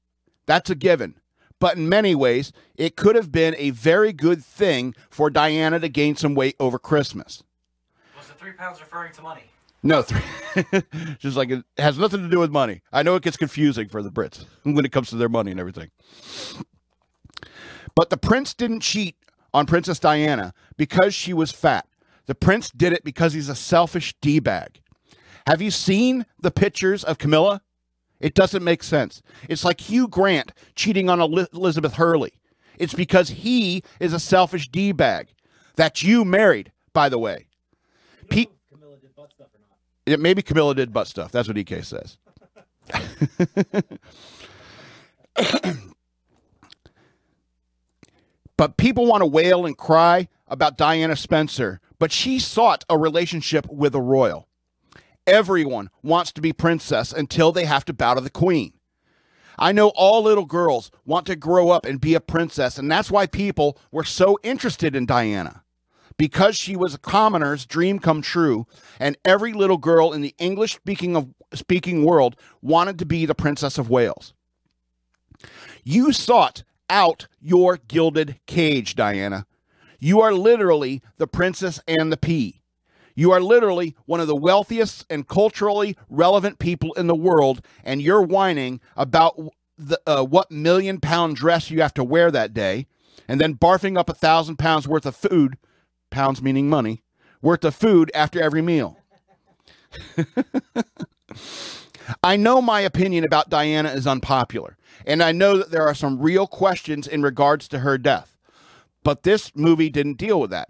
That's 0.46 0.70
a 0.70 0.76
given. 0.76 1.16
But 1.60 1.76
in 1.76 1.90
many 1.90 2.16
ways, 2.16 2.54
it 2.78 2.96
could 2.96 3.18
have 3.18 3.30
been 3.30 3.56
a 3.58 3.72
very 3.72 4.14
good 4.14 4.42
thing 4.42 4.96
for 5.10 5.30
Diana 5.30 5.82
to 5.82 5.90
gain 5.90 6.16
some 6.16 6.34
weight 6.34 6.56
over 6.62 6.80
Christmas. 6.80 7.44
Was 8.16 8.28
the 8.30 8.36
three 8.36 8.54
pounds 8.54 8.80
referring 8.80 9.12
to 9.16 9.22
money? 9.22 9.42
No, 9.84 10.02
three. 10.02 10.22
just 11.20 11.36
like 11.36 11.50
it 11.50 11.66
has 11.78 11.98
nothing 11.98 12.22
to 12.22 12.30
do 12.30 12.40
with 12.40 12.52
money. 12.52 12.80
I 12.94 13.04
know 13.04 13.16
it 13.16 13.24
gets 13.24 13.36
confusing 13.36 13.90
for 13.90 14.02
the 14.02 14.10
Brits 14.10 14.46
when 14.64 14.86
it 14.86 14.94
comes 14.94 15.10
to 15.10 15.18
their 15.18 15.28
money 15.28 15.52
and 15.52 15.60
everything. 15.60 15.92
But 17.96 18.12
the 18.12 18.18
prince 18.18 18.54
didn't 18.54 18.80
cheat 18.80 19.18
on 19.54 19.66
Princess 19.66 20.00
Diana 20.00 20.54
because 20.78 21.14
she 21.14 21.34
was 21.34 21.52
fat. 21.52 21.86
The 22.28 22.36
prince 22.36 22.70
did 22.70 22.94
it 22.94 23.04
because 23.04 23.34
he's 23.34 23.50
a 23.50 23.56
selfish 23.56 24.16
D 24.22 24.40
bag. 24.40 24.80
Have 25.48 25.62
you 25.62 25.72
seen 25.72 26.26
the 26.42 26.52
pictures 26.52 27.06
of 27.06 27.18
Camilla? 27.18 27.62
It 28.20 28.34
doesn't 28.34 28.66
make 28.66 28.84
sense. 28.84 29.22
It's 29.48 29.64
like 29.64 29.80
Hugh 29.80 30.10
Grant 30.10 30.52
cheating 30.76 31.10
on 31.10 31.22
Elizabeth 31.22 31.94
Hurley. 31.94 32.34
It's 32.78 32.94
because 32.94 33.30
he 33.30 33.82
is 34.02 34.12
a 34.12 34.20
selfish 34.20 34.68
D 34.68 34.92
bag 34.92 35.30
that 35.78 36.04
you 36.04 36.26
married, 36.26 36.74
by 36.92 37.08
the 37.08 37.18
way. 37.18 37.48
Pete. 38.30 38.50
Camilla 38.70 38.98
did 39.00 39.16
butt 39.16 39.32
stuff 39.32 39.48
or 39.54 39.60
not? 39.62 39.78
Yeah, 40.06 40.18
maybe 40.18 40.42
Camilla 40.42 40.76
did 40.76 40.92
butt 40.92 41.08
stuff. 41.08 41.32
That's 41.32 41.48
what 41.48 41.58
EK 41.58 41.82
says. 41.82 42.18
but 48.58 48.76
people 48.76 49.06
want 49.06 49.22
to 49.22 49.28
wail 49.28 49.66
and 49.66 49.78
cry 49.78 50.28
about 50.50 50.78
Diana 50.78 51.16
Spencer, 51.16 51.80
but 52.00 52.12
she 52.12 52.38
sought 52.38 52.84
a 52.90 52.98
relationship 52.98 53.66
with 53.70 53.96
a 53.96 54.02
royal. 54.02 54.47
Everyone 55.28 55.90
wants 56.02 56.32
to 56.32 56.42
be 56.42 56.54
princess 56.54 57.12
until 57.12 57.52
they 57.52 57.66
have 57.66 57.84
to 57.86 57.94
bow 57.94 58.14
to 58.14 58.22
the 58.22 58.30
queen. 58.30 58.74
I 59.60 59.74
know 59.74 59.90
all 59.90 60.24
little 60.24 60.46
girls 60.46 60.90
want 61.06 61.26
to 61.28 61.36
grow 61.36 61.70
up 61.70 61.86
and 61.86 62.00
be 62.00 62.14
a 62.14 62.22
princess, 62.22 62.78
and 62.78 62.90
that's 62.90 63.12
why 63.12 63.28
people 63.28 63.78
were 63.92 64.06
so 64.06 64.40
interested 64.42 64.96
in 64.96 65.06
Diana. 65.06 65.64
Because 66.16 66.56
she 66.56 66.76
was 66.76 66.94
a 66.94 67.00
commoner's 67.00 67.66
dream 67.66 68.00
come 68.00 68.22
true, 68.22 68.68
and 69.00 69.18
every 69.26 69.54
little 69.54 69.78
girl 69.78 70.14
in 70.14 70.22
the 70.22 70.34
English 70.40 70.76
speaking 70.76 71.16
of 71.16 71.28
speaking 71.54 72.06
world 72.06 72.36
wanted 72.62 72.98
to 73.00 73.06
be 73.06 73.26
the 73.26 73.36
Princess 73.36 73.78
of 73.78 73.90
Wales. 73.90 74.34
You 75.84 76.12
sought 76.14 76.64
out 76.90 77.28
your 77.40 77.78
gilded 77.78 78.40
cage, 78.46 78.96
Diana. 78.96 79.46
You 80.00 80.22
are 80.22 80.34
literally 80.34 81.02
the 81.18 81.28
princess 81.28 81.80
and 81.88 82.12
the 82.12 82.18
pea. 82.18 82.62
You 83.18 83.32
are 83.32 83.42
literally 83.42 83.96
one 84.06 84.20
of 84.20 84.28
the 84.28 84.36
wealthiest 84.36 85.08
and 85.10 85.28
culturally 85.28 85.98
relevant 86.08 86.60
people 86.60 86.94
in 86.94 87.08
the 87.08 87.16
world, 87.16 87.66
and 87.84 88.00
you're 88.00 88.22
whining 88.22 88.80
about 88.96 89.36
the, 89.76 90.00
uh, 90.06 90.24
what 90.24 90.52
million 90.52 91.00
pound 91.00 91.36
dress 91.36 91.72
you 91.72 91.82
have 91.82 91.96
to 91.96 92.04
wear 92.04 92.30
that 92.30 92.54
day, 92.54 92.86
and 93.28 93.42
then 93.42 93.56
barfing 93.56 93.98
up 93.98 94.08
a 94.08 94.14
thousand 94.14 94.58
pounds 94.58 94.88
worth 94.88 95.08
of 95.08 95.16
food, 95.16 95.58
pounds 96.12 96.44
meaning 96.44 96.70
money, 96.70 97.02
worth 97.42 97.66
of 97.66 97.74
food 97.74 98.12
after 98.14 98.40
every 98.40 98.62
meal. 98.62 99.00
I 102.24 102.38
know 102.38 102.62
my 102.62 102.82
opinion 102.82 103.26
about 103.26 103.50
Diana 103.50 103.90
is 103.90 104.06
unpopular, 104.06 104.78
and 105.08 105.24
I 105.24 105.32
know 105.32 105.58
that 105.58 105.72
there 105.72 105.88
are 105.88 105.96
some 105.96 106.22
real 106.22 106.46
questions 106.46 107.08
in 107.08 107.24
regards 107.24 107.68
to 107.70 107.80
her 107.80 107.98
death, 107.98 108.38
but 109.04 109.24
this 109.24 109.52
movie 109.56 109.90
didn't 109.90 110.20
deal 110.20 110.40
with 110.40 110.52
that. 110.52 110.70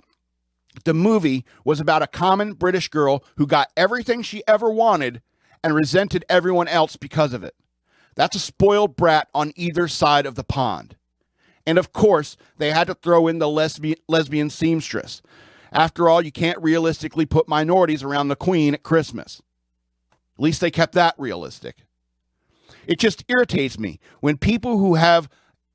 The 0.83 0.93
movie 0.93 1.45
was 1.63 1.79
about 1.79 2.01
a 2.01 2.07
common 2.07 2.53
British 2.53 2.89
girl 2.89 3.23
who 3.37 3.47
got 3.47 3.71
everything 3.75 4.21
she 4.21 4.43
ever 4.47 4.69
wanted 4.69 5.21
and 5.63 5.73
resented 5.75 6.23
everyone 6.29 6.67
else 6.67 6.95
because 6.95 7.33
of 7.33 7.43
it. 7.43 7.55
That's 8.15 8.35
a 8.35 8.39
spoiled 8.39 8.95
brat 8.95 9.27
on 9.33 9.53
either 9.55 9.87
side 9.87 10.25
of 10.25 10.35
the 10.35 10.43
pond. 10.43 10.95
And 11.65 11.77
of 11.77 11.93
course, 11.93 12.37
they 12.57 12.71
had 12.71 12.87
to 12.87 12.93
throw 12.93 13.27
in 13.27 13.39
the 13.39 13.49
lesbian, 13.49 13.97
lesbian 14.07 14.49
seamstress. 14.49 15.21
After 15.71 16.07
all, 16.07 16.21
you 16.21 16.31
can't 16.31 16.61
realistically 16.61 17.25
put 17.25 17.47
minorities 17.47 18.03
around 18.03 18.29
the 18.29 18.35
queen 18.35 18.73
at 18.73 18.83
Christmas. 18.83 19.41
At 20.37 20.43
least 20.43 20.61
they 20.61 20.71
kept 20.71 20.93
that 20.93 21.15
realistic. 21.17 21.83
It 22.87 22.99
just 22.99 23.25
irritates 23.27 23.77
me 23.77 23.99
when 24.21 24.37
people 24.37 24.77
who 24.77 24.95
have 24.95 25.29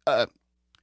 uh, 0.07 0.27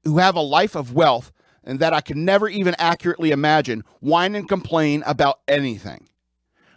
who 0.03 0.19
have 0.19 0.35
a 0.35 0.41
life 0.41 0.75
of 0.75 0.93
wealth 0.93 1.31
and 1.69 1.79
that 1.79 1.93
I 1.93 2.01
can 2.01 2.25
never 2.25 2.49
even 2.49 2.75
accurately 2.79 3.29
imagine 3.29 3.83
whine 3.99 4.33
and 4.33 4.49
complain 4.49 5.03
about 5.05 5.41
anything. 5.47 6.09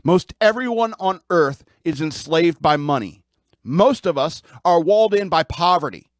Most 0.04 0.34
everyone 0.38 0.92
on 1.00 1.22
earth 1.30 1.64
is 1.82 2.02
enslaved 2.02 2.60
by 2.60 2.76
money. 2.76 3.24
Most 3.64 4.04
of 4.04 4.18
us 4.18 4.42
are 4.66 4.82
walled 4.82 5.14
in 5.14 5.30
by 5.30 5.44
poverty, 5.44 6.10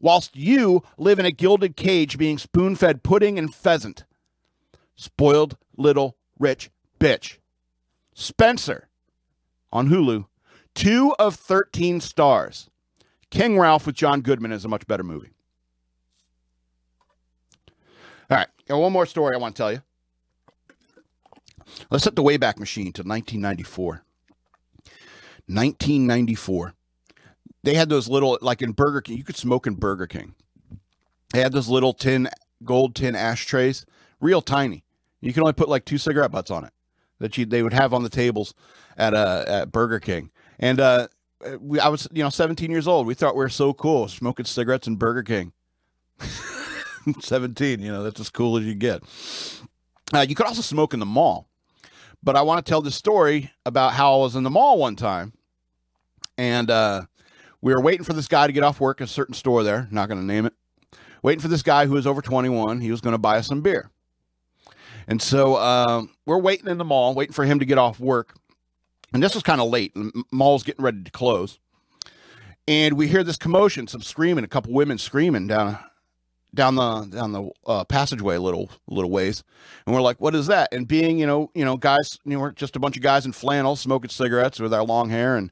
whilst 0.00 0.34
you 0.34 0.82
live 0.96 1.20
in 1.20 1.26
a 1.26 1.30
gilded 1.30 1.76
cage 1.76 2.18
being 2.18 2.38
spoon 2.38 2.74
fed 2.74 3.04
pudding 3.04 3.38
and 3.38 3.54
pheasant. 3.54 4.04
Spoiled 4.96 5.56
little 5.76 6.16
rich 6.40 6.70
bitch. 6.98 7.36
Spencer 8.14 8.88
on 9.72 9.90
Hulu, 9.90 10.26
two 10.74 11.14
of 11.20 11.36
13 11.36 12.00
stars. 12.00 12.68
King 13.30 13.60
Ralph 13.60 13.86
with 13.86 13.94
John 13.94 14.22
Goodman 14.22 14.50
is 14.50 14.64
a 14.64 14.68
much 14.68 14.88
better 14.88 15.04
movie. 15.04 15.30
Got 18.68 18.78
one 18.78 18.92
more 18.92 19.06
story 19.06 19.34
I 19.34 19.38
want 19.38 19.56
to 19.56 19.62
tell 19.62 19.72
you. 19.72 19.82
Let's 21.90 22.04
set 22.04 22.16
the 22.16 22.22
Wayback 22.22 22.58
Machine 22.58 22.92
to 22.92 23.02
1994. 23.02 24.02
1994. 25.46 26.74
They 27.62 27.74
had 27.74 27.88
those 27.88 28.08
little, 28.08 28.38
like 28.42 28.62
in 28.62 28.72
Burger 28.72 29.00
King, 29.00 29.16
you 29.16 29.24
could 29.24 29.36
smoke 29.36 29.66
in 29.66 29.74
Burger 29.74 30.06
King. 30.06 30.34
They 31.32 31.40
had 31.40 31.52
those 31.52 31.68
little 31.68 31.92
tin, 31.92 32.28
gold 32.64 32.94
tin 32.94 33.16
ashtrays, 33.16 33.86
real 34.20 34.42
tiny. 34.42 34.84
You 35.20 35.32
can 35.32 35.42
only 35.42 35.52
put 35.54 35.68
like 35.68 35.84
two 35.84 35.98
cigarette 35.98 36.30
butts 36.30 36.50
on 36.50 36.64
it 36.64 36.72
that 37.18 37.36
you 37.36 37.44
they 37.44 37.62
would 37.62 37.72
have 37.72 37.92
on 37.92 38.02
the 38.02 38.08
tables 38.08 38.54
at 38.96 39.14
uh 39.14 39.44
at 39.46 39.72
Burger 39.72 39.98
King. 39.98 40.30
And 40.58 40.78
uh 40.80 41.08
we, 41.60 41.80
I 41.80 41.88
was 41.88 42.08
you 42.12 42.22
know 42.22 42.30
17 42.30 42.70
years 42.70 42.86
old. 42.86 43.06
We 43.06 43.14
thought 43.14 43.34
we 43.34 43.40
were 43.40 43.48
so 43.48 43.72
cool 43.72 44.08
smoking 44.08 44.46
cigarettes 44.46 44.86
in 44.86 44.96
Burger 44.96 45.22
King. 45.22 45.52
17, 47.20 47.80
you 47.80 47.92
know, 47.92 48.02
that's 48.02 48.20
as 48.20 48.30
cool 48.30 48.56
as 48.56 48.64
you 48.64 48.74
get. 48.74 49.02
Uh, 50.14 50.24
you 50.28 50.34
could 50.34 50.46
also 50.46 50.62
smoke 50.62 50.94
in 50.94 51.00
the 51.00 51.06
mall. 51.06 51.48
But 52.22 52.34
I 52.34 52.42
want 52.42 52.64
to 52.64 52.68
tell 52.68 52.80
this 52.80 52.96
story 52.96 53.52
about 53.64 53.92
how 53.92 54.14
I 54.14 54.16
was 54.18 54.34
in 54.34 54.42
the 54.42 54.50
mall 54.50 54.78
one 54.78 54.96
time 54.96 55.32
and 56.38 56.70
uh, 56.70 57.02
we 57.60 57.74
were 57.74 57.80
waiting 57.80 58.04
for 58.04 58.12
this 58.12 58.28
guy 58.28 58.46
to 58.46 58.52
get 58.52 58.62
off 58.62 58.80
work 58.80 59.00
at 59.00 59.08
a 59.08 59.10
certain 59.10 59.34
store 59.34 59.64
there, 59.64 59.88
not 59.90 60.08
going 60.08 60.20
to 60.20 60.24
name 60.24 60.46
it. 60.46 60.54
Waiting 61.22 61.40
for 61.40 61.48
this 61.48 61.62
guy 61.62 61.86
who 61.86 61.94
was 61.94 62.06
over 62.06 62.22
21. 62.22 62.80
He 62.80 62.92
was 62.92 63.00
going 63.00 63.12
to 63.12 63.18
buy 63.18 63.38
us 63.38 63.48
some 63.48 63.60
beer. 63.60 63.90
And 65.08 65.20
so 65.20 65.56
uh, 65.56 66.04
we're 66.24 66.38
waiting 66.38 66.68
in 66.68 66.78
the 66.78 66.84
mall, 66.84 67.14
waiting 67.14 67.32
for 67.32 67.44
him 67.44 67.58
to 67.58 67.64
get 67.64 67.76
off 67.76 67.98
work. 67.98 68.36
And 69.12 69.20
this 69.22 69.34
was 69.34 69.42
kind 69.42 69.60
of 69.60 69.68
late. 69.68 69.94
The 69.94 70.22
mall's 70.30 70.62
getting 70.62 70.84
ready 70.84 71.02
to 71.02 71.10
close. 71.10 71.58
And 72.68 72.96
we 72.96 73.08
hear 73.08 73.24
this 73.24 73.38
commotion, 73.38 73.88
some 73.88 74.02
screaming, 74.02 74.44
a 74.44 74.48
couple 74.48 74.72
women 74.72 74.98
screaming 74.98 75.48
down 75.48 75.78
down 76.54 76.74
the 76.76 77.04
down 77.04 77.32
the 77.32 77.50
uh, 77.66 77.84
passageway 77.84 78.36
a 78.36 78.40
little 78.40 78.70
little 78.86 79.10
ways, 79.10 79.44
and 79.86 79.94
we're 79.94 80.02
like, 80.02 80.20
"What 80.20 80.34
is 80.34 80.46
that?" 80.46 80.72
And 80.72 80.88
being 80.88 81.18
you 81.18 81.26
know 81.26 81.50
you 81.54 81.64
know 81.64 81.76
guys, 81.76 82.18
you 82.24 82.32
know, 82.32 82.40
we're 82.40 82.52
just 82.52 82.76
a 82.76 82.80
bunch 82.80 82.96
of 82.96 83.02
guys 83.02 83.26
in 83.26 83.32
flannel 83.32 83.76
smoking 83.76 84.10
cigarettes 84.10 84.58
with 84.58 84.72
our 84.72 84.84
long 84.84 85.10
hair 85.10 85.36
and 85.36 85.50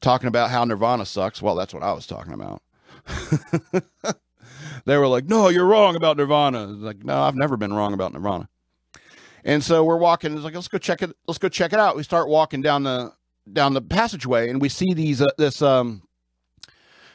talking 0.00 0.28
about 0.28 0.50
how 0.50 0.64
Nirvana 0.64 1.06
sucks. 1.06 1.42
Well, 1.42 1.54
that's 1.54 1.74
what 1.74 1.82
I 1.82 1.92
was 1.92 2.06
talking 2.06 2.32
about. 2.32 2.62
they 4.84 4.96
were 4.96 5.08
like, 5.08 5.26
"No, 5.26 5.48
you're 5.48 5.66
wrong 5.66 5.96
about 5.96 6.16
Nirvana." 6.16 6.66
Like, 6.66 7.04
no, 7.04 7.22
I've 7.22 7.36
never 7.36 7.56
been 7.56 7.72
wrong 7.72 7.92
about 7.92 8.12
Nirvana. 8.12 8.48
And 9.44 9.62
so 9.62 9.82
we're 9.82 9.96
walking. 9.96 10.34
It's 10.34 10.44
like, 10.44 10.54
let's 10.54 10.68
go 10.68 10.78
check 10.78 11.02
it. 11.02 11.16
Let's 11.26 11.38
go 11.38 11.48
check 11.48 11.72
it 11.72 11.80
out. 11.80 11.96
We 11.96 12.04
start 12.04 12.28
walking 12.28 12.62
down 12.62 12.84
the 12.84 13.12
down 13.52 13.74
the 13.74 13.82
passageway, 13.82 14.50
and 14.50 14.60
we 14.60 14.68
see 14.68 14.94
these 14.94 15.20
uh, 15.20 15.30
this 15.36 15.62
um 15.62 16.02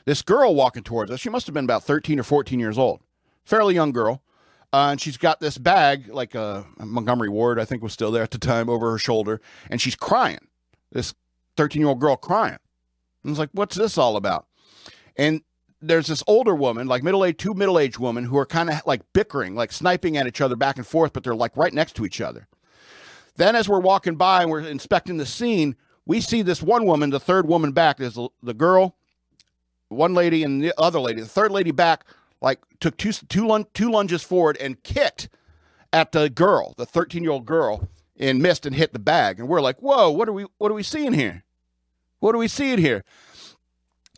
this 0.08 0.22
girl 0.22 0.56
walking 0.56 0.84
towards 0.84 1.12
us. 1.12 1.20
She 1.20 1.30
must 1.30 1.48
have 1.48 1.54
been 1.54 1.66
about 1.66 1.84
13 1.84 2.18
or 2.18 2.24
14 2.24 2.62
years 2.62 2.78
old, 2.78 3.02
fairly 3.44 3.76
young 3.76 3.92
girl. 3.92 4.24
Uh, 4.72 4.88
and 4.92 5.02
she's 5.02 5.18
got 5.18 5.42
this 5.42 5.58
bag, 5.58 6.08
like 6.08 6.34
uh, 6.34 6.64
Montgomery 6.80 7.28
Ward, 7.28 7.60
I 7.60 7.66
think 7.66 7.84
was 7.84 7.92
still 7.92 8.10
there 8.10 8.24
at 8.24 8.32
the 8.32 8.38
time, 8.38 8.70
over 8.70 8.90
her 8.92 8.98
shoulder, 8.98 9.42
and 9.70 9.82
she's 9.82 9.98
crying. 9.98 10.48
This 10.94 11.14
13 11.58 11.82
year 11.82 11.90
old 11.90 12.00
girl 12.00 12.16
crying. 12.16 12.58
And 13.24 13.32
it's 13.32 13.40
like, 13.40 13.50
what's 13.52 13.76
this 13.76 13.98
all 13.98 14.16
about? 14.16 14.48
And 15.18 15.42
there's 15.82 16.08
this 16.08 16.24
older 16.26 16.56
woman, 16.56 16.88
like 16.88 17.04
middle 17.04 17.26
aged, 17.26 17.40
two 17.40 17.54
middle 17.54 17.78
aged 17.78 17.98
women 17.98 18.24
who 18.24 18.38
are 18.38 18.46
kind 18.46 18.70
of 18.70 18.82
like 18.86 19.02
bickering, 19.12 19.56
like 19.56 19.74
sniping 19.74 20.16
at 20.16 20.26
each 20.26 20.40
other 20.40 20.56
back 20.56 20.78
and 20.78 20.88
forth, 20.88 21.12
but 21.12 21.26
they're 21.26 21.36
like 21.36 21.56
right 21.58 21.74
next 21.74 21.98
to 21.98 22.06
each 22.06 22.22
other. 22.22 22.48
Then, 23.36 23.58
as 23.58 23.68
we're 23.68 23.82
walking 23.82 24.16
by 24.16 24.44
and 24.44 24.52
we're 24.52 24.62
inspecting 24.62 25.18
the 25.18 25.26
scene, 25.26 25.76
we 26.06 26.22
see 26.22 26.44
this 26.44 26.64
one 26.64 26.86
woman, 26.86 27.10
the 27.10 27.20
third 27.20 27.46
woman 27.46 27.74
back. 27.74 27.98
There's 27.98 28.18
the 28.42 28.54
girl, 28.54 28.97
one 29.90 30.14
lady, 30.14 30.44
and 30.44 30.62
the 30.62 30.74
other 30.78 31.00
lady. 31.00 31.22
The 31.22 31.28
third 31.28 31.52
lady 31.52 31.72
back, 31.72 32.06
like 32.42 32.60
took 32.80 32.98
two 32.98 33.12
two 33.12 33.66
two 33.74 33.92
lunges 33.92 34.24
forward 34.24 34.58
and 34.58 34.82
kicked 34.84 35.30
at 35.94 36.12
the 36.12 36.30
girl, 36.30 36.74
the 36.78 36.86
13 36.86 37.24
year 37.24 37.32
old 37.32 37.46
girl, 37.46 37.88
and 38.20 38.42
missed 38.42 38.66
and 38.66 38.76
hit 38.76 38.94
the 38.94 39.00
bag. 39.00 39.40
And 39.40 39.48
we're 39.48 39.62
like, 39.62 39.80
"Whoa, 39.80 40.12
what 40.12 40.28
are 40.30 40.34
we 40.34 40.46
what 40.58 40.72
are 40.72 40.76
we 40.76 40.84
seeing 40.84 41.14
here?" 41.14 41.44
What 42.20 42.34
are 42.34 42.40
we 42.40 42.48
seeing 42.48 42.80
here? 42.80 43.04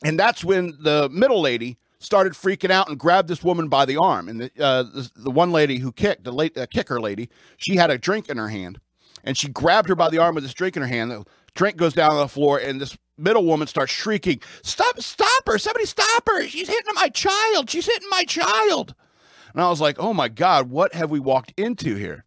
And 0.03 0.17
that's 0.17 0.43
when 0.43 0.77
the 0.79 1.09
middle 1.09 1.41
lady 1.41 1.77
started 1.99 2.33
freaking 2.33 2.71
out 2.71 2.87
and 2.87 2.97
grabbed 2.97 3.27
this 3.27 3.43
woman 3.43 3.67
by 3.67 3.85
the 3.85 3.97
arm. 3.97 4.29
And 4.29 4.41
the, 4.41 4.51
uh, 4.57 4.83
the, 4.83 5.11
the, 5.15 5.31
one 5.31 5.51
lady 5.51 5.79
who 5.79 5.91
kicked, 5.91 6.23
the 6.23 6.31
late, 6.31 6.57
uh, 6.57 6.65
kicker 6.65 7.01
lady, 7.01 7.29
she 7.57 7.75
had 7.75 7.91
a 7.91 7.97
drink 7.97 8.29
in 8.29 8.37
her 8.37 8.47
hand. 8.47 8.79
And 9.25 9.37
she 9.37 9.49
grabbed 9.49 9.89
her 9.89 9.95
by 9.95 10.09
the 10.09 10.17
arm 10.17 10.35
with 10.35 10.45
this 10.45 10.53
drink 10.53 10.77
in 10.77 10.81
her 10.81 10.87
hand. 10.87 11.25
Drink 11.59 11.75
goes 11.75 11.91
down 11.91 12.11
on 12.11 12.19
the 12.19 12.29
floor, 12.29 12.57
and 12.57 12.79
this 12.79 12.97
middle 13.17 13.43
woman 13.43 13.67
starts 13.67 13.91
shrieking, 13.91 14.39
Stop, 14.61 15.01
stop 15.01 15.43
her! 15.45 15.57
Somebody 15.57 15.85
stop 15.85 16.23
her! 16.25 16.47
She's 16.47 16.69
hitting 16.69 16.93
my 16.95 17.09
child! 17.09 17.69
She's 17.69 17.85
hitting 17.85 18.07
my 18.09 18.23
child! 18.23 18.95
And 19.51 19.61
I 19.61 19.69
was 19.69 19.81
like, 19.81 19.97
Oh 19.99 20.13
my 20.13 20.29
God, 20.29 20.69
what 20.69 20.93
have 20.93 21.11
we 21.11 21.19
walked 21.19 21.51
into 21.57 21.95
here? 21.95 22.23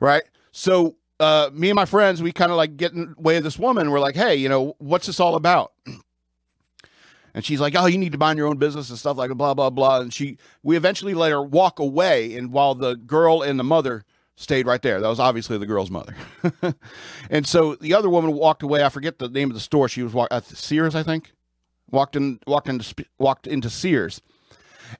Right? 0.00 0.22
So 0.52 0.96
uh, 1.20 1.50
me 1.52 1.68
and 1.68 1.76
my 1.76 1.84
friends, 1.84 2.22
we 2.22 2.32
kind 2.32 2.50
of 2.50 2.56
like 2.56 2.78
get 2.78 2.94
in 2.94 3.14
the 3.14 3.20
way 3.20 3.36
of 3.36 3.44
this 3.44 3.58
woman. 3.58 3.90
We're 3.90 4.00
like, 4.00 4.16
hey, 4.16 4.36
you 4.36 4.48
know, 4.48 4.74
what's 4.78 5.06
this 5.06 5.20
all 5.20 5.34
about? 5.34 5.72
And 7.32 7.44
she's 7.44 7.60
like, 7.60 7.76
oh, 7.76 7.86
you 7.86 7.96
need 7.96 8.10
to 8.10 8.18
mind 8.18 8.38
your 8.38 8.48
own 8.48 8.56
business 8.56 8.90
and 8.90 8.98
stuff 8.98 9.16
like 9.16 9.30
blah, 9.30 9.54
blah, 9.54 9.70
blah. 9.70 10.00
And 10.00 10.12
she, 10.12 10.36
we 10.64 10.76
eventually 10.76 11.14
let 11.14 11.30
her 11.30 11.40
walk 11.40 11.78
away. 11.78 12.34
And 12.36 12.50
while 12.50 12.74
the 12.74 12.96
girl 12.96 13.42
and 13.42 13.56
the 13.56 13.62
mother 13.62 14.04
stayed 14.40 14.66
right 14.66 14.82
there, 14.82 15.00
that 15.00 15.08
was 15.08 15.20
obviously 15.20 15.58
the 15.58 15.66
girl's 15.66 15.90
mother. 15.90 16.14
and 17.30 17.46
so 17.46 17.74
the 17.74 17.94
other 17.94 18.08
woman 18.08 18.32
walked 18.32 18.62
away. 18.62 18.84
I 18.84 18.88
forget 18.88 19.18
the 19.18 19.28
name 19.28 19.50
of 19.50 19.54
the 19.54 19.60
store. 19.60 19.88
She 19.88 20.02
was 20.02 20.12
walk- 20.12 20.28
at 20.30 20.44
Sears, 20.44 20.94
I 20.94 21.02
think. 21.02 21.32
Walked 21.90 22.16
in, 22.16 22.38
walked 22.46 22.68
into, 22.68 23.06
walked 23.18 23.46
into 23.46 23.68
Sears 23.68 24.20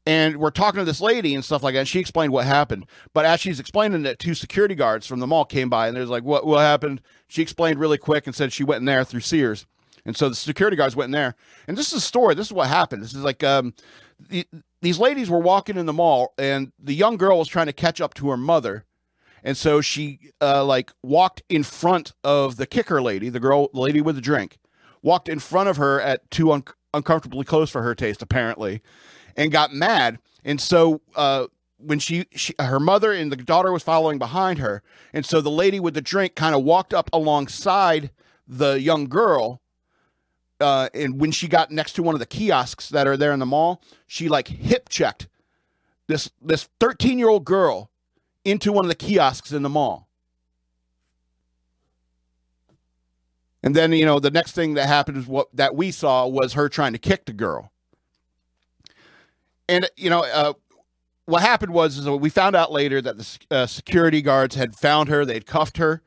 and 0.07 0.37
we're 0.37 0.51
talking 0.51 0.79
to 0.79 0.85
this 0.85 1.01
lady 1.01 1.35
and 1.35 1.45
stuff 1.45 1.63
like 1.63 1.75
that. 1.75 1.81
And 1.81 1.89
she 1.89 2.01
explained 2.01 2.33
what 2.33 2.47
happened. 2.47 2.87
But 3.13 3.25
as 3.25 3.41
she's 3.41 3.61
explaining 3.61 4.07
it, 4.07 4.19
two 4.19 4.35
security 4.35 4.75
guards 4.75 5.07
from 5.07 5.21
the 5.21 5.27
mall 5.27 5.45
came 5.45 5.69
by 5.69 5.89
and 5.89 5.97
there's 5.97 6.11
like, 6.11 6.25
what, 6.25 6.47
what 6.47 6.61
happened? 6.61 7.01
She 7.29 7.43
explained 7.43 7.79
really 7.79 7.99
quick 7.99 8.27
and 8.27 8.35
said 8.35 8.53
she 8.53 8.65
went 8.65 8.81
in 8.81 8.85
there 8.85 9.05
through 9.05 9.21
Sears. 9.21 9.67
And 10.05 10.17
so 10.17 10.29
the 10.29 10.35
security 10.35 10.77
guards 10.77 10.97
went 10.97 11.09
in 11.09 11.13
there. 11.13 11.35
And 11.69 11.77
this 11.77 11.89
is 11.89 11.95
a 11.95 12.01
story. 12.01 12.35
This 12.35 12.47
is 12.47 12.53
what 12.53 12.69
happened. 12.69 13.03
This 13.03 13.15
is 13.15 13.23
like 13.23 13.45
um, 13.45 13.75
the, 14.19 14.47
these 14.81 14.99
ladies 14.99 15.29
were 15.29 15.39
walking 15.39 15.77
in 15.77 15.85
the 15.85 15.93
mall, 15.93 16.33
and 16.39 16.73
the 16.79 16.95
young 16.95 17.19
girl 17.19 17.39
was 17.39 17.49
trying 17.49 17.67
to 17.67 17.73
catch 17.73 18.01
up 18.01 18.15
to 18.15 18.31
her 18.31 18.37
mother. 18.39 18.87
And 19.43 19.57
so 19.57 19.81
she 19.81 20.33
uh, 20.41 20.65
like 20.65 20.93
walked 21.03 21.43
in 21.49 21.63
front 21.63 22.13
of 22.23 22.57
the 22.57 22.67
kicker 22.67 23.01
lady, 23.01 23.29
the 23.29 23.41
girl, 23.41 23.69
the 23.73 23.81
lady 23.81 24.01
with 24.01 24.17
the 24.17 24.21
drink, 24.21 24.59
walked 25.03 25.29
in 25.29 25.39
front 25.39 25.69
of 25.69 25.77
her 25.79 26.01
at 26.01 26.31
too 26.31 26.53
un- 26.53 26.65
uncomfortably 26.93 27.45
close 27.45 27.71
for 27.71 27.83
her 27.83 27.95
taste, 27.95 28.23
apparently 28.23 28.83
and 29.37 29.51
got 29.51 29.73
mad. 29.73 30.19
And 30.45 30.61
so 30.61 31.01
uh, 31.17 31.47
when 31.79 31.99
she, 31.99 32.27
she, 32.33 32.55
her 32.59 32.81
mother 32.81 33.13
and 33.13 33.31
the 33.33 33.37
daughter 33.37 33.73
was 33.73 33.83
following 33.83 34.19
behind 34.19 34.59
her, 34.59 34.83
and 35.13 35.25
so 35.25 35.41
the 35.41 35.51
lady 35.51 35.81
with 35.81 35.95
the 35.95 36.01
drink 36.01 36.35
kind 36.35 36.55
of 36.55 36.63
walked 36.63 36.93
up 36.95 37.11
alongside 37.13 38.11
the 38.47 38.81
young 38.81 39.07
girl. 39.07 39.61
Uh, 40.61 40.91
and 40.93 41.19
when 41.19 41.31
she 41.31 41.49
got 41.49 41.71
next 41.71 41.95
to 41.95 42.03
one 42.03 42.15
of 42.15 42.19
the 42.19 42.27
kiosks 42.27 42.91
that 42.91 43.07
are 43.07 43.17
there 43.17 43.33
in 43.33 43.39
the 43.39 43.47
mall, 43.47 43.83
she 44.07 44.29
like 44.29 44.49
hip 44.49 44.89
checked 44.91 45.27
this 46.07 46.31
this 46.43 46.69
13 46.81 47.19
year 47.19 47.29
old 47.29 47.45
girl 47.45 47.90
into 48.51 48.73
one 48.73 48.85
of 48.85 48.89
the 48.89 48.95
kiosks 48.95 49.53
in 49.53 49.63
the 49.63 49.69
mall. 49.69 50.09
And 53.63 53.77
then, 53.77 53.93
you 53.93 54.07
know, 54.07 54.19
the 54.21 54.31
next 54.31 54.53
thing 54.53 54.75
that 54.75 54.87
happened 54.87 55.19
is 55.19 55.27
what 55.27 55.49
that 55.55 55.75
we 55.75 55.91
saw 55.91 56.27
was 56.27 56.55
her 56.55 56.69
trying 56.69 56.93
to 56.93 56.99
kick 56.99 57.27
the 57.27 57.33
girl 57.33 57.71
and 59.71 59.89
you 59.97 60.11
know, 60.11 60.25
uh, 60.25 60.53
what 61.27 61.43
happened 61.43 61.73
was 61.73 61.97
is 61.97 62.09
we 62.09 62.29
found 62.29 62.57
out 62.57 62.73
later 62.73 63.01
that 63.01 63.17
the 63.17 63.39
uh, 63.51 63.67
security 63.67 64.21
guards 64.21 64.57
had 64.57 64.75
found 64.75 65.09
her. 65.09 65.25
They'd 65.25 65.47
cuffed 65.47 65.77
her 65.77 66.03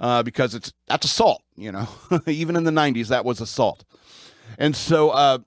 uh, 0.00 0.22
because 0.24 0.54
it's 0.54 0.72
that's 0.86 1.06
assault. 1.06 1.42
You 1.56 1.72
know, 1.72 1.88
even 2.26 2.56
in 2.56 2.64
the 2.64 2.72
'90s, 2.72 3.08
that 3.08 3.24
was 3.24 3.40
assault. 3.40 3.84
And 4.58 4.74
so 4.74 5.10
uh, 5.10 5.38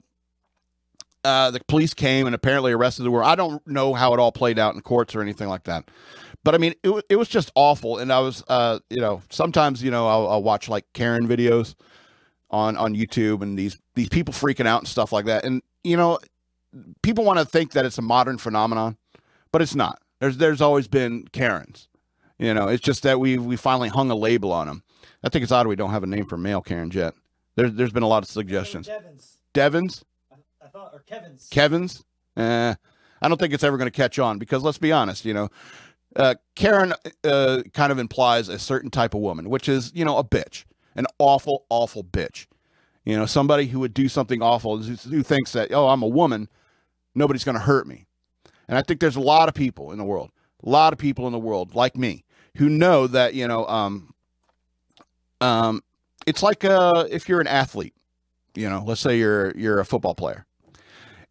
uh, 1.25 1.51
the 1.51 1.59
police 1.67 1.93
came 1.93 2.25
and 2.25 2.33
apparently 2.33 2.71
arrested 2.71 3.03
the 3.03 3.09
girl. 3.09 3.25
I 3.25 3.35
don't 3.35 3.65
know 3.67 3.93
how 3.93 4.13
it 4.13 4.19
all 4.19 4.31
played 4.31 4.57
out 4.57 4.73
in 4.73 4.81
courts 4.81 5.13
or 5.13 5.21
anything 5.21 5.49
like 5.49 5.65
that. 5.65 5.89
But 6.47 6.55
I 6.55 6.59
mean, 6.59 6.75
it, 6.81 7.03
it 7.09 7.17
was 7.17 7.27
just 7.27 7.51
awful. 7.55 7.97
And 7.97 8.09
I 8.09 8.21
was, 8.21 8.41
uh, 8.47 8.79
you 8.89 9.01
know, 9.01 9.21
sometimes, 9.29 9.83
you 9.83 9.91
know, 9.91 10.07
I'll, 10.07 10.29
I'll 10.29 10.43
watch 10.43 10.69
like 10.69 10.85
Karen 10.93 11.27
videos 11.27 11.75
on 12.49 12.77
on 12.77 12.95
YouTube 12.95 13.41
and 13.41 13.59
these 13.59 13.77
these 13.95 14.07
people 14.07 14.33
freaking 14.33 14.65
out 14.65 14.79
and 14.79 14.87
stuff 14.87 15.11
like 15.11 15.25
that. 15.25 15.43
And 15.43 15.61
you 15.83 15.97
know, 15.97 16.19
people 17.01 17.25
want 17.25 17.37
to 17.39 17.43
think 17.43 17.73
that 17.73 17.85
it's 17.85 17.97
a 17.97 18.01
modern 18.01 18.37
phenomenon, 18.37 18.95
but 19.51 19.61
it's 19.61 19.75
not. 19.75 19.99
There's 20.21 20.37
there's 20.37 20.61
always 20.61 20.87
been 20.87 21.27
Karens. 21.33 21.89
You 22.39 22.53
know, 22.53 22.69
it's 22.69 22.81
just 22.81 23.03
that 23.03 23.19
we 23.19 23.37
we 23.37 23.57
finally 23.57 23.89
hung 23.89 24.09
a 24.09 24.15
label 24.15 24.53
on 24.53 24.67
them. 24.67 24.83
I 25.25 25.27
think 25.27 25.43
it's 25.43 25.51
odd 25.51 25.67
we 25.67 25.75
don't 25.75 25.91
have 25.91 26.03
a 26.03 26.07
name 26.07 26.27
for 26.27 26.37
male 26.37 26.61
Karens 26.61 26.95
yet. 26.95 27.13
There's 27.57 27.73
there's 27.73 27.91
been 27.91 28.03
a 28.03 28.07
lot 28.07 28.23
of 28.23 28.29
suggestions. 28.29 28.87
Devins. 28.87 29.37
Devins. 29.51 30.05
I 30.63 30.67
thought 30.69 30.91
or 30.93 30.99
Kevin's. 31.01 31.49
Kevin's. 31.51 32.05
Eh, 32.37 32.73
I 33.21 33.27
don't 33.27 33.37
think 33.37 33.53
it's 33.53 33.65
ever 33.65 33.75
going 33.75 33.91
to 33.91 33.97
catch 33.97 34.17
on 34.17 34.37
because 34.37 34.63
let's 34.63 34.77
be 34.77 34.93
honest. 34.93 35.25
You 35.25 35.33
know, 35.33 35.49
uh, 36.17 36.35
Karen 36.55 36.93
uh, 37.23 37.61
kind 37.73 37.91
of 37.91 37.99
implies 37.99 38.49
a 38.49 38.59
certain 38.59 38.89
type 38.89 39.13
of 39.13 39.21
woman, 39.21 39.49
which 39.49 39.69
is 39.69 39.91
you 39.95 40.03
know 40.03 40.17
a 40.17 40.23
bitch, 40.23 40.65
an 40.95 41.05
awful 41.19 41.65
awful 41.69 42.03
bitch. 42.03 42.47
You 43.05 43.15
know, 43.15 43.25
somebody 43.25 43.67
who 43.67 43.79
would 43.79 43.93
do 43.93 44.09
something 44.09 44.41
awful 44.41 44.79
who, 44.79 45.23
thinks 45.23 45.53
that 45.53 45.71
oh 45.71 45.87
I'm 45.87 46.01
a 46.01 46.07
woman 46.07 46.49
nobody's 47.17 47.43
going 47.43 47.57
to 47.57 47.63
hurt 47.63 47.87
me. 47.87 48.05
And 48.67 48.77
I 48.77 48.81
think 48.81 48.99
there's 48.99 49.15
a 49.15 49.21
lot 49.21 49.49
of 49.49 49.55
people 49.55 49.91
in 49.91 49.97
the 49.97 50.03
world, 50.03 50.31
a 50.63 50.69
lot 50.69 50.93
of 50.93 50.99
people 50.99 51.25
in 51.25 51.33
the 51.33 51.39
world 51.39 51.73
like 51.73 51.95
me 51.97 52.23
who 52.57 52.69
know 52.69 53.07
that, 53.07 53.33
you 53.33 53.47
know, 53.47 53.65
um, 53.67 54.13
um, 55.41 55.83
it's 56.25 56.43
like 56.43 56.63
uh, 56.63 57.05
if 57.09 57.27
you're 57.27 57.41
an 57.41 57.47
athlete, 57.47 57.93
you 58.55 58.69
know, 58.69 58.83
let's 58.85 59.01
say 59.01 59.17
you're 59.17 59.55
you're 59.55 59.79
a 59.79 59.85
football 59.85 60.15
player, 60.15 60.45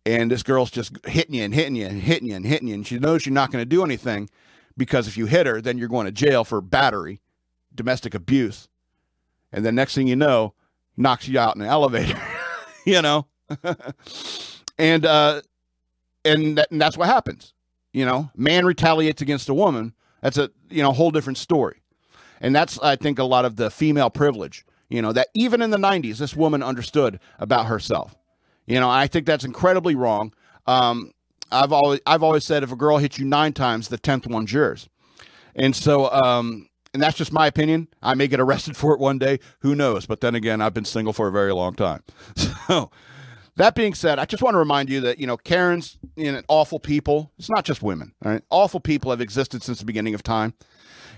and 0.07 0.31
this 0.31 0.43
girl's 0.43 0.71
just 0.71 0.97
hitting 1.07 1.35
you 1.35 1.43
and 1.43 1.53
hitting 1.53 1.75
you 1.75 1.87
and 1.87 2.01
hitting 2.01 2.29
you 2.29 2.37
and 2.37 2.47
hitting 2.47 2.69
you, 2.69 2.75
and 2.75 2.87
she 2.87 2.99
knows 2.99 3.27
you're 3.27 3.33
not 3.33 3.51
going 3.51 3.61
to 3.61 3.69
do 3.69 3.85
anything, 3.85 4.31
because 4.77 5.09
if 5.09 5.17
you 5.17 5.27
hit 5.27 5.47
her, 5.47 5.61
then 5.61 5.79
you're 5.79 5.89
going 5.89 6.07
to 6.07 6.13
jail 6.13 6.45
for 6.45 6.61
battery, 6.61 7.21
domestic 7.75 8.15
abuse. 8.15 8.69
And 9.53 9.65
then 9.65 9.75
next 9.75 9.95
thing 9.95 10.09
you 10.09 10.17
know, 10.17 10.55
knocks 10.97 11.29
you 11.29 11.39
out 11.39 11.57
in 11.57 11.63
an 11.63 11.69
elevator, 11.69 12.21
you 12.85 13.01
know? 13.03 13.27
and, 14.79 15.07
uh, 15.07 15.43
and, 16.25 16.59
that, 16.59 16.71
and 16.71 16.81
that's 16.81 16.97
what 16.97 17.09
happens. 17.09 17.53
You 17.93 18.05
know, 18.05 18.31
man 18.37 18.67
retaliates 18.67 19.23
against 19.23 19.49
a 19.49 19.55
woman. 19.55 19.95
That's 20.21 20.37
a, 20.37 20.51
you 20.69 20.83
know, 20.83 20.93
whole 20.93 21.11
different 21.11 21.39
story. 21.39 21.83
And 22.41 22.55
that's, 22.55 22.79
I 22.81 22.97
think, 22.97 23.19
a 23.19 23.25
lot 23.25 23.45
of 23.45 23.57
the 23.57 23.71
female 23.71 24.11
privilege, 24.11 24.67
you 24.91 25.01
know, 25.01 25.13
that 25.13 25.29
even 25.35 25.63
in 25.63 25.71
the 25.71 25.79
90s, 25.79 26.19
this 26.19 26.37
woman 26.37 26.63
understood 26.63 27.19
about 27.39 27.67
herself. 27.67 28.15
You 28.67 28.81
know, 28.81 28.91
I 28.91 29.07
think 29.07 29.27
that's 29.27 29.45
incredibly 29.45 29.95
wrong. 29.95 30.35
Um, 30.67 31.13
I've 31.51 31.73
always 31.73 32.01
I've 32.07 32.23
always 32.23 32.45
said 32.45 32.63
if 32.63 32.73
a 32.73 32.77
girl 32.77 32.99
hits 32.99 33.19
you 33.19 33.25
nine 33.25 33.53
times, 33.53 33.89
the 33.89 33.99
tenth 33.99 34.27
one's 34.27 34.53
yours. 34.53 34.89
And 35.55 35.75
so, 35.75 36.11
um, 36.13 36.69
and 36.93 37.03
that's 37.03 37.17
just 37.17 37.33
my 37.33 37.47
opinion. 37.47 37.89
I 38.03 38.15
may 38.15 38.29
get 38.29 38.41
arrested 38.41 38.77
for 38.77 38.93
it 38.93 39.01
one 39.01 39.19
day. 39.19 39.39
Who 39.61 39.75
knows? 39.75 40.07
But 40.07 40.21
then 40.21 40.35
again, 40.35 40.61
I've 40.61 40.75
been 40.75 40.85
single 40.85 41.13
for 41.13 41.29
a 41.29 41.33
very 41.33 41.53
long 41.53 41.75
time. 41.75 42.03
So, 42.67 42.91
that 43.55 43.75
being 43.75 43.95
said, 43.95 44.19
I 44.19 44.25
just 44.27 44.43
want 44.43 44.55
to 44.55 44.59
remind 44.59 44.91
you 44.91 45.01
that 45.03 45.19
you 45.19 45.27
know 45.27 45.37
Karens, 45.37 45.99
you 46.17 46.31
know, 46.33 46.43
awful 46.49 46.79
people. 46.79 47.33
It's 47.39 47.49
not 47.49 47.65
just 47.65 47.83
women. 47.83 48.13
Right? 48.23 48.43
Awful 48.51 48.81
people 48.81 49.11
have 49.13 49.21
existed 49.21 49.63
since 49.63 49.79
the 49.79 49.87
beginning 49.87 50.15
of 50.15 50.23
time. 50.23 50.53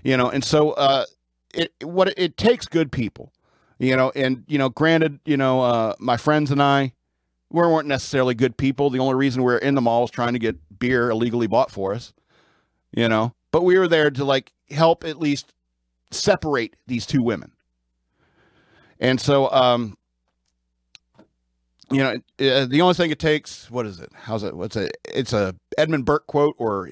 You 0.04 0.16
know, 0.16 0.30
and 0.30 0.44
so 0.44 0.72
uh, 0.72 1.06
it 1.54 1.72
what 1.82 2.12
it 2.16 2.36
takes 2.36 2.66
good 2.66 2.92
people. 2.92 3.32
You 3.78 3.96
know, 3.96 4.12
and 4.14 4.44
you 4.46 4.58
know, 4.58 4.68
granted, 4.68 5.20
you 5.24 5.36
know, 5.36 5.62
uh, 5.62 5.94
my 5.98 6.16
friends 6.16 6.50
and 6.50 6.62
I, 6.62 6.92
we 7.50 7.60
weren't 7.60 7.88
necessarily 7.88 8.34
good 8.34 8.56
people. 8.56 8.90
The 8.90 8.98
only 8.98 9.14
reason 9.14 9.42
we 9.42 9.52
are 9.52 9.58
in 9.58 9.74
the 9.74 9.80
mall 9.80 10.02
was 10.02 10.10
trying 10.10 10.34
to 10.34 10.38
get 10.38 10.78
beer 10.78 11.10
illegally 11.10 11.46
bought 11.46 11.70
for 11.70 11.94
us, 11.94 12.12
you 12.92 13.08
know. 13.08 13.34
But 13.50 13.64
we 13.64 13.78
were 13.78 13.88
there 13.88 14.10
to 14.10 14.24
like 14.24 14.52
help 14.70 15.04
at 15.04 15.18
least 15.18 15.54
separate 16.10 16.76
these 16.86 17.06
two 17.06 17.22
women. 17.22 17.52
And 19.00 19.20
so, 19.20 19.50
um, 19.50 19.96
you 21.90 21.98
know, 21.98 22.14
uh, 22.14 22.66
the 22.66 22.80
only 22.82 22.94
thing 22.94 23.10
it 23.10 23.18
takes, 23.18 23.70
what 23.70 23.86
is 23.86 23.98
it? 23.98 24.10
How's 24.12 24.42
it? 24.42 24.54
What's 24.54 24.76
it? 24.76 24.96
It's 25.04 25.32
a 25.32 25.54
Edmund 25.78 26.04
Burke 26.04 26.26
quote 26.26 26.54
or 26.58 26.90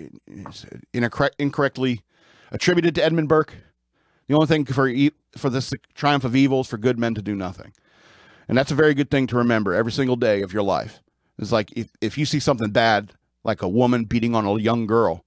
incorrect, 0.95 1.37
incorrectly 1.39 2.01
attributed 2.51 2.95
to 2.95 3.05
Edmund 3.05 3.29
Burke. 3.29 3.55
The 4.29 4.35
only 4.35 4.47
thing 4.47 4.65
for 4.65 4.89
e- 4.89 5.13
for 5.37 5.51
this 5.51 5.73
triumph 5.95 6.25
of 6.25 6.35
evil 6.35 6.63
is 6.63 6.67
for 6.67 6.79
good 6.79 6.99
men 6.99 7.15
to 7.15 7.23
do 7.23 7.35
nothing. 7.35 7.73
And 8.49 8.57
that's 8.57 8.71
a 8.71 8.77
very 8.77 8.95
good 8.95 9.11
thing 9.11 9.27
to 9.29 9.37
remember 9.37 9.75
every 9.75 9.93
single 9.93 10.17
day 10.17 10.43
of 10.43 10.53
your 10.53 10.63
life. 10.63 11.01
It's 11.39 11.53
like 11.53 11.73
if, 11.77 11.91
if 12.01 12.17
you 12.17 12.25
see 12.25 12.41
something 12.41 12.71
bad, 12.71 13.13
like 13.45 13.63
a 13.63 13.69
woman 13.69 14.05
beating 14.05 14.35
on 14.35 14.47
a 14.47 14.59
young 14.59 14.87
girl, 14.87 15.25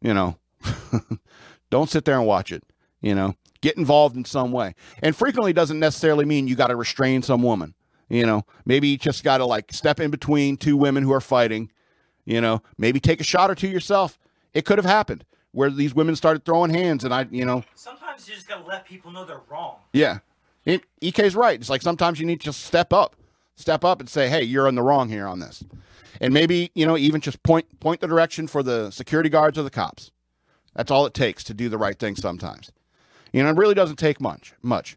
you 0.00 0.14
know, 0.14 0.38
don't 1.70 1.90
sit 1.90 2.04
there 2.04 2.18
and 2.18 2.26
watch 2.26 2.52
it, 2.52 2.64
you 3.00 3.14
know, 3.14 3.34
get 3.60 3.76
involved 3.76 4.16
in 4.16 4.24
some 4.24 4.52
way. 4.52 4.74
And 5.02 5.14
frequently 5.14 5.52
doesn't 5.52 5.78
necessarily 5.78 6.24
mean 6.24 6.48
you 6.48 6.56
got 6.56 6.68
to 6.68 6.76
restrain 6.76 7.22
some 7.22 7.42
woman, 7.42 7.74
you 8.08 8.26
know, 8.26 8.44
maybe 8.66 8.88
you 8.88 8.98
just 8.98 9.24
got 9.24 9.38
to 9.38 9.46
like 9.46 9.72
step 9.72 10.00
in 10.00 10.10
between 10.10 10.56
two 10.56 10.76
women 10.76 11.02
who 11.02 11.12
are 11.12 11.20
fighting, 11.20 11.70
you 12.24 12.40
know, 12.40 12.62
maybe 12.76 13.00
take 13.00 13.20
a 13.20 13.24
shot 13.24 13.50
or 13.50 13.54
two 13.54 13.68
yourself. 13.68 14.18
It 14.52 14.64
could 14.64 14.78
have 14.78 14.84
happened 14.84 15.24
where 15.52 15.70
these 15.70 15.94
women 15.94 16.16
started 16.16 16.44
throwing 16.44 16.70
hands 16.70 17.04
and 17.04 17.14
I, 17.14 17.26
you 17.30 17.44
know, 17.44 17.64
sometimes 17.74 18.28
you 18.28 18.34
just 18.34 18.48
got 18.48 18.62
to 18.62 18.66
let 18.66 18.84
people 18.86 19.12
know 19.12 19.24
they're 19.24 19.40
wrong. 19.48 19.76
Yeah. 19.92 20.18
It, 20.64 20.84
EK's 21.00 21.34
right. 21.34 21.58
It's 21.60 21.70
like 21.70 21.82
sometimes 21.82 22.20
you 22.20 22.26
need 22.26 22.40
to 22.40 22.44
just 22.44 22.64
step 22.64 22.92
up, 22.92 23.16
step 23.56 23.84
up 23.84 24.00
and 24.00 24.08
say, 24.08 24.28
"Hey, 24.28 24.42
you're 24.42 24.68
in 24.68 24.74
the 24.74 24.82
wrong 24.82 25.08
here 25.08 25.26
on 25.26 25.40
this," 25.40 25.64
and 26.20 26.32
maybe 26.32 26.70
you 26.74 26.86
know 26.86 26.96
even 26.96 27.20
just 27.20 27.42
point 27.42 27.80
point 27.80 28.00
the 28.00 28.06
direction 28.06 28.46
for 28.46 28.62
the 28.62 28.90
security 28.90 29.28
guards 29.28 29.58
or 29.58 29.62
the 29.62 29.70
cops. 29.70 30.10
That's 30.74 30.90
all 30.90 31.04
it 31.04 31.14
takes 31.14 31.44
to 31.44 31.54
do 31.54 31.68
the 31.68 31.78
right 31.78 31.98
thing. 31.98 32.16
Sometimes, 32.16 32.70
you 33.32 33.42
know, 33.42 33.50
it 33.50 33.56
really 33.56 33.74
doesn't 33.74 33.96
take 33.96 34.20
much. 34.20 34.54
Much. 34.62 34.96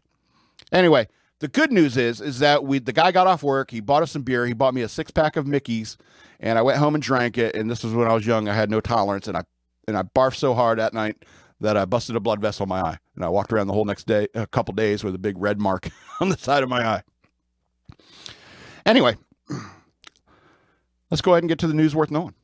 Anyway, 0.72 1.08
the 1.40 1.48
good 1.48 1.72
news 1.72 1.96
is 1.96 2.20
is 2.20 2.38
that 2.38 2.64
we 2.64 2.78
the 2.78 2.92
guy 2.92 3.10
got 3.10 3.26
off 3.26 3.42
work. 3.42 3.72
He 3.72 3.80
bought 3.80 4.02
us 4.02 4.12
some 4.12 4.22
beer. 4.22 4.46
He 4.46 4.52
bought 4.52 4.74
me 4.74 4.82
a 4.82 4.88
six 4.88 5.10
pack 5.10 5.36
of 5.36 5.46
Mickey's, 5.46 5.98
and 6.38 6.58
I 6.58 6.62
went 6.62 6.78
home 6.78 6.94
and 6.94 7.02
drank 7.02 7.36
it. 7.38 7.56
And 7.56 7.68
this 7.68 7.82
was 7.82 7.92
when 7.92 8.08
I 8.08 8.14
was 8.14 8.24
young. 8.24 8.48
I 8.48 8.54
had 8.54 8.70
no 8.70 8.80
tolerance, 8.80 9.26
and 9.26 9.36
I 9.36 9.42
and 9.88 9.96
I 9.96 10.02
barfed 10.02 10.36
so 10.36 10.54
hard 10.54 10.78
that 10.78 10.94
night 10.94 11.24
that 11.60 11.76
I 11.76 11.84
busted 11.84 12.16
a 12.16 12.20
blood 12.20 12.40
vessel 12.40 12.64
in 12.64 12.68
my 12.68 12.80
eye, 12.80 12.98
and 13.14 13.24
I 13.24 13.28
walked 13.28 13.52
around 13.52 13.66
the 13.66 13.72
whole 13.72 13.84
next 13.84 14.06
day, 14.06 14.28
a 14.34 14.46
couple 14.46 14.74
days, 14.74 15.02
with 15.02 15.14
a 15.14 15.18
big 15.18 15.36
red 15.38 15.60
mark 15.60 15.88
on 16.20 16.28
the 16.28 16.36
side 16.36 16.62
of 16.62 16.68
my 16.68 16.86
eye. 16.86 17.02
Anyway, 18.84 19.16
let's 21.10 21.20
go 21.20 21.32
ahead 21.32 21.42
and 21.42 21.48
get 21.48 21.58
to 21.60 21.66
the 21.66 21.74
news 21.74 21.94
worth 21.94 22.10
knowing. 22.10 22.34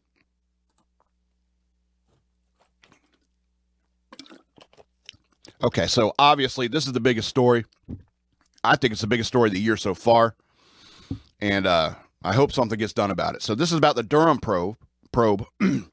Okay, 5.62 5.87
so 5.87 6.12
obviously 6.18 6.66
this 6.66 6.87
is 6.87 6.92
the 6.92 7.01
biggest 7.01 7.29
story. 7.29 7.64
I 8.64 8.77
think 8.77 8.92
it's 8.92 9.01
the 9.01 9.07
biggest 9.07 9.29
story 9.29 9.48
of 9.48 9.55
the 9.55 9.61
year 9.61 9.77
so 9.77 9.94
far, 9.94 10.35
and 11.40 11.66
uh, 11.66 11.94
I 12.25 12.33
hope 12.33 12.53
something 12.53 12.79
gets 12.79 12.92
done 12.92 13.11
about 13.11 13.37
it. 13.37 13.42
So 13.42 13.55
this 13.55 13.70
is 13.70 13.79
about 13.79 13.94
the 13.94 14.03
Durham 14.03 14.38
probe. 14.38 14.77
Probe. 15.12 15.44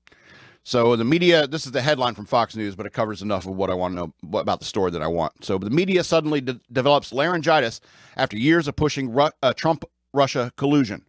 So 0.69 0.95
the 0.95 1.03
media, 1.03 1.47
this 1.47 1.65
is 1.65 1.71
the 1.71 1.81
headline 1.81 2.13
from 2.13 2.27
Fox 2.27 2.55
News, 2.55 2.75
but 2.75 2.85
it 2.85 2.93
covers 2.93 3.23
enough 3.23 3.47
of 3.47 3.55
what 3.55 3.71
I 3.71 3.73
want 3.73 3.93
to 3.93 3.95
know 3.95 4.39
about 4.39 4.59
the 4.59 4.67
story 4.67 4.91
that 4.91 5.01
I 5.01 5.07
want. 5.07 5.43
So 5.43 5.57
the 5.57 5.71
media 5.71 6.03
suddenly 6.03 6.41
de- 6.41 6.59
develops 6.71 7.11
laryngitis 7.11 7.81
after 8.15 8.37
years 8.37 8.67
of 8.67 8.75
pushing 8.75 9.11
Ru- 9.11 9.31
uh, 9.41 9.53
Trump 9.53 9.83
Russia 10.13 10.51
collusion, 10.57 11.05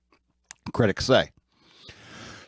critics 0.73 1.05
say. 1.05 1.33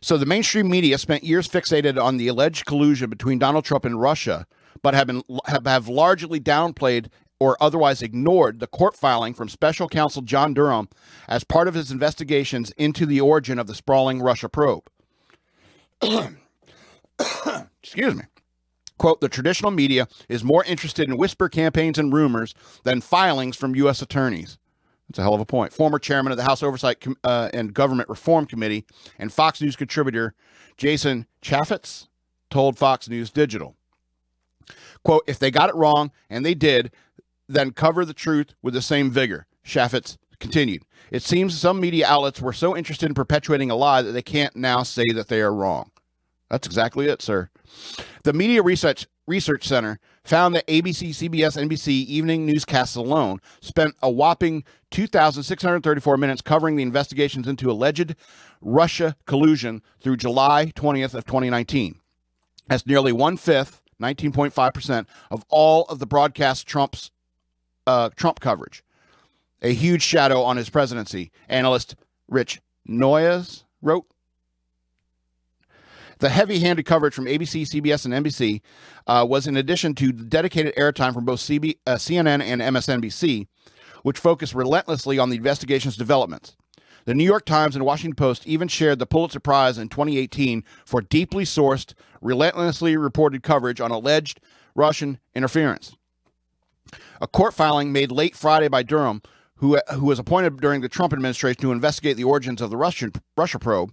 So 0.01 0.16
the 0.16 0.25
mainstream 0.25 0.70
media 0.70 0.96
spent 0.96 1.22
years 1.22 1.46
fixated 1.46 2.03
on 2.03 2.16
the 2.16 2.29
alleged 2.29 2.64
collusion 2.64 3.11
between 3.11 3.38
Donald 3.38 3.66
Trump 3.66 3.85
and 3.85 4.01
Russia, 4.01 4.46
but 4.81 4.94
have 4.94 5.07
been 5.07 5.22
have, 5.44 5.66
have 5.66 5.88
largely 5.88 6.40
downplayed 6.40 7.09
or 7.38 7.62
otherwise 7.62 8.01
ignored 8.01 8.59
the 8.59 8.66
court 8.66 8.96
filing 8.96 9.35
from 9.35 9.51
special 9.51 9.87
counsel 9.87 10.22
John 10.22 10.55
Durham 10.55 10.88
as 11.29 11.44
part 11.44 11.68
of 11.68 11.75
his 11.75 11.90
investigations 11.90 12.70
into 12.79 13.05
the 13.05 13.20
origin 13.20 13.59
of 13.59 13.66
the 13.66 13.75
sprawling 13.75 14.22
Russia 14.22 14.48
probe. 14.48 14.88
excuse 17.83 18.15
me. 18.15 18.25
Quote, 18.99 19.21
the 19.21 19.29
traditional 19.29 19.71
media 19.71 20.07
is 20.29 20.45
more 20.45 20.65
interested 20.65 21.09
in 21.09 21.17
whisper 21.17 21.49
campaigns 21.49 21.99
and 21.99 22.13
rumors 22.13 22.55
than 22.85 23.01
filings 23.01 23.57
from 23.57 23.75
U.S. 23.77 24.01
attorneys. 24.01 24.59
That's 25.09 25.19
a 25.19 25.23
hell 25.23 25.35
of 25.35 25.41
a 25.41 25.47
point. 25.47 25.73
Former 25.73 25.99
chairman 25.99 26.31
of 26.31 26.39
the 26.39 26.45
House 26.45 26.63
Oversight 26.63 27.05
uh, 27.25 27.51
and 27.53 27.75
Government 27.75 28.09
Reform 28.09 28.47
Committee 28.47 28.87
and 29.19 29.33
Fox 29.33 29.61
News 29.61 29.77
contributor 29.77 30.35
Jason 30.77 31.27
Chaffetz 31.43 32.09
told 32.51 32.79
Fox 32.79 33.09
News 33.09 33.31
Digital. 33.31 33.77
Quote, 35.05 35.25
if 35.27 35.39
they 35.39 35.51
got 35.51 35.69
it 35.69 35.75
wrong, 35.75 36.13
and 36.31 36.47
they 36.47 36.55
did, 36.55 36.93
then 37.49 37.73
cover 37.73 38.05
the 38.05 38.15
truth 38.15 38.55
with 38.63 38.75
the 38.75 38.83
same 38.83 39.11
vigor. 39.11 39.47
Chaffetz 39.67 40.17
continued. 40.39 40.85
It 41.11 41.23
seems 41.23 41.59
some 41.59 41.81
media 41.81 42.07
outlets 42.07 42.41
were 42.41 42.53
so 42.53 42.77
interested 42.77 43.07
in 43.07 43.15
perpetuating 43.15 43.71
a 43.71 43.77
lie 43.77 44.03
that 44.03 44.13
they 44.13 44.23
can't 44.23 44.57
now 44.57 44.83
say 44.83 45.05
that 45.13 45.29
they 45.29 45.41
are 45.41 45.55
wrong. 45.55 45.91
That's 46.53 46.67
exactly 46.67 47.07
it, 47.07 47.23
sir. 47.23 47.49
The 48.25 48.35
Media 48.35 48.62
Research 48.62 49.07
Research 49.27 49.67
Center 49.67 49.99
found 50.23 50.55
that 50.55 50.67
ABC, 50.67 51.09
CBS, 51.09 51.57
NBC 51.57 51.88
evening 52.05 52.45
newscasts 52.45 52.95
alone 52.95 53.41
spent 53.62 53.95
a 54.03 54.11
whopping 54.11 54.62
2,634 54.91 56.17
minutes 56.19 56.43
covering 56.43 56.77
the 56.77 56.83
investigations 56.83 57.49
into 57.49 57.71
alleged 57.71 58.15
Russia 58.61 59.17
collusion 59.25 59.81
through 59.99 60.19
July 60.19 60.71
20th 60.77 61.15
of 61.15 61.25
2019. 61.25 61.99
That's 62.67 62.87
nearly 62.87 63.12
one 63.12 63.38
fifth, 63.38 63.81
19.5 64.03 64.75
percent 64.75 65.09
of 65.31 65.47
all 65.49 65.85
of 65.85 66.01
the 66.01 66.07
broadcast 66.07 66.67
Trump's 66.67 67.11
uh, 67.87 68.11
Trump 68.15 68.41
coverage. 68.41 68.85
A 69.62 69.73
huge 69.73 70.03
shadow 70.03 70.43
on 70.43 70.59
his 70.59 70.69
presidency. 70.69 71.33
Analyst 71.49 71.97
Rich 72.29 72.61
Noyes 72.85 73.65
wrote 73.81 74.05
the 76.23 76.31
heavy 76.31 76.61
handed 76.61 76.87
coverage 76.87 77.15
from 77.15 77.27
ABC, 77.27 77.63
CBS, 77.63 78.05
and 78.05 78.25
NBC 78.25 78.61
uh, 79.09 79.27
was 79.29 79.49
in 79.49 79.57
addition 79.57 79.93
to 79.97 80.13
dedicated 80.13 80.73
airtime 80.77 81.13
from 81.13 81.25
both 81.25 81.41
CB, 81.41 81.79
uh, 81.85 81.97
CNN 81.97 82.41
and 82.41 82.63
MSNBC, 82.63 83.49
which 84.05 84.21
focused 84.21 84.55
relentlessly 84.55 85.19
on 85.19 85.31
the 85.31 85.37
investigation's 85.37 85.97
developments. 85.97 86.57
The 87.07 87.15
New 87.15 87.25
York 87.25 87.45
Times 87.45 87.75
and 87.75 87.85
Washington 87.85 88.15
Post 88.15 88.47
even 88.47 88.69
shared 88.69 89.01
the 89.01 89.07
Pulitzer 89.07 89.41
Prize 89.41 89.79
in 89.79 89.89
2018 89.89 90.63
for 90.87 91.01
deeply 91.01 91.43
sourced, 91.43 91.93
relentlessly 92.21 92.97
reported 92.97 93.43
coverage 93.43 93.81
on 93.81 93.91
alleged 93.91 94.41
Russian 94.77 95.19
interference. 95.35 95.97
A 97.21 97.27
court 97.27 97.53
filing 97.53 97.93
made 97.93 98.13
late 98.13 98.37
Friday 98.37 98.69
by 98.69 98.85
Durham, 98.85 99.23
who, 99.57 99.81
who 99.93 100.07
was 100.07 100.21
appointed 100.21 100.61
during 100.61 100.83
the 100.83 100.89
Trump 100.89 101.13
administration 101.13 101.63
to 101.63 101.73
investigate 101.73 102.17
the 102.17 102.25
origins 102.25 102.61
of 102.61 102.71
the 102.71 102.77
Russian 102.77 103.13
Russia 103.37 103.59
probe, 103.59 103.93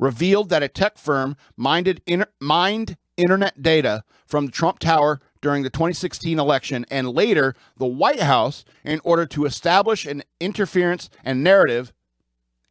revealed 0.00 0.48
that 0.48 0.62
a 0.64 0.68
tech 0.68 0.98
firm 0.98 1.36
minded 1.56 2.02
inter- 2.06 2.26
mined 2.40 2.96
internet 3.16 3.62
data 3.62 4.02
from 4.26 4.46
the 4.46 4.52
Trump 4.52 4.80
Tower 4.80 5.20
during 5.40 5.62
the 5.62 5.70
2016 5.70 6.38
election 6.38 6.86
and 6.90 7.10
later 7.10 7.54
the 7.76 7.86
White 7.86 8.20
House 8.20 8.64
in 8.82 9.00
order 9.04 9.26
to 9.26 9.44
establish 9.44 10.06
an 10.06 10.22
interference 10.40 11.10
and 11.22 11.44
narrative, 11.44 11.92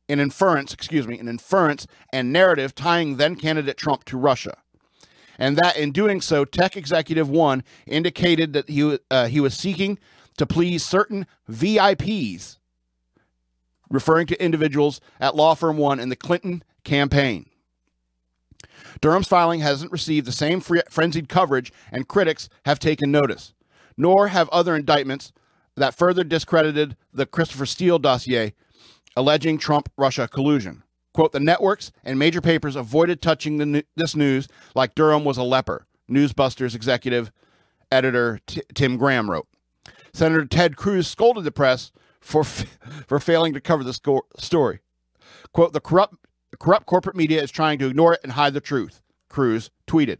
an 0.09 0.19
inference, 0.19 0.73
excuse 0.73 1.07
me, 1.07 1.19
an 1.19 1.27
inference 1.27 1.85
and 2.11 2.33
narrative 2.33 2.73
tying 2.73 3.17
then 3.17 3.35
candidate 3.35 3.77
Trump 3.77 4.03
to 4.05 4.17
Russia. 4.17 4.57
and 5.37 5.55
that 5.57 5.77
in 5.77 5.91
doing 5.91 6.19
so, 6.19 6.43
Tech 6.45 6.75
Executive 6.75 7.29
One 7.29 7.63
indicated 7.85 8.53
that 8.53 8.69
he 8.69 8.97
uh, 9.11 9.27
he 9.27 9.39
was 9.39 9.53
seeking 9.53 9.99
to 10.37 10.45
please 10.45 10.83
certain 10.83 11.27
VIPs, 11.49 12.57
referring 13.89 14.27
to 14.27 14.43
individuals 14.43 14.99
at 15.19 15.35
law 15.35 15.53
firm 15.55 15.77
one 15.77 15.99
in 15.99 16.09
the 16.09 16.15
Clinton 16.15 16.63
campaign. 16.89 17.45
Durham's 18.99 19.27
filing 19.27 19.59
hasn't 19.59 19.91
received 19.91 20.25
the 20.25 20.31
same 20.31 20.59
frenzied 20.59 21.29
coverage, 21.29 21.71
and 21.91 22.07
critics 22.07 22.49
have 22.65 22.79
taken 22.79 23.11
notice, 23.11 23.53
nor 23.95 24.29
have 24.29 24.49
other 24.49 24.75
indictments 24.75 25.31
that 25.75 25.95
further 25.95 26.23
discredited 26.23 26.97
the 27.13 27.27
Christopher 27.27 27.67
Steele 27.67 27.99
dossier 27.99 28.53
alleging 29.15 29.57
Trump 29.57 29.89
Russia 29.97 30.27
collusion. 30.27 30.83
Quote, 31.13 31.31
the 31.31 31.39
networks 31.39 31.91
and 32.03 32.17
major 32.17 32.41
papers 32.41 32.75
avoided 32.75 33.21
touching 33.21 33.57
the, 33.57 33.85
this 33.95 34.15
news 34.15 34.47
like 34.75 34.95
Durham 34.95 35.23
was 35.23 35.37
a 35.37 35.43
leper, 35.43 35.85
Newsbusters 36.09 36.75
executive 36.75 37.31
editor 37.91 38.39
T- 38.47 38.61
Tim 38.73 38.97
Graham 38.97 39.29
wrote. 39.29 39.47
Senator 40.13 40.45
Ted 40.45 40.75
Cruz 40.75 41.07
scolded 41.07 41.43
the 41.43 41.51
press 41.51 41.91
for, 42.19 42.41
f- 42.41 42.77
for 43.07 43.19
failing 43.19 43.53
to 43.53 43.61
cover 43.61 43.83
the 43.83 43.93
sco- 43.93 44.25
story. 44.37 44.79
Quote, 45.53 45.73
the 45.73 45.79
corrupt, 45.79 46.15
corrupt 46.57 46.85
corporate 46.85 47.15
media 47.15 47.41
is 47.41 47.51
trying 47.51 47.79
to 47.79 47.87
ignore 47.87 48.13
it 48.13 48.21
and 48.23 48.33
hide 48.33 48.53
the 48.53 48.61
truth, 48.61 49.01
Cruz 49.29 49.69
tweeted. 49.87 50.19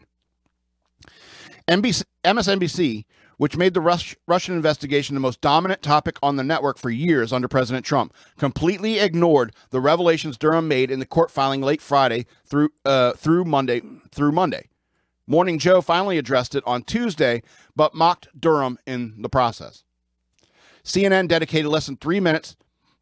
NBC, 1.68 2.04
MSNBC 2.24 3.06
which 3.40 3.56
made 3.56 3.74
the 3.74 3.80
Rus- 3.80 4.18
Russian 4.28 4.54
investigation 4.54 5.14
the 5.14 5.22
most 5.22 5.40
dominant 5.40 5.82
topic 5.82 6.18
on 6.22 6.36
the 6.36 6.44
network 6.44 6.78
for 6.78 6.90
years 6.90 7.32
under 7.32 7.48
President 7.48 7.86
Trump, 7.86 8.14
completely 8.38 9.00
ignored 9.00 9.56
the 9.70 9.80
revelations 9.80 10.38
Durham 10.38 10.68
made 10.68 10.92
in 10.92 11.00
the 11.00 11.06
court 11.06 11.32
filing 11.32 11.62
late 11.62 11.82
Friday 11.82 12.26
through 12.46 12.72
uh, 12.84 13.14
through 13.14 13.46
Monday 13.46 13.82
through 14.12 14.34
Monday. 14.34 14.68
Morning 15.26 15.58
Joe 15.58 15.80
finally 15.80 16.18
addressed 16.18 16.54
it 16.54 16.66
on 16.68 16.84
Tuesday, 16.84 17.42
but 17.78 17.96
mocked 17.96 18.28
Durham 18.38 18.78
in 18.86 19.22
the 19.22 19.30
process. 19.30 19.86
CNN 20.84 21.30
dedicated 21.30 21.72
less 21.72 21.86
than 21.86 21.96
three 21.96 22.20
minutes 22.20 22.58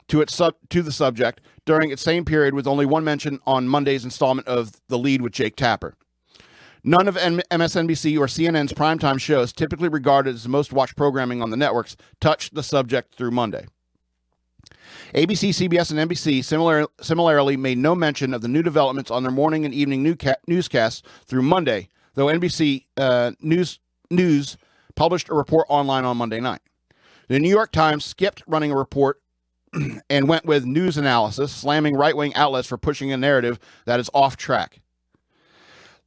to 0.08 0.22
its 0.22 0.36
sub- 0.36 0.56
to 0.70 0.82
the 0.82 0.92
subject 0.92 1.42
during 1.66 1.92
its 1.92 2.02
same 2.02 2.26
period, 2.26 2.54
with 2.54 2.68
only 2.68 2.86
one 2.86 3.04
mention 3.04 3.40
on 3.46 3.68
Monday's 3.68 4.06
installment 4.06 4.48
of 4.48 4.72
The 4.88 4.98
Lead 4.98 5.22
with 5.22 5.34
Jake 5.34 5.56
Tapper. 5.56 5.96
None 6.84 7.08
of 7.08 7.16
MSNBC 7.16 8.18
or 8.18 8.28
CNN's 8.28 8.72
primetime 8.72 9.20
shows, 9.20 9.52
typically 9.52 9.90
regarded 9.90 10.36
as 10.36 10.44
the 10.44 10.50
most 10.50 10.72
watched 10.72 10.96
programming 10.96 11.42
on 11.42 11.50
the 11.50 11.58
networks, 11.58 11.98
touched 12.22 12.56
the 12.56 12.64
subject 12.64 13.16
through 13.16 13.32
Monday. 13.32 13.66
ABC, 15.14 15.50
CBS, 15.50 15.92
and 15.92 16.10
NBC 16.10 16.44
similar, 16.44 16.88
similarly 17.02 17.58
made 17.58 17.78
no 17.78 17.96
mention 17.96 18.34
of 18.34 18.42
the 18.42 18.48
new 18.48 18.64
developments 18.64 19.12
on 19.12 19.24
their 19.24 19.32
morning 19.32 19.66
and 19.66 19.74
evening 19.74 20.18
newscasts 20.48 21.04
through 21.26 21.42
Monday, 21.42 21.90
though 22.16 22.28
NBC 22.28 22.86
uh, 22.96 23.32
News, 23.42 23.80
News 24.10 24.58
published 24.96 25.30
a 25.30 25.34
report 25.34 25.66
online 25.70 26.06
on 26.06 26.18
Monday 26.18 26.40
night. 26.40 26.62
The 27.28 27.40
New 27.40 27.50
York 27.50 27.72
Times 27.72 28.06
skipped 28.06 28.44
running 28.48 28.72
a 28.72 28.78
report 28.78 29.22
and 30.10 30.28
went 30.28 30.46
with 30.46 30.66
news 30.66 30.98
analysis, 30.98 31.52
slamming 31.52 31.96
right 31.96 32.16
wing 32.16 32.34
outlets 32.36 32.68
for 32.68 32.78
pushing 32.78 33.12
a 33.12 33.18
narrative 33.18 33.60
that 33.86 34.00
is 34.00 34.10
off 34.14 34.38
track. 34.38 34.82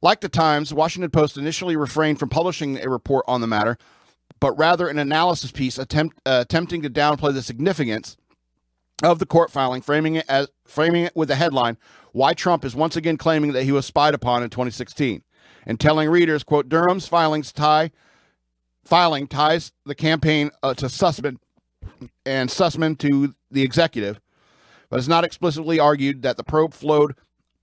Like 0.01 0.21
the 0.21 0.29
Times, 0.29 0.73
Washington 0.73 1.11
Post 1.11 1.37
initially 1.37 1.75
refrained 1.75 2.19
from 2.19 2.29
publishing 2.29 2.79
a 2.79 2.89
report 2.89 3.23
on 3.27 3.41
the 3.41 3.47
matter, 3.47 3.77
but 4.39 4.57
rather 4.57 4.87
an 4.87 4.97
analysis 4.97 5.51
piece 5.51 5.77
attempt, 5.77 6.19
uh, 6.25 6.39
attempting 6.41 6.81
to 6.81 6.89
downplay 6.89 7.33
the 7.33 7.43
significance 7.43 8.17
of 9.03 9.19
the 9.19 9.25
court 9.25 9.51
filing, 9.51 9.81
framing 9.81 10.15
it 10.15 10.25
as 10.27 10.47
framing 10.65 11.03
it 11.03 11.15
with 11.15 11.27
the 11.27 11.35
headline 11.35 11.77
"Why 12.13 12.33
Trump 12.33 12.65
is 12.65 12.75
once 12.75 12.95
again 12.95 13.17
claiming 13.17 13.51
that 13.53 13.63
he 13.63 13.71
was 13.71 13.85
spied 13.85 14.15
upon 14.15 14.41
in 14.41 14.49
2016," 14.49 15.23
and 15.65 15.79
telling 15.79 16.09
readers, 16.09 16.43
"quote 16.43 16.67
Durham's 16.67 17.07
filings 17.07 17.51
tie 17.51 17.91
filing 18.83 19.27
ties 19.27 19.71
the 19.85 19.95
campaign 19.95 20.49
uh, 20.63 20.73
to 20.73 20.87
Sussmann 20.87 21.37
and 22.25 22.49
Sussmann 22.49 22.97
to 22.99 23.33
the 23.49 23.61
executive, 23.63 24.19
but 24.89 24.99
it's 24.99 25.07
not 25.07 25.23
explicitly 25.23 25.79
argued 25.79 26.21
that 26.21 26.37
the 26.37 26.43
probe 26.43 26.73
flowed 26.73 27.15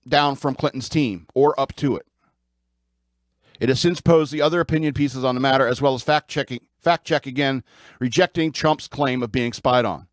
down 0.07 0.35
from 0.35 0.55
Clinton's 0.55 0.89
team 0.89 1.27
or 1.33 1.59
up 1.59 1.75
to 1.75 1.95
it." 1.95 2.05
It 3.59 3.69
has 3.69 3.79
since 3.79 3.99
posed 3.99 4.31
the 4.31 4.41
other 4.41 4.61
opinion 4.61 4.93
pieces 4.93 5.23
on 5.23 5.35
the 5.35 5.41
matter, 5.41 5.67
as 5.67 5.81
well 5.81 5.93
as 5.93 6.01
fact 6.01 6.29
checking, 6.29 6.61
fact 6.79 7.05
check 7.05 7.25
again, 7.25 7.63
rejecting 7.99 8.51
Trump's 8.51 8.87
claim 8.87 9.21
of 9.21 9.31
being 9.31 9.51
spied 9.51 9.85
on. 9.85 10.07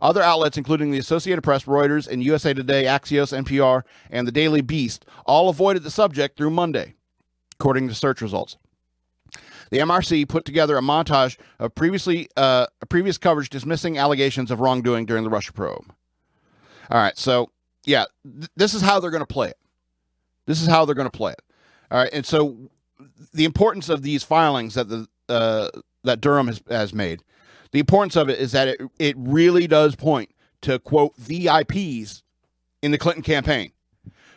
Other 0.00 0.22
outlets, 0.22 0.58
including 0.58 0.90
the 0.90 0.98
Associated 0.98 1.42
Press, 1.42 1.64
Reuters, 1.64 2.08
and 2.08 2.22
USA 2.22 2.54
Today, 2.54 2.84
Axios, 2.84 3.32
NPR, 3.32 3.82
and 4.10 4.26
the 4.26 4.32
Daily 4.32 4.60
Beast, 4.60 5.04
all 5.24 5.48
avoided 5.48 5.82
the 5.82 5.90
subject 5.90 6.36
through 6.36 6.50
Monday, 6.50 6.94
according 7.58 7.88
to 7.88 7.94
search 7.94 8.20
results. 8.20 8.56
The 9.70 9.78
MRC 9.78 10.28
put 10.28 10.44
together 10.44 10.76
a 10.76 10.80
montage 10.80 11.36
of 11.58 11.74
previously 11.74 12.28
uh, 12.36 12.66
previous 12.88 13.18
coverage 13.18 13.50
dismissing 13.50 13.98
allegations 13.98 14.50
of 14.50 14.60
wrongdoing 14.60 15.06
during 15.06 15.24
the 15.24 15.30
Russia 15.30 15.52
probe. 15.52 15.92
All 16.90 16.98
right, 17.00 17.16
so 17.18 17.50
yeah, 17.84 18.04
th- 18.24 18.50
this 18.56 18.74
is 18.74 18.82
how 18.82 19.00
they're 19.00 19.10
going 19.10 19.22
to 19.22 19.26
play 19.26 19.48
it. 19.48 19.58
This 20.46 20.62
is 20.62 20.68
how 20.68 20.84
they're 20.84 20.94
going 20.94 21.10
to 21.10 21.16
play 21.16 21.32
it. 21.32 21.42
All 21.90 21.98
right, 21.98 22.10
and 22.12 22.24
so 22.24 22.56
the 23.32 23.44
importance 23.44 23.88
of 23.88 24.02
these 24.02 24.22
filings 24.22 24.74
that 24.74 24.88
the 24.88 25.08
uh, 25.28 25.70
that 26.04 26.20
Durham 26.20 26.46
has, 26.46 26.62
has 26.68 26.94
made, 26.94 27.22
the 27.72 27.80
importance 27.80 28.16
of 28.16 28.28
it 28.28 28.38
is 28.38 28.52
that 28.52 28.68
it 28.68 28.80
it 28.98 29.16
really 29.18 29.66
does 29.66 29.96
point 29.96 30.30
to 30.62 30.78
quote 30.78 31.16
VIPs 31.16 32.22
in 32.82 32.90
the 32.92 32.98
Clinton 32.98 33.22
campaign. 33.22 33.72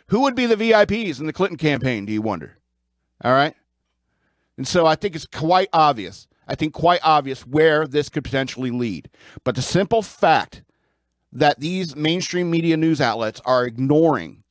Who 0.08 0.20
would 0.22 0.34
be 0.34 0.46
the 0.46 0.56
VIPs 0.56 1.20
in 1.20 1.26
the 1.26 1.32
Clinton 1.32 1.56
campaign? 1.56 2.04
Do 2.04 2.12
you 2.12 2.22
wonder? 2.22 2.58
All 3.22 3.32
right, 3.32 3.54
and 4.56 4.66
so 4.66 4.86
I 4.86 4.94
think 4.94 5.16
it's 5.16 5.26
quite 5.26 5.68
obvious. 5.72 6.28
I 6.46 6.54
think 6.54 6.74
quite 6.74 7.00
obvious 7.04 7.46
where 7.46 7.86
this 7.86 8.08
could 8.08 8.24
potentially 8.24 8.70
lead. 8.70 9.08
But 9.44 9.54
the 9.54 9.62
simple 9.62 10.02
fact 10.02 10.62
that 11.32 11.60
these 11.60 11.94
mainstream 11.94 12.50
media 12.50 12.76
news 12.76 13.00
outlets 13.00 13.40
are 13.44 13.64
ignoring 13.64 14.42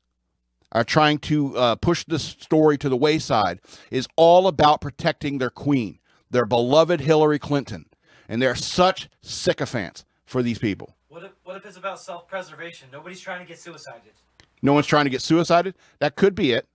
are 0.71 0.83
trying 0.83 1.17
to 1.17 1.57
uh, 1.57 1.75
push 1.75 2.05
this 2.05 2.23
story 2.23 2.77
to 2.77 2.89
the 2.89 2.95
wayside 2.95 3.59
is 3.91 4.07
all 4.15 4.47
about 4.47 4.81
protecting 4.81 5.39
their 5.39 5.49
queen, 5.49 5.99
their 6.29 6.45
beloved 6.45 7.01
Hillary 7.01 7.39
Clinton. 7.39 7.85
And 8.27 8.41
they're 8.41 8.55
such 8.55 9.09
sycophants 9.21 10.05
for 10.25 10.43
these 10.43 10.59
people. 10.59 10.95
What 11.07 11.23
if, 11.23 11.31
what 11.43 11.55
if 11.55 11.65
it's 11.65 11.77
about 11.77 11.99
self 11.99 12.27
preservation? 12.27 12.87
Nobody's 12.91 13.19
trying 13.19 13.39
to 13.39 13.45
get 13.45 13.59
suicided. 13.59 14.13
No 14.61 14.73
one's 14.73 14.85
trying 14.85 15.05
to 15.05 15.09
get 15.09 15.21
suicided? 15.21 15.73
That 15.99 16.15
could 16.15 16.35
be 16.35 16.51
it. 16.51 16.67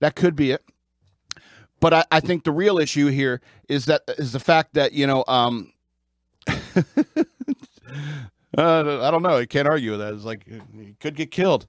That 0.00 0.14
could 0.14 0.36
be 0.36 0.50
it. 0.50 0.62
But 1.80 1.94
I, 1.94 2.04
I 2.10 2.20
think 2.20 2.44
the 2.44 2.50
real 2.50 2.78
issue 2.78 3.06
here 3.06 3.40
is 3.68 3.84
that 3.86 4.02
is 4.18 4.32
the 4.32 4.40
fact 4.40 4.74
that, 4.74 4.92
you 4.92 5.06
know, 5.06 5.24
um, 5.28 5.72
uh, 8.56 9.02
I 9.02 9.10
don't 9.10 9.22
know. 9.22 9.38
You 9.38 9.46
can't 9.46 9.68
argue 9.68 9.92
with 9.92 10.00
that. 10.00 10.14
It's 10.14 10.24
like 10.24 10.46
you 10.46 10.96
could 11.00 11.14
get 11.14 11.30
killed. 11.30 11.66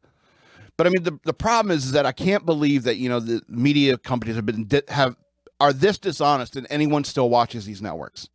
But 0.78 0.88
I 0.88 0.92
mean, 0.92 1.04
the, 1.04 1.20
the 1.26 1.34
problem 1.34 1.76
is, 1.76 1.86
is 1.86 1.92
that 1.92 2.06
I 2.06 2.14
can't 2.14 2.46
believe 2.46 2.84
that 2.84 2.96
you 2.96 3.10
know 3.10 3.20
the 3.20 3.42
media 3.50 3.98
companies 3.98 4.38
have 4.38 4.46
been 4.46 4.68
have 4.88 5.18
are 5.60 5.74
this 5.74 5.98
dishonest 5.98 6.56
and 6.56 6.66
anyone 6.70 7.04
still 7.04 7.30
watches 7.30 7.66
these 7.66 7.82
networks. 7.82 8.30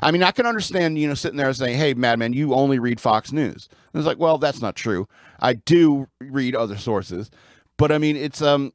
I 0.00 0.12
mean, 0.12 0.22
I 0.22 0.30
can 0.30 0.46
understand 0.46 0.98
you 0.98 1.08
know 1.08 1.14
sitting 1.14 1.36
there 1.36 1.48
and 1.48 1.56
saying, 1.56 1.76
"Hey, 1.76 1.94
Madman, 1.94 2.32
you 2.32 2.54
only 2.54 2.78
read 2.78 3.00
Fox 3.00 3.32
News." 3.32 3.68
And 3.92 4.00
it's 4.00 4.06
like, 4.06 4.18
well, 4.18 4.38
that's 4.38 4.60
not 4.62 4.76
true. 4.76 5.08
I 5.40 5.54
do 5.54 6.06
read 6.20 6.54
other 6.54 6.76
sources, 6.78 7.28
but 7.76 7.90
I 7.90 7.98
mean, 7.98 8.16
it's 8.16 8.40
um. 8.40 8.72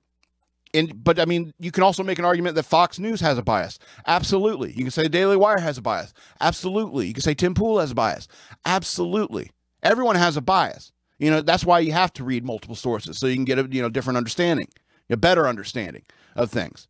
And, 0.75 1.03
but 1.03 1.19
I 1.19 1.25
mean, 1.25 1.53
you 1.59 1.71
can 1.71 1.83
also 1.83 2.03
make 2.03 2.19
an 2.19 2.25
argument 2.25 2.55
that 2.55 2.63
Fox 2.63 2.99
News 2.99 3.21
has 3.21 3.37
a 3.37 3.43
bias. 3.43 3.79
Absolutely. 4.05 4.71
You 4.73 4.83
can 4.83 4.91
say 4.91 5.07
Daily 5.07 5.37
Wire 5.37 5.59
has 5.59 5.77
a 5.77 5.81
bias. 5.81 6.13
Absolutely. 6.41 7.07
You 7.07 7.13
can 7.13 7.23
say 7.23 7.33
Tim 7.33 7.53
Pool 7.53 7.79
has 7.79 7.91
a 7.91 7.95
bias. 7.95 8.27
Absolutely. 8.65 9.51
Everyone 9.81 10.15
has 10.15 10.35
a 10.35 10.41
bias. 10.41 10.91
You 11.17 11.31
know, 11.31 11.41
that's 11.41 11.63
why 11.63 11.79
you 11.79 11.93
have 11.93 12.11
to 12.13 12.23
read 12.23 12.43
multiple 12.43 12.75
sources 12.75 13.17
so 13.17 13.27
you 13.27 13.35
can 13.35 13.45
get 13.45 13.59
a 13.59 13.67
you 13.71 13.81
know 13.81 13.89
different 13.89 14.17
understanding, 14.17 14.67
a 15.09 15.15
better 15.15 15.47
understanding 15.47 16.03
of 16.35 16.51
things. 16.51 16.87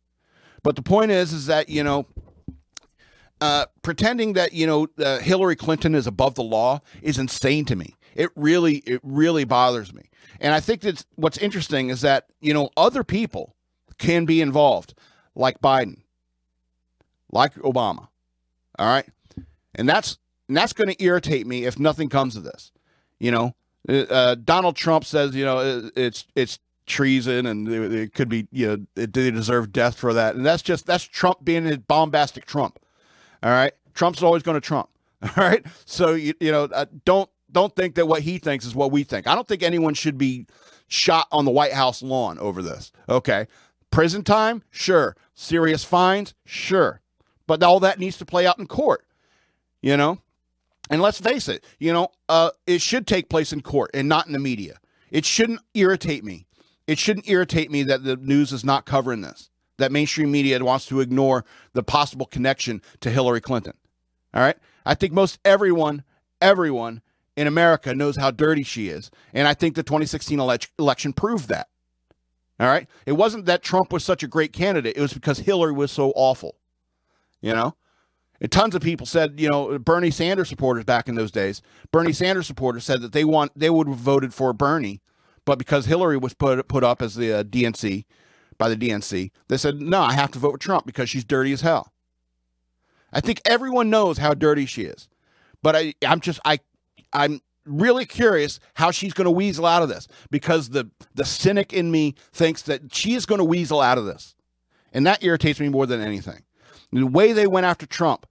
But 0.62 0.74
the 0.74 0.82
point 0.82 1.12
is, 1.12 1.32
is 1.32 1.46
that 1.46 1.68
you 1.68 1.84
know, 1.84 2.06
uh, 3.40 3.66
pretending 3.82 4.32
that 4.32 4.52
you 4.52 4.66
know 4.66 4.88
uh, 4.98 5.18
Hillary 5.18 5.54
Clinton 5.54 5.94
is 5.94 6.06
above 6.06 6.34
the 6.34 6.42
law 6.42 6.80
is 7.02 7.18
insane 7.18 7.64
to 7.66 7.76
me. 7.76 7.94
It 8.16 8.30
really, 8.34 8.78
it 8.78 9.00
really 9.04 9.44
bothers 9.44 9.94
me. 9.94 10.10
And 10.40 10.54
I 10.54 10.60
think 10.60 10.80
that 10.80 11.04
what's 11.14 11.38
interesting 11.38 11.90
is 11.90 12.00
that 12.00 12.26
you 12.40 12.52
know 12.52 12.70
other 12.76 13.04
people 13.04 13.54
can 13.98 14.24
be 14.24 14.40
involved, 14.40 14.94
like 15.34 15.60
Biden, 15.60 15.98
like 17.30 17.54
Obama. 17.56 18.08
All 18.78 18.86
right, 18.86 19.06
and 19.74 19.88
that's 19.88 20.18
and 20.48 20.56
that's 20.56 20.72
going 20.72 20.88
to 20.88 21.02
irritate 21.02 21.46
me 21.46 21.64
if 21.64 21.78
nothing 21.78 22.08
comes 22.08 22.36
of 22.36 22.44
this. 22.44 22.72
You 23.18 23.30
know, 23.30 23.54
uh, 23.88 23.92
uh, 23.92 24.34
Donald 24.34 24.76
Trump 24.76 25.04
says, 25.04 25.34
you 25.34 25.44
know, 25.44 25.90
it's 25.96 26.26
it's 26.34 26.58
treason 26.86 27.46
and 27.46 27.68
it, 27.68 28.14
could 28.14 28.28
be, 28.28 28.46
you 28.52 28.66
know, 28.66 28.86
it, 28.94 29.12
they 29.12 29.30
deserve 29.30 29.72
death 29.72 29.98
for 29.98 30.14
that. 30.14 30.36
And 30.36 30.46
that's 30.46 30.62
just 30.62 30.86
that's 30.86 31.04
Trump 31.04 31.44
being 31.44 31.70
a 31.70 31.78
bombastic 31.78 32.46
Trump. 32.46 32.78
All 33.42 33.50
right, 33.50 33.72
Trump's 33.94 34.22
always 34.22 34.42
going 34.42 34.56
to 34.56 34.66
Trump. 34.66 34.88
All 35.22 35.30
right, 35.36 35.64
so 35.84 36.12
you 36.12 36.34
you 36.40 36.52
know, 36.52 36.64
uh, 36.64 36.86
don't 37.04 37.30
don't 37.50 37.74
think 37.74 37.94
that 37.94 38.06
what 38.06 38.22
he 38.22 38.38
thinks 38.38 38.64
is 38.64 38.74
what 38.74 38.90
we 38.90 39.02
think. 39.04 39.26
I 39.26 39.34
don't 39.34 39.48
think 39.48 39.62
anyone 39.62 39.94
should 39.94 40.18
be 40.18 40.46
shot 40.88 41.26
on 41.32 41.44
the 41.44 41.50
White 41.50 41.72
House 41.72 42.02
lawn 42.02 42.38
over 42.38 42.62
this. 42.62 42.92
Okay, 43.08 43.46
Prison 43.96 44.22
time? 44.22 44.62
Sure. 44.70 45.16
Serious 45.32 45.82
fines? 45.82 46.34
Sure. 46.44 47.00
But 47.46 47.62
all 47.62 47.80
that 47.80 47.98
needs 47.98 48.18
to 48.18 48.26
play 48.26 48.46
out 48.46 48.58
in 48.58 48.66
court, 48.66 49.06
you 49.80 49.96
know? 49.96 50.18
And 50.90 51.00
let's 51.00 51.18
face 51.18 51.48
it, 51.48 51.64
you 51.78 51.94
know, 51.94 52.08
uh, 52.28 52.50
it 52.66 52.82
should 52.82 53.06
take 53.06 53.30
place 53.30 53.54
in 53.54 53.62
court 53.62 53.90
and 53.94 54.06
not 54.06 54.26
in 54.26 54.34
the 54.34 54.38
media. 54.38 54.80
It 55.10 55.24
shouldn't 55.24 55.60
irritate 55.72 56.24
me. 56.24 56.46
It 56.86 56.98
shouldn't 56.98 57.26
irritate 57.26 57.70
me 57.70 57.84
that 57.84 58.04
the 58.04 58.16
news 58.16 58.52
is 58.52 58.66
not 58.66 58.84
covering 58.84 59.22
this, 59.22 59.48
that 59.78 59.90
mainstream 59.90 60.30
media 60.30 60.62
wants 60.62 60.84
to 60.88 61.00
ignore 61.00 61.46
the 61.72 61.82
possible 61.82 62.26
connection 62.26 62.82
to 63.00 63.08
Hillary 63.10 63.40
Clinton. 63.40 63.78
All 64.34 64.42
right. 64.42 64.58
I 64.84 64.94
think 64.94 65.14
most 65.14 65.38
everyone, 65.42 66.04
everyone 66.42 67.00
in 67.34 67.46
America 67.46 67.94
knows 67.94 68.18
how 68.18 68.30
dirty 68.30 68.62
she 68.62 68.90
is. 68.90 69.10
And 69.32 69.48
I 69.48 69.54
think 69.54 69.74
the 69.74 69.82
2016 69.82 70.38
ele- 70.38 70.58
election 70.78 71.14
proved 71.14 71.48
that. 71.48 71.68
All 72.58 72.68
right. 72.68 72.88
It 73.04 73.12
wasn't 73.12 73.46
that 73.46 73.62
Trump 73.62 73.92
was 73.92 74.04
such 74.04 74.22
a 74.22 74.28
great 74.28 74.52
candidate, 74.52 74.96
it 74.96 75.00
was 75.00 75.12
because 75.12 75.40
Hillary 75.40 75.72
was 75.72 75.90
so 75.90 76.12
awful. 76.16 76.56
You 77.40 77.52
know? 77.52 77.76
And 78.40 78.52
tons 78.52 78.74
of 78.74 78.82
people 78.82 79.06
said, 79.06 79.40
you 79.40 79.48
know, 79.48 79.78
Bernie 79.78 80.10
Sanders 80.10 80.48
supporters 80.48 80.84
back 80.84 81.08
in 81.08 81.14
those 81.14 81.30
days, 81.30 81.62
Bernie 81.90 82.12
Sanders 82.12 82.46
supporters 82.46 82.84
said 82.84 83.00
that 83.00 83.12
they 83.12 83.24
want 83.24 83.52
they 83.56 83.70
would 83.70 83.88
have 83.88 83.96
voted 83.96 84.34
for 84.34 84.52
Bernie, 84.52 85.00
but 85.44 85.58
because 85.58 85.86
Hillary 85.86 86.18
was 86.18 86.34
put 86.34 86.66
put 86.68 86.84
up 86.84 87.00
as 87.00 87.14
the 87.14 87.32
uh, 87.32 87.42
DNC 87.44 88.04
by 88.58 88.68
the 88.68 88.76
DNC, 88.76 89.30
they 89.48 89.56
said, 89.56 89.80
"No, 89.80 90.00
I 90.02 90.12
have 90.12 90.32
to 90.32 90.38
vote 90.38 90.52
with 90.52 90.60
Trump 90.60 90.84
because 90.84 91.08
she's 91.08 91.24
dirty 91.24 91.52
as 91.52 91.62
hell." 91.62 91.92
I 93.12 93.20
think 93.20 93.40
everyone 93.46 93.88
knows 93.88 94.18
how 94.18 94.34
dirty 94.34 94.66
she 94.66 94.82
is. 94.82 95.08
But 95.62 95.74
I 95.74 95.94
I'm 96.06 96.20
just 96.20 96.38
I 96.44 96.60
I'm 97.12 97.40
really 97.66 98.06
curious 98.06 98.60
how 98.74 98.90
she's 98.90 99.12
going 99.12 99.26
to 99.26 99.30
weasel 99.30 99.66
out 99.66 99.82
of 99.82 99.88
this 99.88 100.08
because 100.30 100.70
the 100.70 100.90
the 101.14 101.24
cynic 101.24 101.72
in 101.72 101.90
me 101.90 102.14
thinks 102.32 102.62
that 102.62 102.94
she 102.94 103.14
is 103.14 103.26
going 103.26 103.38
to 103.38 103.44
weasel 103.44 103.80
out 103.80 103.98
of 103.98 104.06
this. 104.06 104.34
And 104.92 105.06
that 105.06 105.22
irritates 105.22 105.60
me 105.60 105.68
more 105.68 105.84
than 105.84 106.00
anything 106.00 106.44
the 106.92 107.06
way 107.06 107.32
they 107.32 107.46
went 107.46 107.66
after 107.66 107.86
Trump, 107.86 108.26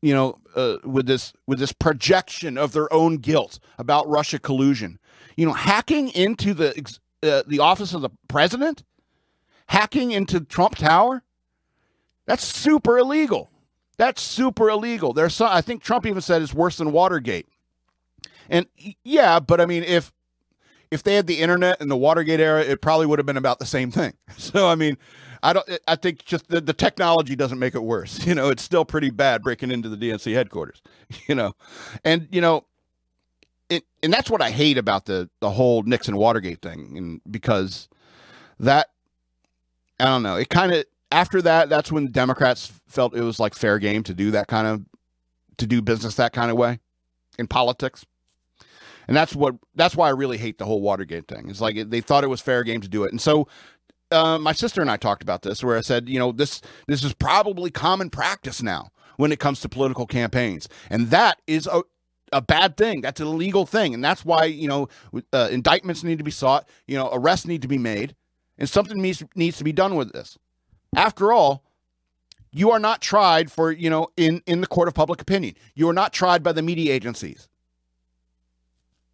you 0.00 0.14
know, 0.14 0.38
uh, 0.54 0.76
with 0.84 1.06
this 1.06 1.32
with 1.46 1.58
this 1.58 1.72
projection 1.72 2.56
of 2.56 2.72
their 2.72 2.92
own 2.92 3.16
guilt 3.16 3.58
about 3.78 4.08
Russia 4.08 4.38
collusion, 4.38 4.98
you 5.36 5.46
know, 5.46 5.52
hacking 5.52 6.08
into 6.10 6.54
the 6.54 6.98
uh, 7.22 7.42
the 7.46 7.58
office 7.58 7.94
of 7.94 8.02
the 8.02 8.10
president, 8.28 8.84
hacking 9.66 10.12
into 10.12 10.40
Trump 10.40 10.76
Tower, 10.76 11.22
that's 12.26 12.44
super 12.44 12.98
illegal. 12.98 13.50
That's 13.96 14.20
super 14.20 14.68
illegal. 14.70 15.12
There's 15.12 15.34
some, 15.34 15.48
I 15.50 15.60
think 15.60 15.82
Trump 15.82 16.04
even 16.04 16.20
said 16.20 16.42
it's 16.42 16.52
worse 16.52 16.78
than 16.78 16.90
Watergate. 16.90 17.46
And 18.48 18.66
yeah, 19.04 19.40
but 19.40 19.60
I 19.60 19.66
mean, 19.66 19.82
if 19.82 20.12
if 20.90 21.02
they 21.02 21.14
had 21.14 21.26
the 21.26 21.40
internet 21.40 21.80
in 21.80 21.88
the 21.88 21.96
Watergate 21.96 22.40
era, 22.40 22.62
it 22.62 22.80
probably 22.80 23.06
would 23.06 23.18
have 23.18 23.26
been 23.26 23.36
about 23.36 23.58
the 23.58 23.66
same 23.66 23.90
thing. 23.90 24.14
So 24.38 24.68
I 24.68 24.74
mean, 24.74 24.96
I 25.42 25.52
don't. 25.52 25.68
I 25.88 25.96
think 25.96 26.24
just 26.24 26.48
the, 26.48 26.60
the 26.60 26.72
technology 26.72 27.36
doesn't 27.36 27.58
make 27.58 27.74
it 27.74 27.82
worse. 27.82 28.26
You 28.26 28.34
know, 28.34 28.48
it's 28.48 28.62
still 28.62 28.84
pretty 28.84 29.10
bad 29.10 29.42
breaking 29.42 29.70
into 29.70 29.88
the 29.88 29.96
DNC 29.96 30.34
headquarters. 30.34 30.82
You 31.28 31.34
know, 31.34 31.54
and 32.04 32.28
you 32.32 32.40
know, 32.40 32.64
it 33.68 33.84
and 34.02 34.12
that's 34.12 34.30
what 34.30 34.42
I 34.42 34.50
hate 34.50 34.78
about 34.78 35.06
the 35.06 35.30
the 35.40 35.50
whole 35.50 35.82
Nixon 35.82 36.16
Watergate 36.16 36.62
thing, 36.62 36.96
and 36.96 37.20
because 37.30 37.88
that 38.58 38.88
I 40.00 40.06
don't 40.06 40.22
know, 40.22 40.36
it 40.36 40.48
kind 40.48 40.72
of 40.72 40.84
after 41.12 41.40
that, 41.42 41.68
that's 41.68 41.92
when 41.92 42.10
Democrats 42.10 42.72
felt 42.88 43.14
it 43.14 43.22
was 43.22 43.38
like 43.38 43.54
fair 43.54 43.78
game 43.78 44.02
to 44.04 44.14
do 44.14 44.30
that 44.32 44.48
kind 44.48 44.66
of 44.66 44.84
to 45.58 45.66
do 45.66 45.80
business 45.80 46.16
that 46.16 46.32
kind 46.32 46.50
of 46.50 46.56
way 46.56 46.80
in 47.38 47.46
politics. 47.46 48.04
And 49.06 49.16
that's 49.16 49.34
what 49.34 49.56
that's 49.74 49.96
why 49.96 50.08
I 50.08 50.12
really 50.12 50.38
hate 50.38 50.58
the 50.58 50.64
whole 50.64 50.80
Watergate 50.80 51.28
thing. 51.28 51.48
It's 51.48 51.60
like 51.60 51.90
they 51.90 52.00
thought 52.00 52.24
it 52.24 52.28
was 52.28 52.40
fair 52.40 52.64
game 52.64 52.80
to 52.80 52.88
do 52.88 53.04
it. 53.04 53.10
And 53.12 53.20
so 53.20 53.48
uh, 54.10 54.38
my 54.38 54.52
sister 54.52 54.80
and 54.80 54.90
I 54.90 54.96
talked 54.96 55.22
about 55.22 55.42
this, 55.42 55.62
where 55.62 55.76
I 55.76 55.80
said, 55.80 56.08
you 56.08 56.18
know, 56.18 56.32
this 56.32 56.60
this 56.86 57.04
is 57.04 57.14
probably 57.14 57.70
common 57.70 58.10
practice 58.10 58.62
now 58.62 58.90
when 59.16 59.32
it 59.32 59.38
comes 59.38 59.60
to 59.60 59.68
political 59.68 60.06
campaigns, 60.06 60.68
and 60.90 61.10
that 61.10 61.40
is 61.46 61.66
a 61.66 61.82
a 62.32 62.42
bad 62.42 62.76
thing. 62.76 63.00
That's 63.00 63.20
an 63.20 63.26
illegal 63.26 63.66
thing, 63.66 63.94
and 63.94 64.04
that's 64.04 64.24
why 64.24 64.44
you 64.44 64.68
know 64.68 64.88
uh, 65.32 65.48
indictments 65.50 66.04
need 66.04 66.18
to 66.18 66.24
be 66.24 66.30
sought. 66.30 66.68
You 66.86 66.96
know, 66.96 67.10
arrests 67.12 67.46
need 67.46 67.62
to 67.62 67.68
be 67.68 67.78
made, 67.78 68.14
and 68.58 68.68
something 68.68 69.00
needs 69.00 69.22
needs 69.34 69.58
to 69.58 69.64
be 69.64 69.72
done 69.72 69.96
with 69.96 70.12
this. 70.12 70.38
After 70.94 71.32
all, 71.32 71.64
you 72.52 72.70
are 72.70 72.78
not 72.78 73.00
tried 73.00 73.50
for 73.50 73.72
you 73.72 73.90
know 73.90 74.08
in 74.16 74.42
in 74.46 74.60
the 74.60 74.66
court 74.66 74.88
of 74.88 74.94
public 74.94 75.20
opinion. 75.20 75.54
You 75.74 75.88
are 75.88 75.94
not 75.94 76.12
tried 76.12 76.42
by 76.42 76.52
the 76.52 76.62
media 76.62 76.92
agencies. 76.92 77.48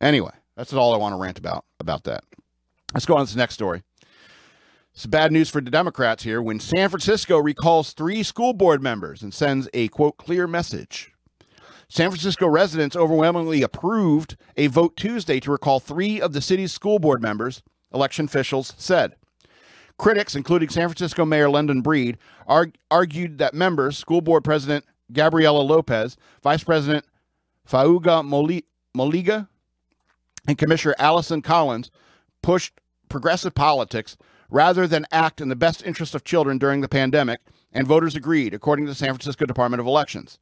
Anyway, 0.00 0.32
that's 0.56 0.72
all 0.72 0.94
I 0.94 0.98
want 0.98 1.12
to 1.12 1.18
rant 1.18 1.38
about 1.38 1.64
about 1.78 2.04
that. 2.04 2.24
Let's 2.94 3.06
go 3.06 3.16
on 3.16 3.26
to 3.26 3.32
the 3.32 3.38
next 3.38 3.54
story. 3.54 3.82
It's 4.92 5.06
bad 5.06 5.30
news 5.30 5.48
for 5.48 5.60
the 5.60 5.70
Democrats 5.70 6.24
here 6.24 6.42
when 6.42 6.58
San 6.58 6.88
Francisco 6.88 7.38
recalls 7.38 7.92
three 7.92 8.22
school 8.22 8.52
board 8.52 8.82
members 8.82 9.22
and 9.22 9.32
sends 9.32 9.68
a 9.72 9.88
quote 9.88 10.16
clear 10.16 10.46
message. 10.46 11.12
San 11.88 12.10
Francisco 12.10 12.46
residents 12.46 12.96
overwhelmingly 12.96 13.62
approved 13.62 14.36
a 14.56 14.68
vote 14.68 14.96
Tuesday 14.96 15.40
to 15.40 15.50
recall 15.50 15.80
three 15.80 16.20
of 16.20 16.32
the 16.32 16.40
city's 16.40 16.72
school 16.72 16.98
board 16.98 17.20
members, 17.22 17.62
election 17.92 18.26
officials 18.26 18.74
said. 18.76 19.16
Critics, 19.98 20.34
including 20.34 20.68
San 20.68 20.88
Francisco 20.88 21.24
Mayor 21.24 21.50
London 21.50 21.82
Breed, 21.82 22.16
arg- 22.46 22.76
argued 22.90 23.38
that 23.38 23.54
members, 23.54 23.98
school 23.98 24.20
board 24.20 24.44
president 24.44 24.84
Gabriela 25.12 25.60
Lopez, 25.60 26.16
vice 26.42 26.64
president 26.64 27.04
Fauga 27.68 28.24
Moliga, 28.96 29.48
and 30.46 30.58
Commissioner 30.58 30.94
Allison 30.98 31.42
Collins 31.42 31.90
pushed 32.42 32.80
progressive 33.08 33.54
politics 33.54 34.16
rather 34.48 34.86
than 34.86 35.06
act 35.12 35.40
in 35.40 35.48
the 35.48 35.56
best 35.56 35.84
interest 35.84 36.14
of 36.14 36.24
children 36.24 36.58
during 36.58 36.80
the 36.80 36.88
pandemic, 36.88 37.40
and 37.72 37.86
voters 37.86 38.16
agreed, 38.16 38.52
according 38.52 38.84
to 38.84 38.90
the 38.90 38.96
San 38.96 39.10
Francisco 39.10 39.46
Department 39.46 39.80
of 39.80 39.86
Elections. 39.86 40.38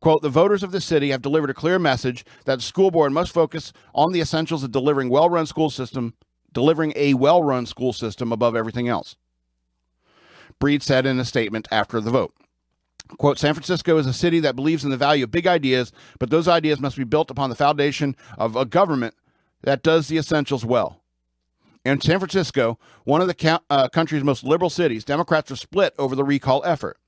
Quote, 0.00 0.22
the 0.22 0.28
voters 0.28 0.62
of 0.62 0.72
the 0.72 0.80
city 0.80 1.10
have 1.10 1.22
delivered 1.22 1.50
a 1.50 1.54
clear 1.54 1.78
message 1.78 2.24
that 2.44 2.56
the 2.56 2.62
school 2.62 2.90
board 2.90 3.12
must 3.12 3.32
focus 3.32 3.72
on 3.94 4.12
the 4.12 4.20
essentials 4.20 4.62
of 4.62 4.72
delivering 4.72 5.10
well-run 5.10 5.46
school 5.46 5.70
system, 5.70 6.14
delivering 6.52 6.92
a 6.96 7.14
well-run 7.14 7.66
school 7.66 7.92
system 7.92 8.32
above 8.32 8.56
everything 8.56 8.88
else. 8.88 9.16
Breed 10.58 10.82
said 10.82 11.06
in 11.06 11.18
a 11.18 11.24
statement 11.24 11.68
after 11.70 12.00
the 12.00 12.10
vote. 12.10 12.34
Quote, 13.18 13.38
San 13.38 13.54
Francisco 13.54 13.98
is 13.98 14.06
a 14.06 14.12
city 14.12 14.40
that 14.40 14.56
believes 14.56 14.84
in 14.84 14.90
the 14.90 14.96
value 14.96 15.24
of 15.24 15.30
big 15.30 15.46
ideas, 15.46 15.92
but 16.18 16.30
those 16.30 16.48
ideas 16.48 16.80
must 16.80 16.96
be 16.96 17.04
built 17.04 17.30
upon 17.30 17.50
the 17.50 17.56
foundation 17.56 18.14
of 18.38 18.56
a 18.56 18.64
government 18.64 19.14
that 19.62 19.82
does 19.82 20.08
the 20.08 20.18
essentials 20.18 20.64
well. 20.64 21.00
In 21.84 22.00
San 22.00 22.18
Francisco, 22.18 22.78
one 23.04 23.20
of 23.20 23.28
the 23.28 23.60
uh, 23.70 23.88
country's 23.88 24.24
most 24.24 24.44
liberal 24.44 24.70
cities, 24.70 25.04
Democrats 25.04 25.50
are 25.50 25.56
split 25.56 25.94
over 25.98 26.14
the 26.14 26.24
recall 26.24 26.62
effort. 26.64 26.98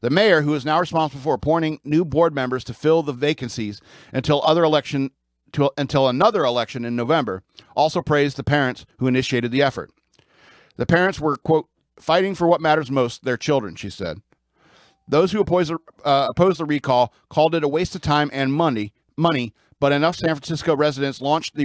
The 0.00 0.10
mayor, 0.10 0.42
who 0.42 0.54
is 0.54 0.64
now 0.64 0.80
responsible 0.80 1.22
for 1.22 1.34
appointing 1.34 1.80
new 1.84 2.04
board 2.04 2.34
members 2.34 2.64
to 2.64 2.74
fill 2.74 3.02
the 3.02 3.12
vacancies 3.12 3.80
until 4.12 4.42
other 4.42 4.64
election 4.64 5.10
to, 5.52 5.70
until 5.78 6.08
another 6.08 6.44
election 6.44 6.84
in 6.84 6.96
November, 6.96 7.42
also 7.76 8.02
praised 8.02 8.36
the 8.36 8.44
parents 8.44 8.84
who 8.98 9.06
initiated 9.06 9.50
the 9.50 9.62
effort. 9.62 9.90
The 10.76 10.86
parents 10.86 11.20
were 11.20 11.36
quote 11.36 11.68
fighting 11.98 12.34
for 12.34 12.48
what 12.48 12.60
matters 12.60 12.90
most, 12.90 13.24
their 13.24 13.36
children, 13.36 13.76
she 13.76 13.88
said. 13.88 14.20
Those 15.06 15.32
who 15.32 15.40
oppose, 15.40 15.70
uh, 15.70 15.76
opposed 16.04 16.58
the 16.58 16.64
recall 16.64 17.12
called 17.28 17.54
it 17.54 17.62
a 17.62 17.68
waste 17.68 17.94
of 17.94 18.00
time 18.00 18.30
and 18.32 18.52
money, 18.52 18.92
money, 19.16 19.54
but 19.78 19.92
enough 19.92 20.16
San 20.16 20.34
Francisco 20.34 20.74
residents 20.74 21.20
launched 21.20 21.54
the 21.54 21.62